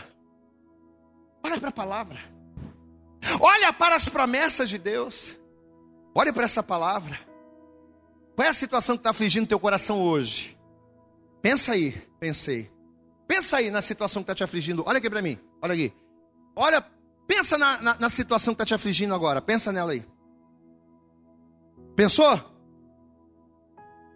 Olha 1.41 1.57
para 1.57 1.69
a 1.69 1.73
palavra. 1.73 2.19
Olha 3.39 3.71
para 3.71 3.95
as 3.95 4.09
promessas 4.09 4.69
de 4.69 4.77
Deus. 4.77 5.39
Olha 6.13 6.33
para 6.33 6.43
essa 6.43 6.61
palavra. 6.61 7.17
Qual 8.35 8.45
é 8.45 8.49
a 8.49 8.53
situação 8.53 8.95
que 8.95 9.01
está 9.01 9.11
afligindo 9.11 9.47
teu 9.47 9.59
coração 9.59 10.01
hoje? 10.01 10.57
Pensa 11.41 11.73
aí, 11.73 11.91
pensei. 12.19 12.71
Pensa 13.27 13.57
aí 13.57 13.69
na 13.69 13.81
situação 13.81 14.23
que 14.23 14.31
está 14.31 14.35
te 14.35 14.43
afligindo. 14.43 14.83
Olha 14.85 14.97
aqui 14.97 15.09
para 15.09 15.21
mim, 15.21 15.37
olha 15.61 15.73
aqui. 15.73 15.93
Olha, 16.55 16.83
pensa 17.27 17.57
na, 17.57 17.81
na, 17.81 17.97
na 17.99 18.09
situação 18.09 18.53
que 18.53 18.61
está 18.61 18.65
te 18.65 18.73
afligindo 18.73 19.13
agora. 19.13 19.41
Pensa 19.41 19.71
nela 19.71 19.91
aí. 19.91 20.05
Pensou? 21.95 22.39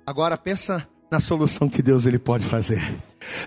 Agora 0.05 0.38
pensa 0.38 0.88
na 1.11 1.20
solução 1.20 1.70
que 1.70 1.82
Deus 1.82 2.05
ele 2.05 2.18
pode 2.18 2.45
fazer. 2.45 2.82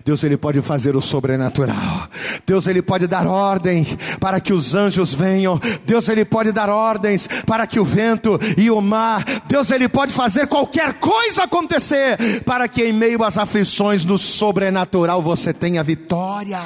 Deus 0.04 0.22
ele 0.22 0.36
pode 0.36 0.60
fazer 0.62 0.96
o 0.96 1.00
sobrenatural. 1.00 2.08
Deus 2.46 2.66
ele 2.66 2.82
pode 2.82 3.06
dar 3.06 3.26
ordem 3.26 3.86
para 4.18 4.40
que 4.40 4.52
os 4.52 4.74
anjos 4.74 5.12
venham. 5.12 5.58
Deus 5.84 6.08
ele 6.08 6.24
pode 6.24 6.52
dar 6.52 6.68
ordens 6.68 7.26
para 7.46 7.66
que 7.66 7.78
o 7.78 7.84
vento 7.84 8.38
e 8.56 8.70
o 8.70 8.80
mar. 8.80 9.24
Deus 9.46 9.70
ele 9.70 9.88
pode 9.88 10.12
fazer 10.12 10.46
qualquer 10.46 10.94
coisa 10.94 11.44
acontecer 11.44 12.42
para 12.44 12.68
que 12.68 12.84
em 12.84 12.92
meio 12.92 13.22
às 13.22 13.38
aflições 13.38 14.04
no 14.04 14.18
sobrenatural 14.18 15.22
você 15.22 15.52
tenha 15.52 15.82
vitória. 15.82 16.60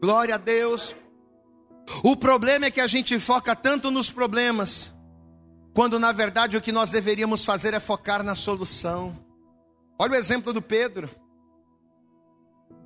Glória 0.00 0.34
a 0.34 0.38
Deus. 0.38 0.94
O 2.02 2.16
problema 2.16 2.66
é 2.66 2.70
que 2.70 2.80
a 2.80 2.86
gente 2.86 3.18
foca 3.18 3.54
tanto 3.54 3.90
nos 3.90 4.10
problemas 4.10 4.92
quando 5.72 5.98
na 5.98 6.10
verdade 6.10 6.56
o 6.56 6.60
que 6.60 6.72
nós 6.72 6.90
deveríamos 6.90 7.44
fazer 7.44 7.74
é 7.74 7.80
focar 7.80 8.22
na 8.22 8.34
solução. 8.34 9.16
Olha 9.98 10.12
o 10.12 10.16
exemplo 10.16 10.52
do 10.52 10.62
Pedro. 10.62 11.08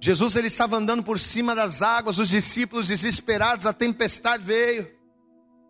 Jesus 0.01 0.35
ele 0.35 0.47
estava 0.47 0.77
andando 0.77 1.03
por 1.03 1.19
cima 1.19 1.55
das 1.55 1.83
águas, 1.83 2.19
os 2.19 2.31
discípulos 2.31 2.89
desesperados, 2.89 3.67
a 3.67 3.73
tempestade 3.73 4.43
veio. 4.43 4.89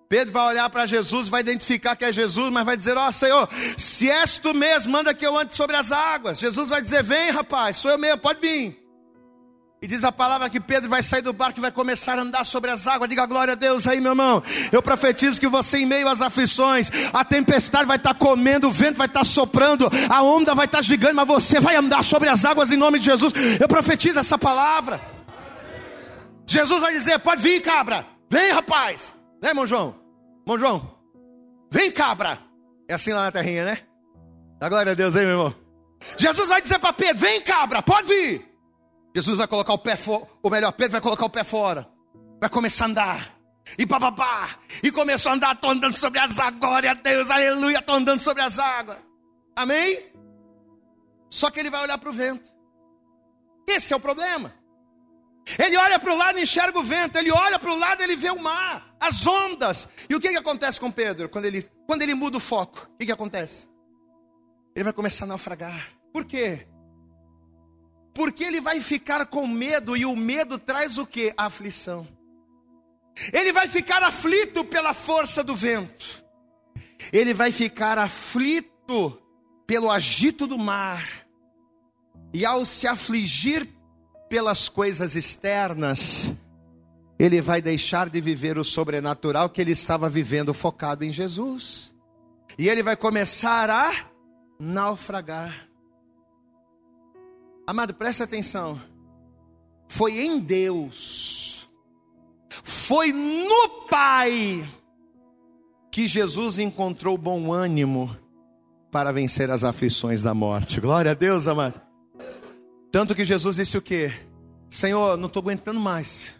Pedro 0.08 0.32
vai 0.32 0.46
olhar 0.46 0.70
para 0.70 0.86
Jesus, 0.86 1.28
vai 1.28 1.40
identificar 1.40 1.94
que 1.96 2.04
é 2.04 2.12
Jesus, 2.12 2.52
mas 2.52 2.64
vai 2.64 2.76
dizer: 2.76 2.96
Ó 2.96 3.08
oh, 3.08 3.12
Senhor, 3.12 3.48
se 3.76 4.10
és 4.10 4.38
tu 4.38 4.54
mesmo, 4.54 4.92
manda 4.92 5.14
que 5.14 5.26
eu 5.26 5.36
ande 5.36 5.54
sobre 5.54 5.76
as 5.76 5.92
águas. 5.92 6.38
Jesus 6.38 6.68
vai 6.68 6.80
dizer: 6.80 7.02
Vem, 7.02 7.30
rapaz, 7.30 7.76
sou 7.76 7.90
eu 7.90 7.98
mesmo, 7.98 8.18
pode 8.18 8.40
vir. 8.40 8.79
E 9.82 9.86
diz 9.86 10.04
a 10.04 10.12
palavra 10.12 10.50
que 10.50 10.60
Pedro 10.60 10.90
vai 10.90 11.02
sair 11.02 11.22
do 11.22 11.32
barco 11.32 11.58
e 11.58 11.62
vai 11.62 11.72
começar 11.72 12.18
a 12.18 12.22
andar 12.22 12.44
sobre 12.44 12.70
as 12.70 12.86
águas. 12.86 13.08
Diga 13.08 13.24
glória 13.24 13.52
a 13.52 13.54
Deus 13.54 13.86
aí, 13.86 13.98
meu 13.98 14.12
irmão. 14.12 14.42
Eu 14.70 14.82
profetizo 14.82 15.40
que 15.40 15.48
você, 15.48 15.78
em 15.78 15.86
meio 15.86 16.06
às 16.06 16.20
aflições, 16.20 16.90
a 17.14 17.24
tempestade 17.24 17.86
vai 17.86 17.96
estar 17.96 18.12
comendo, 18.12 18.68
o 18.68 18.70
vento 18.70 18.98
vai 18.98 19.06
estar 19.06 19.24
soprando, 19.24 19.88
a 20.10 20.22
onda 20.22 20.54
vai 20.54 20.66
estar 20.66 20.82
gigante, 20.82 21.14
mas 21.14 21.26
você 21.26 21.58
vai 21.58 21.76
andar 21.76 22.04
sobre 22.04 22.28
as 22.28 22.44
águas 22.44 22.70
em 22.70 22.76
nome 22.76 22.98
de 22.98 23.06
Jesus. 23.06 23.32
Eu 23.58 23.66
profetizo 23.66 24.18
essa 24.18 24.36
palavra. 24.36 25.00
Jesus 26.46 26.82
vai 26.82 26.92
dizer: 26.92 27.18
Pode 27.20 27.40
vir, 27.40 27.62
cabra. 27.62 28.06
Vem, 28.30 28.52
rapaz. 28.52 29.14
Né, 29.40 29.48
irmão 29.48 29.66
João? 29.66 29.96
Irmão 30.42 30.58
João, 30.58 30.94
vem, 31.72 31.90
cabra. 31.90 32.38
É 32.86 32.92
assim 32.92 33.14
lá 33.14 33.22
na 33.22 33.32
terrinha, 33.32 33.64
né? 33.64 33.78
Dá 34.58 34.68
glória 34.68 34.92
a 34.92 34.94
Deus 34.94 35.16
aí, 35.16 35.24
meu 35.24 35.36
irmão. 35.36 35.54
Jesus 36.18 36.50
vai 36.50 36.60
dizer 36.60 36.78
para 36.78 36.92
Pedro: 36.92 37.16
Vem, 37.16 37.40
cabra, 37.40 37.80
pode 37.80 38.08
vir. 38.08 38.49
Jesus 39.20 39.36
vai 39.36 39.46
colocar 39.46 39.74
o 39.74 39.78
pé 39.78 39.96
fora, 39.96 40.26
ou 40.42 40.50
melhor, 40.50 40.72
Pedro 40.72 40.92
vai 40.92 41.00
colocar 41.00 41.26
o 41.26 41.30
pé 41.30 41.44
fora, 41.44 41.86
vai 42.40 42.48
começar 42.48 42.84
a 42.84 42.88
andar, 42.88 43.38
e 43.78 43.86
papapá, 43.86 44.58
e 44.82 44.90
começou 44.90 45.30
a 45.30 45.34
andar, 45.34 45.54
estou 45.54 45.70
andando 45.70 45.96
sobre 45.96 46.18
as 46.18 46.38
águas, 46.38 46.60
glória 46.60 46.90
a 46.90 46.94
Deus, 46.94 47.30
aleluia, 47.30 47.78
estou 47.78 47.94
andando 47.94 48.20
sobre 48.20 48.42
as 48.42 48.58
águas, 48.58 48.96
amém? 49.54 50.10
Só 51.28 51.50
que 51.50 51.60
ele 51.60 51.68
vai 51.68 51.82
olhar 51.82 51.98
para 51.98 52.08
o 52.08 52.12
vento, 52.12 52.48
esse 53.68 53.92
é 53.92 53.96
o 53.96 54.00
problema. 54.00 54.54
Ele 55.58 55.76
olha 55.76 55.98
para 55.98 56.12
o 56.12 56.16
lado 56.16 56.38
e 56.38 56.42
enxerga 56.42 56.78
o 56.78 56.82
vento, 56.82 57.16
ele 57.16 57.30
olha 57.30 57.58
para 57.58 57.70
o 57.70 57.78
lado 57.78 58.00
e 58.00 58.04
ele 58.04 58.16
vê 58.16 58.30
o 58.30 58.38
mar, 58.38 58.94
as 59.00 59.26
ondas. 59.26 59.88
E 60.08 60.14
o 60.14 60.20
que, 60.20 60.28
que 60.28 60.36
acontece 60.36 60.78
com 60.78 60.90
Pedro 60.90 61.28
quando 61.28 61.44
ele, 61.44 61.68
quando 61.86 62.02
ele 62.02 62.14
muda 62.14 62.36
o 62.36 62.40
foco? 62.40 62.88
O 62.94 62.98
que, 62.98 63.06
que 63.06 63.12
acontece? 63.12 63.68
Ele 64.74 64.84
vai 64.84 64.92
começar 64.92 65.24
a 65.24 65.28
naufragar. 65.28 65.88
Por 66.12 66.24
quê? 66.24 66.66
Porque 68.14 68.44
ele 68.44 68.60
vai 68.60 68.80
ficar 68.80 69.26
com 69.26 69.46
medo 69.46 69.96
e 69.96 70.04
o 70.04 70.16
medo 70.16 70.58
traz 70.58 70.98
o 70.98 71.06
que? 71.06 71.32
Aflição. 71.36 72.06
Ele 73.32 73.52
vai 73.52 73.68
ficar 73.68 74.02
aflito 74.02 74.64
pela 74.64 74.94
força 74.94 75.44
do 75.44 75.54
vento. 75.54 76.24
Ele 77.12 77.34
vai 77.34 77.52
ficar 77.52 77.98
aflito 77.98 79.20
pelo 79.66 79.90
agito 79.90 80.46
do 80.46 80.58
mar. 80.58 81.06
E 82.32 82.44
ao 82.44 82.64
se 82.64 82.86
afligir 82.86 83.68
pelas 84.28 84.68
coisas 84.68 85.16
externas, 85.16 86.30
ele 87.18 87.40
vai 87.40 87.60
deixar 87.60 88.08
de 88.08 88.20
viver 88.20 88.56
o 88.58 88.64
sobrenatural 88.64 89.50
que 89.50 89.60
ele 89.60 89.72
estava 89.72 90.08
vivendo 90.08 90.54
focado 90.54 91.04
em 91.04 91.12
Jesus. 91.12 91.92
E 92.58 92.68
ele 92.68 92.82
vai 92.82 92.96
começar 92.96 93.68
a 93.68 93.92
naufragar. 94.58 95.69
Amado, 97.70 97.94
preste 97.94 98.20
atenção. 98.20 98.82
Foi 99.86 100.18
em 100.18 100.40
Deus, 100.40 101.70
foi 102.64 103.12
no 103.12 103.86
Pai, 103.88 104.68
que 105.88 106.08
Jesus 106.08 106.58
encontrou 106.58 107.16
bom 107.16 107.52
ânimo 107.52 108.16
para 108.90 109.12
vencer 109.12 109.52
as 109.52 109.62
aflições 109.62 110.20
da 110.20 110.34
morte. 110.34 110.80
Glória 110.80 111.12
a 111.12 111.14
Deus, 111.14 111.46
amado. 111.46 111.80
Tanto 112.90 113.14
que 113.14 113.24
Jesus 113.24 113.54
disse 113.54 113.78
o 113.78 113.82
quê? 113.82 114.12
Senhor, 114.68 115.16
não 115.16 115.28
estou 115.28 115.40
aguentando 115.40 115.78
mais. 115.78 116.34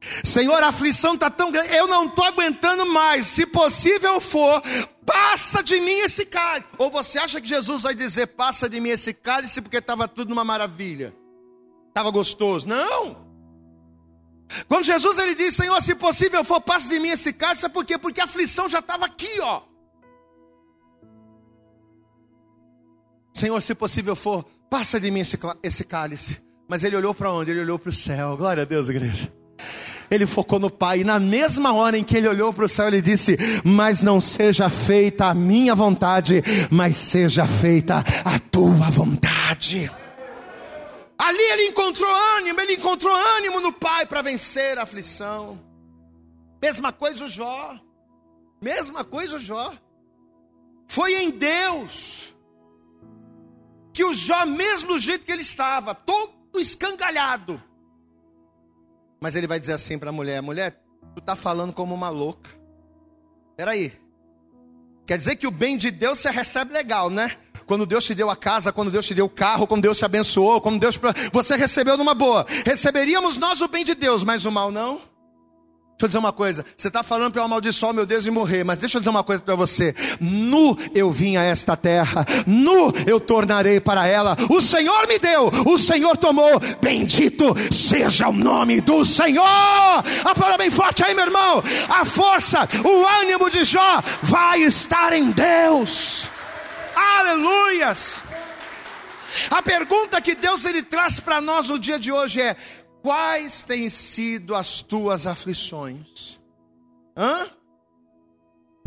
Senhor, 0.00 0.62
a 0.62 0.68
aflição 0.68 1.14
está 1.14 1.28
tão 1.28 1.50
grande, 1.50 1.74
eu 1.74 1.86
não 1.86 2.06
estou 2.06 2.24
aguentando 2.24 2.86
mais. 2.86 3.26
Se 3.26 3.44
possível 3.44 4.20
for, 4.20 4.62
passa 5.04 5.62
de 5.62 5.80
mim 5.80 5.98
esse 5.98 6.24
cálice. 6.24 6.68
Ou 6.78 6.90
você 6.90 7.18
acha 7.18 7.40
que 7.40 7.48
Jesus 7.48 7.82
vai 7.82 7.94
dizer, 7.94 8.28
passa 8.28 8.68
de 8.68 8.80
mim 8.80 8.90
esse 8.90 9.12
cálice, 9.12 9.60
porque 9.60 9.78
estava 9.78 10.06
tudo 10.06 10.30
numa 10.30 10.44
maravilha? 10.44 11.14
Estava 11.88 12.10
gostoso? 12.10 12.66
Não. 12.66 13.26
Quando 14.68 14.84
Jesus 14.84 15.18
ele 15.18 15.34
diz, 15.34 15.54
Senhor, 15.56 15.80
se 15.82 15.94
possível 15.94 16.44
for, 16.44 16.60
passa 16.60 16.88
de 16.88 17.00
mim 17.00 17.08
esse 17.08 17.32
cálice, 17.32 17.62
sabe 17.62 17.74
por 17.74 17.84
quê? 17.84 17.98
Porque 17.98 18.20
a 18.20 18.24
aflição 18.24 18.68
já 18.68 18.78
estava 18.78 19.04
aqui, 19.04 19.40
ó. 19.40 19.62
Senhor, 23.34 23.60
se 23.60 23.74
possível 23.74 24.16
for, 24.16 24.44
passa 24.70 24.98
de 24.98 25.10
mim 25.10 25.22
esse 25.62 25.84
cálice. 25.84 26.40
Mas 26.68 26.84
ele 26.84 26.96
olhou 26.96 27.14
para 27.14 27.32
onde? 27.32 27.50
Ele 27.50 27.60
olhou 27.60 27.78
para 27.78 27.90
o 27.90 27.92
céu. 27.92 28.36
Glória 28.36 28.62
a 28.62 28.66
Deus, 28.66 28.88
igreja 28.88 29.37
ele 30.10 30.26
focou 30.26 30.58
no 30.58 30.70
Pai. 30.70 31.00
E 31.00 31.04
na 31.04 31.18
mesma 31.18 31.72
hora 31.72 31.98
em 31.98 32.04
que 32.04 32.16
ele 32.16 32.28
olhou 32.28 32.52
para 32.52 32.64
o 32.64 32.68
céu, 32.68 32.88
ele 32.88 33.00
disse: 33.00 33.36
Mas 33.64 34.02
não 34.02 34.20
seja 34.20 34.68
feita 34.68 35.26
a 35.26 35.34
minha 35.34 35.74
vontade, 35.74 36.42
mas 36.70 36.96
seja 36.96 37.46
feita 37.46 38.02
a 38.24 38.38
tua 38.38 38.90
vontade. 38.90 39.90
Ali 41.18 41.42
ele 41.52 41.68
encontrou 41.68 42.10
ânimo, 42.38 42.60
ele 42.60 42.74
encontrou 42.74 43.14
ânimo 43.14 43.60
no 43.60 43.72
Pai 43.72 44.06
para 44.06 44.22
vencer 44.22 44.78
a 44.78 44.82
aflição. 44.82 45.58
Mesma 46.62 46.92
coisa 46.92 47.24
o 47.24 47.28
Jó. 47.28 47.76
Mesma 48.62 49.04
coisa 49.04 49.36
o 49.36 49.38
Jó. 49.40 49.72
Foi 50.86 51.14
em 51.14 51.30
Deus 51.30 52.34
que 53.92 54.04
o 54.04 54.14
Jó, 54.14 54.46
mesmo 54.46 54.94
do 54.94 55.00
jeito 55.00 55.24
que 55.24 55.32
ele 55.32 55.42
estava, 55.42 55.92
todo 55.92 56.32
escangalhado, 56.54 57.60
mas 59.20 59.34
ele 59.34 59.46
vai 59.46 59.58
dizer 59.58 59.72
assim 59.72 59.98
para 59.98 60.10
a 60.10 60.12
mulher: 60.12 60.40
mulher, 60.42 60.80
tu 61.14 61.18
está 61.18 61.34
falando 61.34 61.72
como 61.72 61.94
uma 61.94 62.08
louca. 62.08 62.50
Peraí. 63.56 63.92
Quer 65.06 65.16
dizer 65.16 65.36
que 65.36 65.46
o 65.46 65.50
bem 65.50 65.76
de 65.76 65.90
Deus 65.90 66.18
você 66.18 66.30
recebe 66.30 66.72
legal, 66.72 67.08
né? 67.08 67.36
Quando 67.66 67.86
Deus 67.86 68.04
te 68.04 68.14
deu 68.14 68.30
a 68.30 68.36
casa, 68.36 68.72
quando 68.72 68.90
Deus 68.90 69.06
te 69.06 69.14
deu 69.14 69.26
o 69.26 69.30
carro, 69.30 69.66
quando 69.66 69.82
Deus 69.82 69.98
te 69.98 70.04
abençoou, 70.04 70.60
quando 70.60 70.78
Deus. 70.78 70.98
Você 71.32 71.56
recebeu 71.56 71.96
numa 71.96 72.14
boa. 72.14 72.46
Receberíamos 72.64 73.36
nós 73.36 73.60
o 73.60 73.68
bem 73.68 73.84
de 73.84 73.94
Deus, 73.94 74.22
mas 74.22 74.44
o 74.44 74.52
mal 74.52 74.70
não? 74.70 75.00
Deixa 75.98 76.04
eu 76.04 76.08
dizer 76.10 76.18
uma 76.18 76.32
coisa, 76.32 76.64
você 76.76 76.86
está 76.86 77.02
falando 77.02 77.32
para 77.32 77.40
eu 77.40 77.44
amaldiçoar 77.44 77.92
meu 77.92 78.06
Deus 78.06 78.24
e 78.24 78.30
morrer, 78.30 78.62
mas 78.62 78.78
deixa 78.78 78.96
eu 78.96 79.00
dizer 79.00 79.10
uma 79.10 79.24
coisa 79.24 79.42
para 79.42 79.56
você: 79.56 79.92
nu 80.20 80.78
eu 80.94 81.10
vim 81.10 81.36
a 81.36 81.42
esta 81.42 81.76
terra, 81.76 82.24
nu 82.46 82.92
eu 83.04 83.18
tornarei 83.18 83.80
para 83.80 84.06
ela. 84.06 84.36
O 84.48 84.60
Senhor 84.60 85.08
me 85.08 85.18
deu, 85.18 85.50
o 85.66 85.76
Senhor 85.76 86.16
tomou, 86.16 86.60
bendito 86.80 87.52
seja 87.74 88.28
o 88.28 88.32
nome 88.32 88.80
do 88.80 89.04
Senhor. 89.04 89.44
A 89.44 90.56
bem 90.56 90.70
forte 90.70 91.02
aí, 91.02 91.14
meu 91.14 91.24
irmão. 91.24 91.64
A 91.88 92.04
força, 92.04 92.68
o 92.84 93.20
ânimo 93.20 93.50
de 93.50 93.64
Jó 93.64 94.00
vai 94.22 94.62
estar 94.62 95.12
em 95.12 95.32
Deus. 95.32 96.28
Aleluias. 96.94 98.20
A 99.50 99.62
pergunta 99.62 100.20
que 100.20 100.34
Deus 100.34 100.64
ele 100.64 100.82
traz 100.82 101.20
para 101.20 101.40
nós 101.40 101.68
no 101.68 101.78
dia 101.78 101.98
de 101.98 102.10
hoje 102.10 102.40
é: 102.40 102.56
Quais 103.02 103.62
têm 103.62 103.88
sido 103.88 104.54
as 104.54 104.82
tuas 104.82 105.26
aflições? 105.26 106.40
Hã? 107.16 107.48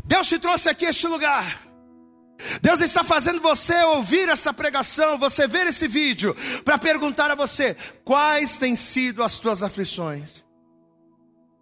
Deus 0.04 0.28
te 0.28 0.40
trouxe 0.40 0.70
aqui 0.70 0.86
a 0.86 0.90
este 0.90 1.08
lugar. 1.08 1.68
Deus 2.62 2.82
está 2.82 3.04
fazendo 3.04 3.40
você 3.40 3.84
ouvir 3.84 4.28
esta 4.28 4.54
pregação, 4.54 5.18
você 5.18 5.48
ver 5.48 5.68
esse 5.68 5.88
vídeo, 5.88 6.36
para 6.66 6.78
perguntar 6.78 7.30
a 7.30 7.36
você: 7.36 7.76
quais 8.04 8.58
têm 8.58 8.76
sido 8.76 9.24
as 9.24 9.38
tuas 9.38 9.62
aflições? 9.62 10.44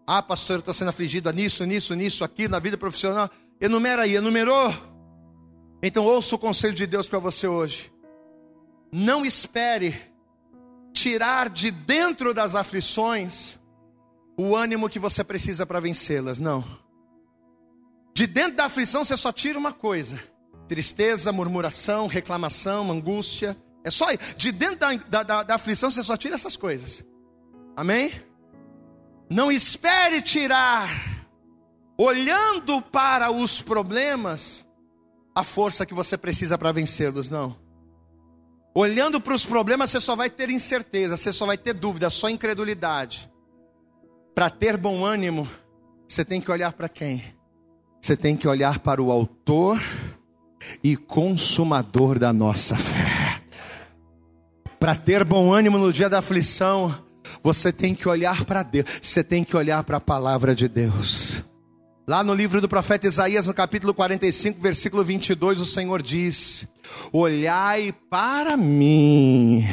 Ah, 0.08 0.24
pastor, 0.24 0.56
eu 0.56 0.60
estou 0.60 0.74
sendo 0.74 0.90
afligido 0.90 1.32
nisso, 1.32 1.64
nisso, 1.66 1.94
nisso, 1.94 2.24
aqui, 2.24 2.48
na 2.48 2.60
vida 2.60 2.78
profissional. 2.78 3.30
Enumera 3.62 4.04
aí, 4.04 4.16
enumerou? 4.16 4.74
Então 5.84 6.06
ouça 6.06 6.36
o 6.36 6.40
conselho 6.40 6.74
de 6.74 6.88
Deus 6.88 7.08
para 7.08 7.20
você 7.20 7.48
hoje. 7.48 7.92
Não 8.92 9.26
espere 9.26 9.96
tirar 10.94 11.50
de 11.50 11.72
dentro 11.72 12.34
das 12.34 12.56
aflições 12.56 13.60
o 14.38 14.56
ânimo 14.56 14.90
que 14.90 15.00
você 15.00 15.24
precisa 15.24 15.66
para 15.66 15.80
vencê-las. 15.80 16.40
Não. 16.40 16.64
De 18.14 18.26
dentro 18.26 18.58
da 18.58 18.66
aflição 18.66 19.04
você 19.04 19.18
só 19.18 19.32
tira 19.32 19.58
uma 19.58 19.74
coisa: 19.74 20.20
tristeza, 20.68 21.32
murmuração, 21.32 22.08
reclamação, 22.08 22.92
angústia. 22.92 23.58
É 23.84 23.90
só 23.90 24.08
de 24.36 24.52
dentro 24.52 24.78
da, 25.10 25.24
da, 25.24 25.44
da 25.44 25.56
aflição 25.56 25.90
você 25.90 26.04
só 26.04 26.16
tira 26.18 26.36
essas 26.36 26.58
coisas. 26.58 27.04
Amém? 27.76 28.12
Não 29.30 29.52
espere 29.52 30.22
tirar, 30.22 30.90
olhando 31.98 32.82
para 32.82 33.32
os 33.32 33.62
problemas, 33.62 34.66
a 35.36 35.44
força 35.44 35.86
que 35.86 35.94
você 35.94 36.18
precisa 36.18 36.58
para 36.58 36.72
vencê-los. 36.72 37.30
Não. 37.30 37.56
Olhando 38.74 39.20
para 39.20 39.34
os 39.34 39.46
problemas, 39.46 39.90
você 39.90 40.00
só 40.00 40.16
vai 40.16 40.30
ter 40.30 40.50
incerteza, 40.50 41.18
você 41.18 41.34
só 41.34 41.46
vai 41.46 41.58
ter 41.58 41.74
dúvida, 41.74 42.10
só 42.10 42.30
incredulidade. 42.30 43.30
Para 44.34 44.50
ter 44.50 44.78
bom 44.78 45.04
ânimo, 45.04 45.50
você 46.08 46.24
tem 46.24 46.40
que 46.40 46.52
olhar 46.52 46.72
para 46.74 46.88
quem? 46.88 47.40
você 48.02 48.16
tem 48.16 48.36
que 48.36 48.48
olhar 48.48 48.80
para 48.80 49.02
o 49.02 49.12
Autor 49.12 49.82
e 50.84 50.96
Consumador 50.96 52.18
da 52.18 52.32
nossa 52.32 52.78
fé. 52.78 53.42
Para 54.80 54.96
ter 54.96 55.24
bom 55.26 55.54
ânimo 55.54 55.78
no 55.78 55.92
dia 55.92 56.10
da 56.10 56.20
aflição, 56.20 56.96
você 57.44 57.72
tem 57.72 57.94
que 57.94 58.08
olhar 58.08 58.46
para 58.46 58.64
Deus, 58.64 58.86
você 59.02 59.24
tem 59.24 59.44
que 59.44 59.56
olhar 59.56 59.84
para 59.84 59.98
a 59.98 60.02
palavra 60.02 60.56
de 60.56 60.68
Deus. 60.68 61.44
Lá 62.10 62.24
no 62.24 62.34
livro 62.34 62.60
do 62.60 62.68
profeta 62.68 63.06
Isaías, 63.06 63.46
no 63.46 63.54
capítulo 63.54 63.94
45, 63.94 64.60
versículo 64.60 65.04
22, 65.04 65.60
o 65.60 65.66
Senhor 65.66 66.02
diz: 66.02 66.68
Olhai 67.14 67.94
para 68.10 68.58
mim 68.58 69.64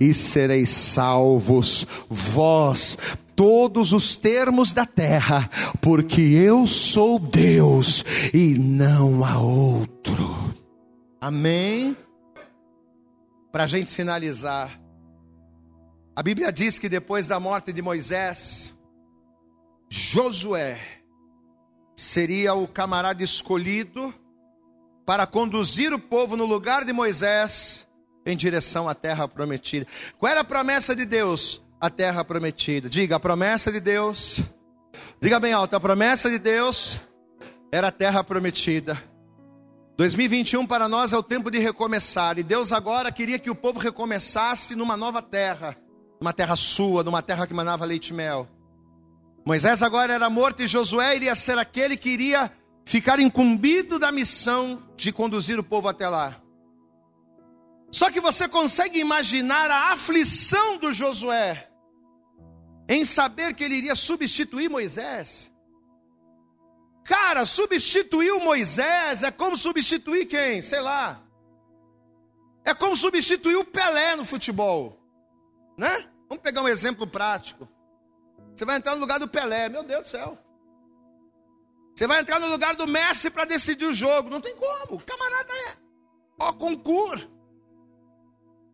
e 0.00 0.12
sereis 0.12 0.70
salvos, 0.70 1.86
vós, 2.10 2.98
todos 3.36 3.92
os 3.92 4.16
termos 4.16 4.72
da 4.72 4.84
terra, 4.84 5.48
porque 5.80 6.20
eu 6.20 6.66
sou 6.66 7.16
Deus 7.16 8.04
e 8.34 8.58
não 8.58 9.24
há 9.24 9.38
outro. 9.38 10.52
Amém? 11.20 11.96
Para 13.52 13.62
a 13.62 13.68
gente 13.68 13.94
finalizar, 13.94 14.80
a 16.16 16.24
Bíblia 16.24 16.52
diz 16.52 16.76
que 16.76 16.88
depois 16.88 17.28
da 17.28 17.38
morte 17.38 17.72
de 17.72 17.80
Moisés, 17.80 18.74
Josué, 19.88 21.03
seria 21.96 22.54
o 22.54 22.66
camarada 22.66 23.22
escolhido 23.22 24.12
para 25.06 25.26
conduzir 25.26 25.92
o 25.92 25.98
povo 25.98 26.36
no 26.36 26.44
lugar 26.44 26.84
de 26.84 26.92
Moisés 26.92 27.86
em 28.26 28.36
direção 28.36 28.88
à 28.88 28.94
terra 28.94 29.28
prometida. 29.28 29.86
Qual 30.18 30.30
era 30.30 30.40
a 30.40 30.44
promessa 30.44 30.96
de 30.96 31.04
Deus? 31.04 31.62
A 31.80 31.90
terra 31.90 32.24
prometida. 32.24 32.88
Diga, 32.88 33.16
a 33.16 33.20
promessa 33.20 33.70
de 33.70 33.80
Deus. 33.80 34.40
Diga 35.20 35.38
bem 35.38 35.52
alto, 35.52 35.76
a 35.76 35.80
promessa 35.80 36.30
de 36.30 36.38
Deus 36.38 37.00
era 37.70 37.88
a 37.88 37.92
terra 37.92 38.24
prometida. 38.24 38.96
2021 39.96 40.66
para 40.66 40.88
nós 40.88 41.12
é 41.12 41.18
o 41.18 41.22
tempo 41.22 41.50
de 41.50 41.58
recomeçar, 41.58 42.38
e 42.38 42.42
Deus 42.42 42.72
agora 42.72 43.12
queria 43.12 43.38
que 43.38 43.50
o 43.50 43.54
povo 43.54 43.78
recomeçasse 43.78 44.74
numa 44.74 44.96
nova 44.96 45.22
terra, 45.22 45.76
numa 46.20 46.32
terra 46.32 46.56
sua, 46.56 47.04
numa 47.04 47.22
terra 47.22 47.46
que 47.46 47.54
manava 47.54 47.84
leite 47.84 48.08
e 48.08 48.12
mel. 48.12 48.48
Moisés 49.44 49.82
agora 49.82 50.14
era 50.14 50.30
morto 50.30 50.62
e 50.62 50.66
Josué 50.66 51.16
iria 51.16 51.34
ser 51.34 51.58
aquele 51.58 51.96
que 51.96 52.08
iria 52.08 52.50
ficar 52.84 53.20
incumbido 53.20 53.98
da 53.98 54.10
missão 54.10 54.82
de 54.96 55.12
conduzir 55.12 55.58
o 55.58 55.64
povo 55.64 55.88
até 55.88 56.08
lá. 56.08 56.40
Só 57.90 58.10
que 58.10 58.20
você 58.20 58.48
consegue 58.48 58.98
imaginar 58.98 59.70
a 59.70 59.92
aflição 59.92 60.78
do 60.78 60.92
Josué 60.92 61.70
em 62.88 63.04
saber 63.04 63.54
que 63.54 63.62
ele 63.62 63.76
iria 63.76 63.94
substituir 63.94 64.68
Moisés? 64.68 65.52
Cara, 67.04 67.44
substituir 67.44 68.32
Moisés 68.40 69.22
é 69.22 69.30
como 69.30 69.56
substituir 69.56 70.24
quem? 70.24 70.62
Sei 70.62 70.80
lá. 70.80 71.22
É 72.64 72.72
como 72.72 72.96
substituir 72.96 73.56
o 73.56 73.64
Pelé 73.64 74.16
no 74.16 74.24
futebol, 74.24 74.98
né? 75.76 76.08
Vamos 76.30 76.42
pegar 76.42 76.62
um 76.62 76.68
exemplo 76.68 77.06
prático. 77.06 77.68
Você 78.54 78.64
vai 78.64 78.76
entrar 78.76 78.94
no 78.94 79.00
lugar 79.00 79.18
do 79.18 79.28
Pelé, 79.28 79.68
meu 79.68 79.82
Deus 79.82 80.02
do 80.02 80.08
céu. 80.08 80.38
Você 81.94 82.06
vai 82.06 82.20
entrar 82.20 82.40
no 82.40 82.48
lugar 82.48 82.74
do 82.74 82.86
Messi 82.86 83.30
para 83.30 83.44
decidir 83.44 83.86
o 83.86 83.94
jogo. 83.94 84.30
Não 84.30 84.40
tem 84.40 84.54
como. 84.56 85.00
Camarada 85.00 85.52
é 85.52 85.76
ó 86.38 86.52
concurso. 86.52 87.30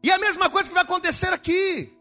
E 0.03 0.11
a 0.11 0.19
mesma 0.19 0.49
coisa 0.49 0.69
que 0.69 0.75
vai 0.75 0.83
acontecer 0.83 1.33
aqui. 1.33 1.95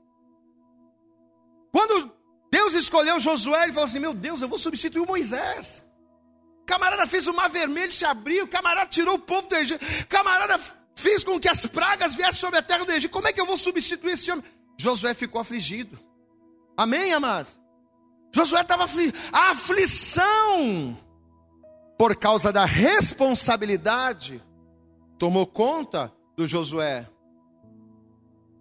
Quando 1.72 2.14
Deus 2.50 2.74
escolheu 2.74 3.20
Josué, 3.20 3.64
ele 3.64 3.74
falou 3.74 3.86
assim: 3.86 4.00
Meu 4.00 4.14
Deus, 4.14 4.42
eu 4.42 4.48
vou 4.48 4.58
substituir 4.58 5.02
o 5.02 5.08
Moisés. 5.08 5.84
Camarada 6.66 7.08
fez 7.08 7.28
o 7.28 7.34
mar 7.34 7.50
vermelho 7.50 7.92
se 7.92 8.06
abrir, 8.06 8.44
o 8.44 8.48
camarada 8.48 8.90
tirou 8.90 9.16
o 9.16 9.20
povo 9.20 9.48
do 9.48 9.56
Egito, 9.56 9.84
camarada 10.08 10.60
fez 10.96 11.24
com 11.24 11.40
que 11.40 11.50
as 11.50 11.66
pragas 11.66 12.14
viessem 12.14 12.40
sobre 12.40 12.60
a 12.60 12.62
terra 12.62 12.86
do 12.86 12.92
Egito. 12.92 13.12
Como 13.12 13.28
é 13.28 13.34
que 13.34 13.42
eu 13.42 13.46
vou 13.46 13.58
substituir 13.58 14.14
esse 14.14 14.32
homem? 14.32 14.46
Josué 14.78 15.14
ficou 15.14 15.42
afligido. 15.42 16.00
Amém, 16.78 17.12
amados? 17.12 17.59
Josué 18.32 18.62
estava 18.62 18.84
afligido. 18.84 19.18
A 19.32 19.52
aflição, 19.52 20.98
por 21.98 22.16
causa 22.16 22.52
da 22.52 22.66
responsabilidade, 22.66 24.44
tomou 25.18 25.46
conta 25.46 26.14
do 26.38 26.48
Josué. 26.48 27.08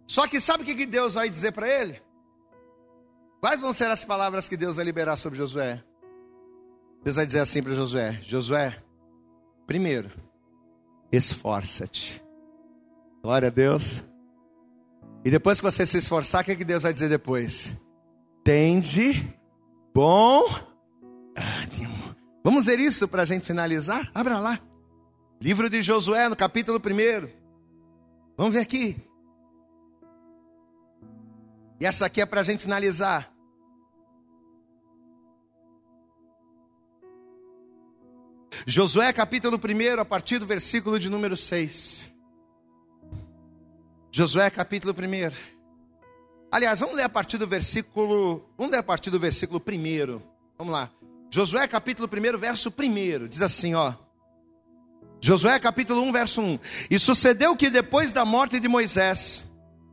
Só 0.06 0.26
que 0.26 0.40
sabe 0.40 0.62
o 0.62 0.66
que 0.66 0.86
Deus 0.86 1.14
vai 1.14 1.28
dizer 1.28 1.52
para 1.52 1.68
ele? 1.68 2.02
Quais 3.40 3.60
vão 3.60 3.72
ser 3.72 3.90
as 3.90 4.04
palavras 4.04 4.48
que 4.48 4.56
Deus 4.56 4.76
vai 4.76 4.84
liberar 4.84 5.16
sobre 5.16 5.38
Josué? 5.38 5.82
Deus 7.04 7.16
vai 7.16 7.26
dizer 7.26 7.40
assim 7.40 7.62
para 7.62 7.74
Josué: 7.74 8.18
Josué, 8.22 8.82
primeiro, 9.66 10.10
esforça-te. 11.12 12.22
Glória 13.22 13.48
a 13.48 13.50
Deus. 13.50 14.02
E 15.24 15.30
depois 15.30 15.60
que 15.60 15.64
você 15.64 15.84
se 15.84 15.98
esforçar, 15.98 16.42
o 16.42 16.44
que, 16.44 16.56
que 16.56 16.64
Deus 16.64 16.82
vai 16.82 16.92
dizer 16.92 17.08
depois? 17.08 17.74
Tende 18.42 19.37
bom 19.98 20.44
ânimo. 21.34 22.14
Vamos 22.44 22.66
ver 22.66 22.78
isso 22.78 23.08
para 23.08 23.22
a 23.22 23.24
gente 23.24 23.44
finalizar? 23.44 24.08
Abra 24.14 24.38
lá. 24.38 24.60
Livro 25.40 25.68
de 25.68 25.82
Josué, 25.82 26.28
no 26.28 26.36
capítulo 26.36 26.78
1. 26.78 27.28
Vamos 28.36 28.54
ver 28.54 28.60
aqui. 28.60 28.96
E 31.80 31.84
essa 31.84 32.06
aqui 32.06 32.20
é 32.20 32.26
para 32.26 32.42
a 32.42 32.44
gente 32.44 32.62
finalizar. 32.62 33.28
Josué 38.68 39.12
capítulo 39.12 39.56
1, 39.58 40.00
a 40.00 40.04
partir 40.04 40.38
do 40.38 40.46
versículo 40.46 41.00
de 41.00 41.10
número 41.10 41.36
6. 41.36 42.08
Josué 44.12 44.48
capítulo 44.48 44.94
1. 44.94 45.57
Aliás, 46.50 46.80
vamos 46.80 46.96
ler 46.96 47.04
a 47.04 47.08
partir 47.08 47.36
do 47.36 47.46
versículo. 47.46 48.48
Vamos 48.56 48.72
ler 48.72 48.78
a 48.78 48.82
partir 48.82 49.10
do 49.10 49.18
versículo 49.18 49.60
1. 49.60 50.22
Vamos 50.56 50.72
lá. 50.72 50.90
Josué 51.30 51.68
capítulo 51.68 52.08
1, 52.08 52.38
verso 52.38 52.72
1. 52.76 53.28
Diz 53.28 53.42
assim, 53.42 53.74
ó. 53.74 53.92
Josué 55.20 55.58
capítulo 55.58 56.02
1, 56.02 56.12
verso 56.12 56.40
1. 56.40 56.58
E 56.90 56.98
sucedeu 56.98 57.54
que 57.54 57.68
depois 57.68 58.14
da 58.14 58.24
morte 58.24 58.58
de 58.58 58.66
Moisés, 58.66 59.44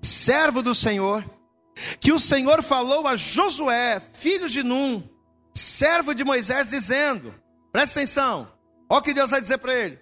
servo 0.02 0.62
do 0.62 0.74
Senhor, 0.74 1.26
que 2.00 2.14
o 2.14 2.20
Senhor 2.20 2.64
falou 2.64 3.06
a 3.06 3.18
Josué, 3.18 4.02
filho 4.14 4.48
de 4.48 4.64
Num, 4.64 5.04
servo 5.54 6.16
de 6.16 6.24
Moisés, 6.24 6.70
dizendo: 6.70 7.34
Presta 7.70 8.00
atenção, 8.00 8.48
olha 8.90 9.00
o 9.00 9.02
que 9.02 9.14
Deus 9.14 9.32
vai 9.32 9.42
dizer 9.42 9.58
para 9.58 9.74
ele: 9.74 10.00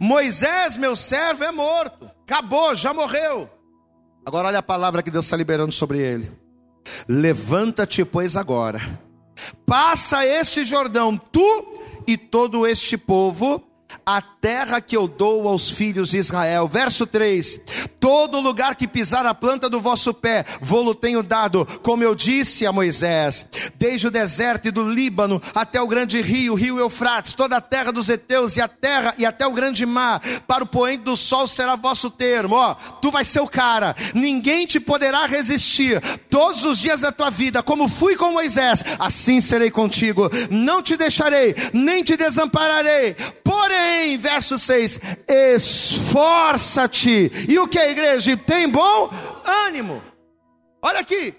Moisés, 0.00 0.78
meu 0.78 0.96
servo, 0.96 1.44
é 1.44 1.52
morto, 1.52 2.10
acabou, 2.22 2.74
já 2.74 2.94
morreu. 2.94 3.57
Agora 4.28 4.48
olha 4.48 4.58
a 4.58 4.62
palavra 4.62 5.02
que 5.02 5.10
Deus 5.10 5.24
está 5.24 5.38
liberando 5.38 5.72
sobre 5.72 6.00
ele. 6.00 6.30
Levanta-te, 7.08 8.04
pois, 8.04 8.36
agora. 8.36 9.00
Passa 9.64 10.26
este 10.26 10.66
Jordão, 10.66 11.16
tu 11.16 11.80
e 12.06 12.14
todo 12.18 12.66
este 12.66 12.98
povo, 12.98 13.58
a 14.04 14.22
terra 14.22 14.80
que 14.80 14.96
eu 14.96 15.06
dou 15.06 15.46
aos 15.48 15.70
filhos 15.70 16.10
de 16.10 16.18
Israel. 16.18 16.66
Verso 16.66 17.06
3: 17.06 17.60
Todo 18.00 18.40
lugar 18.40 18.74
que 18.74 18.88
pisar 18.88 19.26
a 19.26 19.34
planta 19.34 19.68
do 19.68 19.80
vosso 19.80 20.14
pé, 20.14 20.44
vou-lo 20.60 20.94
tenho 20.94 21.22
dado, 21.22 21.66
como 21.82 22.02
eu 22.02 22.14
disse 22.14 22.66
a 22.66 22.72
Moisés, 22.72 23.46
desde 23.74 24.06
o 24.06 24.10
deserto 24.10 24.68
e 24.68 24.70
do 24.70 24.88
Líbano 24.88 25.42
até 25.54 25.80
o 25.80 25.86
grande 25.86 26.20
rio, 26.20 26.54
rio 26.54 26.78
Eufrates, 26.78 27.34
toda 27.34 27.56
a 27.56 27.60
terra 27.60 27.92
dos 27.92 28.08
heteus 28.08 28.56
e 28.56 28.60
a 28.60 28.68
terra 28.68 29.14
e 29.18 29.26
até 29.26 29.46
o 29.46 29.52
grande 29.52 29.84
mar, 29.84 30.20
para 30.46 30.64
o 30.64 30.66
poente 30.66 31.02
do 31.02 31.16
sol 31.16 31.46
será 31.46 31.76
vosso 31.76 32.10
termo. 32.10 32.54
Ó, 32.54 32.74
tu 33.02 33.10
vais 33.10 33.28
ser 33.28 33.40
o 33.40 33.48
cara, 33.48 33.94
ninguém 34.14 34.66
te 34.66 34.80
poderá 34.80 35.26
resistir 35.26 36.00
todos 36.30 36.64
os 36.64 36.78
dias 36.78 37.02
da 37.02 37.12
tua 37.12 37.30
vida, 37.30 37.62
como 37.62 37.88
fui 37.88 38.16
com 38.16 38.32
Moisés, 38.32 38.82
assim 38.98 39.40
serei 39.40 39.70
contigo. 39.70 40.30
Não 40.50 40.82
te 40.82 40.96
deixarei, 40.96 41.54
nem 41.72 42.02
te 42.02 42.16
desampararei. 42.16 43.14
Porém, 43.44 43.77
verso 44.18 44.58
6: 44.58 45.00
esforça-te. 45.28 47.30
E 47.48 47.58
o 47.58 47.68
que 47.68 47.78
a 47.78 47.90
igreja? 47.90 48.36
Tem 48.36 48.68
bom 48.68 49.10
ânimo. 49.44 50.02
Olha 50.82 51.00
aqui. 51.00 51.34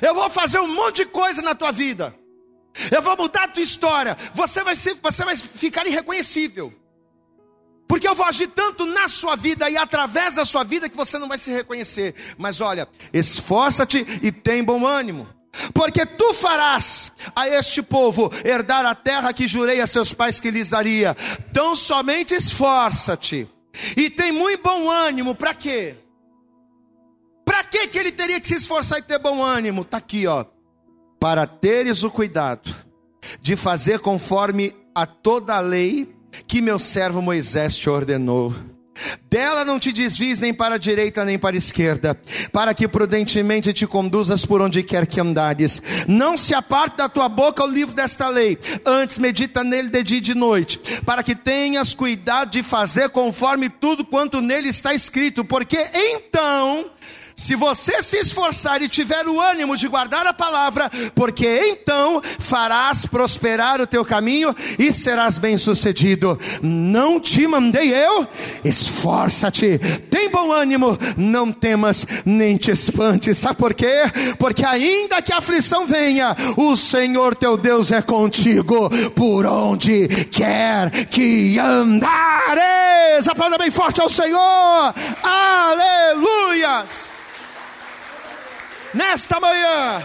Eu 0.00 0.14
vou 0.14 0.30
fazer 0.30 0.60
um 0.60 0.74
monte 0.74 1.04
de 1.04 1.06
coisa 1.06 1.42
na 1.42 1.54
tua 1.54 1.72
vida. 1.72 2.14
Eu 2.90 3.02
vou 3.02 3.16
mudar 3.16 3.44
a 3.44 3.48
tua 3.48 3.62
história. 3.62 4.16
Você 4.34 4.64
vai, 4.64 4.74
ser, 4.74 4.98
você 5.02 5.24
vai 5.24 5.36
ficar 5.36 5.86
irreconhecível. 5.86 6.72
Porque 7.86 8.08
eu 8.08 8.14
vou 8.14 8.26
agir 8.26 8.48
tanto 8.48 8.86
na 8.86 9.08
sua 9.08 9.36
vida 9.36 9.68
e 9.68 9.76
através 9.76 10.34
da 10.34 10.44
sua 10.44 10.64
vida 10.64 10.88
que 10.88 10.96
você 10.96 11.18
não 11.18 11.28
vai 11.28 11.38
se 11.38 11.50
reconhecer. 11.50 12.14
Mas 12.36 12.60
olha, 12.60 12.88
esforça-te 13.12 14.04
e 14.22 14.32
tem 14.32 14.64
bom 14.64 14.86
ânimo. 14.86 15.28
Porque 15.72 16.04
tu 16.04 16.34
farás 16.34 17.12
a 17.34 17.48
este 17.48 17.82
povo 17.82 18.30
herdar 18.44 18.84
a 18.84 18.94
terra 18.94 19.32
que 19.32 19.46
jurei 19.46 19.80
a 19.80 19.86
seus 19.86 20.12
pais 20.12 20.40
que 20.40 20.50
lhes 20.50 20.70
daria. 20.70 21.16
Então 21.50 21.76
somente 21.76 22.34
esforça-te. 22.34 23.48
E 23.96 24.10
tem 24.10 24.32
muito 24.32 24.62
bom 24.62 24.90
ânimo, 24.90 25.34
para 25.34 25.54
quê? 25.54 25.96
Para 27.44 27.64
que 27.64 27.88
que 27.88 27.98
ele 27.98 28.12
teria 28.12 28.40
que 28.40 28.48
se 28.48 28.54
esforçar 28.54 28.98
e 28.98 29.02
ter 29.02 29.18
bom 29.18 29.42
ânimo? 29.42 29.84
Tá 29.84 29.98
aqui, 29.98 30.26
ó. 30.26 30.44
Para 31.20 31.46
teres 31.46 32.02
o 32.02 32.10
cuidado 32.10 32.74
de 33.40 33.56
fazer 33.56 34.00
conforme 34.00 34.74
a 34.94 35.06
toda 35.06 35.54
a 35.56 35.60
lei 35.60 36.14
que 36.46 36.60
meu 36.60 36.78
servo 36.78 37.22
Moisés 37.22 37.76
te 37.76 37.88
ordenou. 37.88 38.54
Dela 39.30 39.64
não 39.64 39.78
te 39.78 39.92
desvies 39.92 40.38
nem 40.38 40.54
para 40.54 40.76
a 40.76 40.78
direita 40.78 41.24
nem 41.24 41.38
para 41.38 41.56
a 41.56 41.58
esquerda, 41.58 42.18
para 42.52 42.72
que 42.72 42.86
prudentemente 42.86 43.72
te 43.72 43.86
conduzas 43.86 44.46
por 44.46 44.60
onde 44.60 44.82
quer 44.82 45.06
que 45.06 45.20
andares. 45.20 45.82
Não 46.06 46.38
se 46.38 46.54
aparte 46.54 46.98
da 46.98 47.08
tua 47.08 47.28
boca 47.28 47.64
o 47.64 47.66
livro 47.66 47.94
desta 47.94 48.28
lei, 48.28 48.58
antes 48.84 49.18
medita 49.18 49.64
nele 49.64 49.88
de 49.88 50.02
dia 50.02 50.18
e 50.18 50.20
de 50.20 50.34
noite, 50.34 50.80
para 51.04 51.22
que 51.22 51.34
tenhas 51.34 51.92
cuidado 51.94 52.50
de 52.50 52.62
fazer 52.62 53.08
conforme 53.10 53.68
tudo 53.68 54.04
quanto 54.04 54.40
nele 54.40 54.68
está 54.68 54.94
escrito, 54.94 55.44
porque 55.44 55.78
então 55.92 56.90
se 57.36 57.56
você 57.56 58.02
se 58.02 58.16
esforçar 58.18 58.80
e 58.82 58.88
tiver 58.88 59.26
o 59.26 59.40
ânimo 59.40 59.76
de 59.76 59.88
guardar 59.88 60.26
a 60.26 60.32
palavra, 60.32 60.90
porque 61.14 61.46
então 61.66 62.22
farás 62.38 63.06
prosperar 63.06 63.80
o 63.80 63.86
teu 63.86 64.04
caminho 64.04 64.54
e 64.78 64.92
serás 64.92 65.38
bem-sucedido. 65.38 66.38
Não 66.62 67.18
te 67.18 67.46
mandei 67.46 67.92
eu? 67.92 68.26
Esforça-te, 68.64 69.78
tem 70.10 70.30
bom 70.30 70.52
ânimo, 70.52 70.96
não 71.16 71.50
temas 71.50 72.06
nem 72.24 72.56
te 72.56 72.70
espantes. 72.70 73.38
Sabe 73.38 73.56
por 73.56 73.74
quê? 73.74 74.02
Porque 74.38 74.64
ainda 74.64 75.20
que 75.20 75.32
a 75.32 75.38
aflição 75.38 75.86
venha, 75.86 76.36
o 76.56 76.76
Senhor 76.76 77.34
teu 77.34 77.56
Deus 77.56 77.90
é 77.90 78.00
contigo 78.00 78.88
por 79.10 79.44
onde 79.46 80.08
quer 80.26 80.90
que 81.06 81.58
andares. 81.58 83.28
Aplauda 83.28 83.58
bem 83.58 83.70
forte 83.70 84.00
ao 84.00 84.08
Senhor. 84.08 84.94
Aleluias. 85.22 87.14
Nesta 88.94 89.40
manhã, 89.40 90.02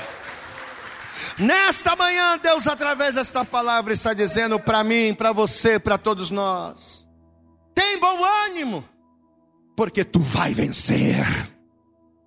nesta 1.38 1.96
manhã, 1.96 2.40
Deus, 2.40 2.68
através 2.68 3.14
desta 3.14 3.46
palavra, 3.46 3.94
está 3.94 4.16
dizendo 4.16 4.60
para 4.60 4.84
mim, 4.84 5.14
para 5.14 5.32
você, 5.32 5.78
para 5.78 5.96
todos 5.96 6.32
nós: 6.32 7.08
tem 7.76 8.00
bom 8.00 8.26
ânimo, 8.48 8.84
porque 9.76 10.04
tu 10.04 10.20
vai 10.20 10.56
vencer. 10.56 11.24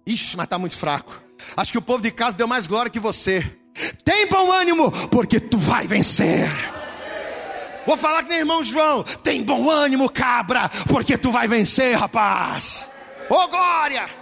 Ixi, 0.06 0.36
mas 0.36 0.44
está 0.44 0.56
muito 0.56 0.76
fraco. 0.76 1.20
Acho 1.56 1.72
que 1.72 1.78
o 1.78 1.82
povo 1.82 2.00
de 2.00 2.12
casa 2.12 2.36
deu 2.36 2.46
mais 2.46 2.68
glória 2.68 2.90
que 2.90 3.00
você. 3.00 3.58
Tem 4.04 4.28
bom 4.28 4.52
ânimo, 4.52 4.92
porque 5.08 5.40
tu 5.40 5.58
vai 5.58 5.86
vencer. 5.88 6.48
Vou 7.84 7.96
falar 7.96 8.22
que 8.22 8.28
nem 8.28 8.38
irmão 8.38 8.62
João. 8.62 9.02
Tem 9.02 9.42
bom 9.42 9.68
ânimo, 9.68 10.08
cabra, 10.08 10.68
porque 10.88 11.18
tu 11.18 11.32
vai 11.32 11.48
vencer, 11.48 11.96
rapaz. 11.96 12.88
Ô 13.28 13.34
oh, 13.34 13.48
glória! 13.48 14.21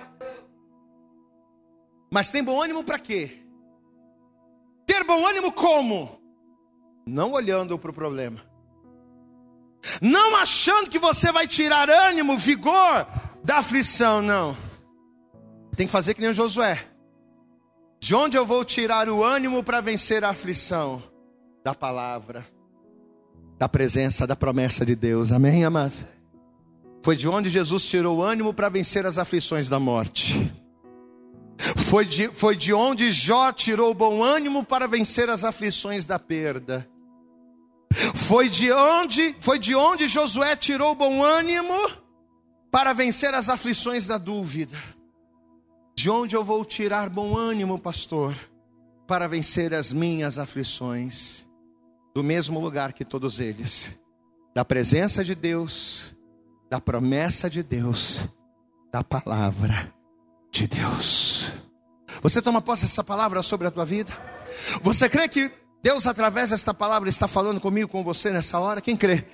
Mas 2.11 2.31
tem 2.31 2.43
bom 2.43 2.61
ânimo 2.61 2.83
para 2.83 2.99
quê? 2.99 3.39
Ter 4.85 5.05
bom 5.05 5.25
ânimo 5.27 5.53
como? 5.53 6.21
Não 7.07 7.33
olhando 7.33 7.79
para 7.79 7.91
o 7.91 7.95
problema. 7.95 8.41
Não 10.03 10.37
achando 10.37 10.91
que 10.91 10.99
você 10.99 11.31
vai 11.33 11.47
tirar 11.47 11.89
ânimo, 11.89 12.37
vigor 12.37 13.07
da 13.43 13.59
aflição, 13.59 14.21
não. 14.21 14.57
Tem 15.77 15.87
que 15.87 15.93
fazer 15.93 16.15
que 16.15 16.21
nem 16.21 16.31
o 16.31 16.35
Josué. 16.35 16.87
De 18.01 18.15
onde 18.15 18.37
eu 18.37 18.45
vou 18.45 18.65
tirar 18.65 19.09
o 19.09 19.23
ânimo 19.23 19.63
para 19.63 19.81
vencer 19.81 20.25
a 20.25 20.31
aflição? 20.31 21.03
Da 21.63 21.75
palavra, 21.75 22.47
da 23.59 23.69
presença, 23.69 24.27
da 24.27 24.35
promessa 24.35 24.85
de 24.85 24.97
Deus. 24.97 25.31
Amém, 25.31 25.65
amados? 25.65 26.07
Foi 27.03 27.15
de 27.15 27.29
onde 27.29 27.49
Jesus 27.49 27.85
tirou 27.85 28.19
o 28.19 28.23
ânimo 28.23 28.53
para 28.53 28.69
vencer 28.69 29.07
as 29.07 29.19
aflições 29.19 29.69
da 29.69 29.79
morte. 29.79 30.51
Foi 31.91 32.07
de, 32.07 32.29
foi 32.29 32.55
de 32.55 32.73
onde 32.73 33.11
Jó 33.11 33.51
tirou 33.51 33.93
bom 33.93 34.23
ânimo 34.23 34.65
para 34.65 34.87
vencer 34.87 35.29
as 35.29 35.43
aflições 35.43 36.05
da 36.05 36.21
perda. 36.21 36.89
Foi 38.15 38.49
de 38.49 38.71
onde, 38.71 39.35
foi 39.41 39.59
de 39.59 39.75
onde 39.75 40.07
Josué 40.07 40.55
tirou 40.55 40.95
bom 40.95 41.21
ânimo 41.21 41.75
para 42.71 42.93
vencer 42.93 43.35
as 43.35 43.49
aflições 43.49 44.07
da 44.07 44.19
dúvida. 44.19 44.79
De 45.97 46.09
onde 46.09 46.37
eu 46.37 46.45
vou 46.45 46.65
tirar 46.65 47.11
bom 47.11 47.37
ânimo, 47.37 47.77
pastor, 47.77 48.37
para 49.09 49.27
vencer 49.27 49.75
as 49.75 49.93
minhas 49.93 50.39
aflições? 50.39 51.45
Do 52.15 52.23
mesmo 52.23 52.61
lugar 52.61 52.93
que 52.93 53.05
todos 53.05 53.41
eles, 53.41 53.97
da 54.55 54.65
presença 54.65 55.25
de 55.25 55.35
Deus, 55.35 56.15
da 56.71 56.81
promessa 56.81 57.51
de 57.51 57.65
Deus, 57.65 58.21
da 58.93 59.03
palavra 59.03 59.93
de 60.53 60.69
Deus. 60.69 61.53
Você 62.23 62.43
toma 62.43 62.61
posse 62.61 62.83
dessa 62.83 63.05
palavra 63.05 63.43
sobre 63.43 63.67
a 63.67 63.71
tua 63.71 63.85
vida? 63.85 64.11
Você 64.83 65.09
crê 65.09 65.29
que 65.29 65.51
Deus, 65.83 66.07
através 66.07 66.51
desta 66.51 66.75
palavra, 66.75 67.09
está 67.09 67.27
falando 67.27 67.61
comigo, 67.61 67.89
com 67.89 68.05
você 68.05 68.31
nessa 68.31 68.59
hora? 68.59 68.81
Quem 68.81 68.97
crê? 68.97 69.25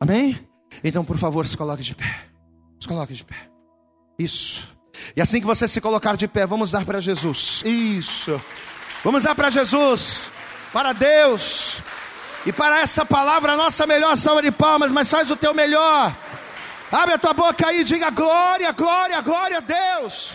Amém? 0.00 0.38
Então, 0.82 1.04
por 1.04 1.18
favor, 1.18 1.46
se 1.46 1.56
coloque 1.56 1.82
de 1.82 1.94
pé. 1.94 2.26
Se 2.80 2.86
coloque 2.86 3.14
de 3.14 3.24
pé. 3.24 3.36
Isso. 4.18 4.68
E 5.16 5.20
assim 5.20 5.40
que 5.40 5.46
você 5.46 5.66
se 5.66 5.80
colocar 5.80 6.16
de 6.16 6.28
pé, 6.28 6.46
vamos 6.46 6.70
dar 6.70 6.84
para 6.84 7.00
Jesus. 7.00 7.62
Isso. 7.64 8.40
Vamos 9.02 9.24
dar 9.24 9.34
para 9.34 9.50
Jesus, 9.50 10.30
para 10.72 10.92
Deus. 10.92 11.82
E 12.46 12.52
para 12.52 12.80
essa 12.80 13.04
palavra, 13.04 13.56
nossa 13.56 13.86
melhor 13.86 14.16
salva 14.16 14.42
de 14.42 14.50
palmas, 14.50 14.90
mas 14.90 15.10
faz 15.10 15.30
o 15.30 15.36
teu 15.36 15.54
melhor. 15.54 16.16
Abre 16.90 17.14
a 17.14 17.18
tua 17.18 17.32
boca 17.32 17.68
aí 17.68 17.80
e 17.80 17.84
diga 17.84 18.10
glória, 18.10 18.70
glória, 18.72 19.20
glória 19.20 19.58
a 19.58 19.60
Deus. 19.60 20.34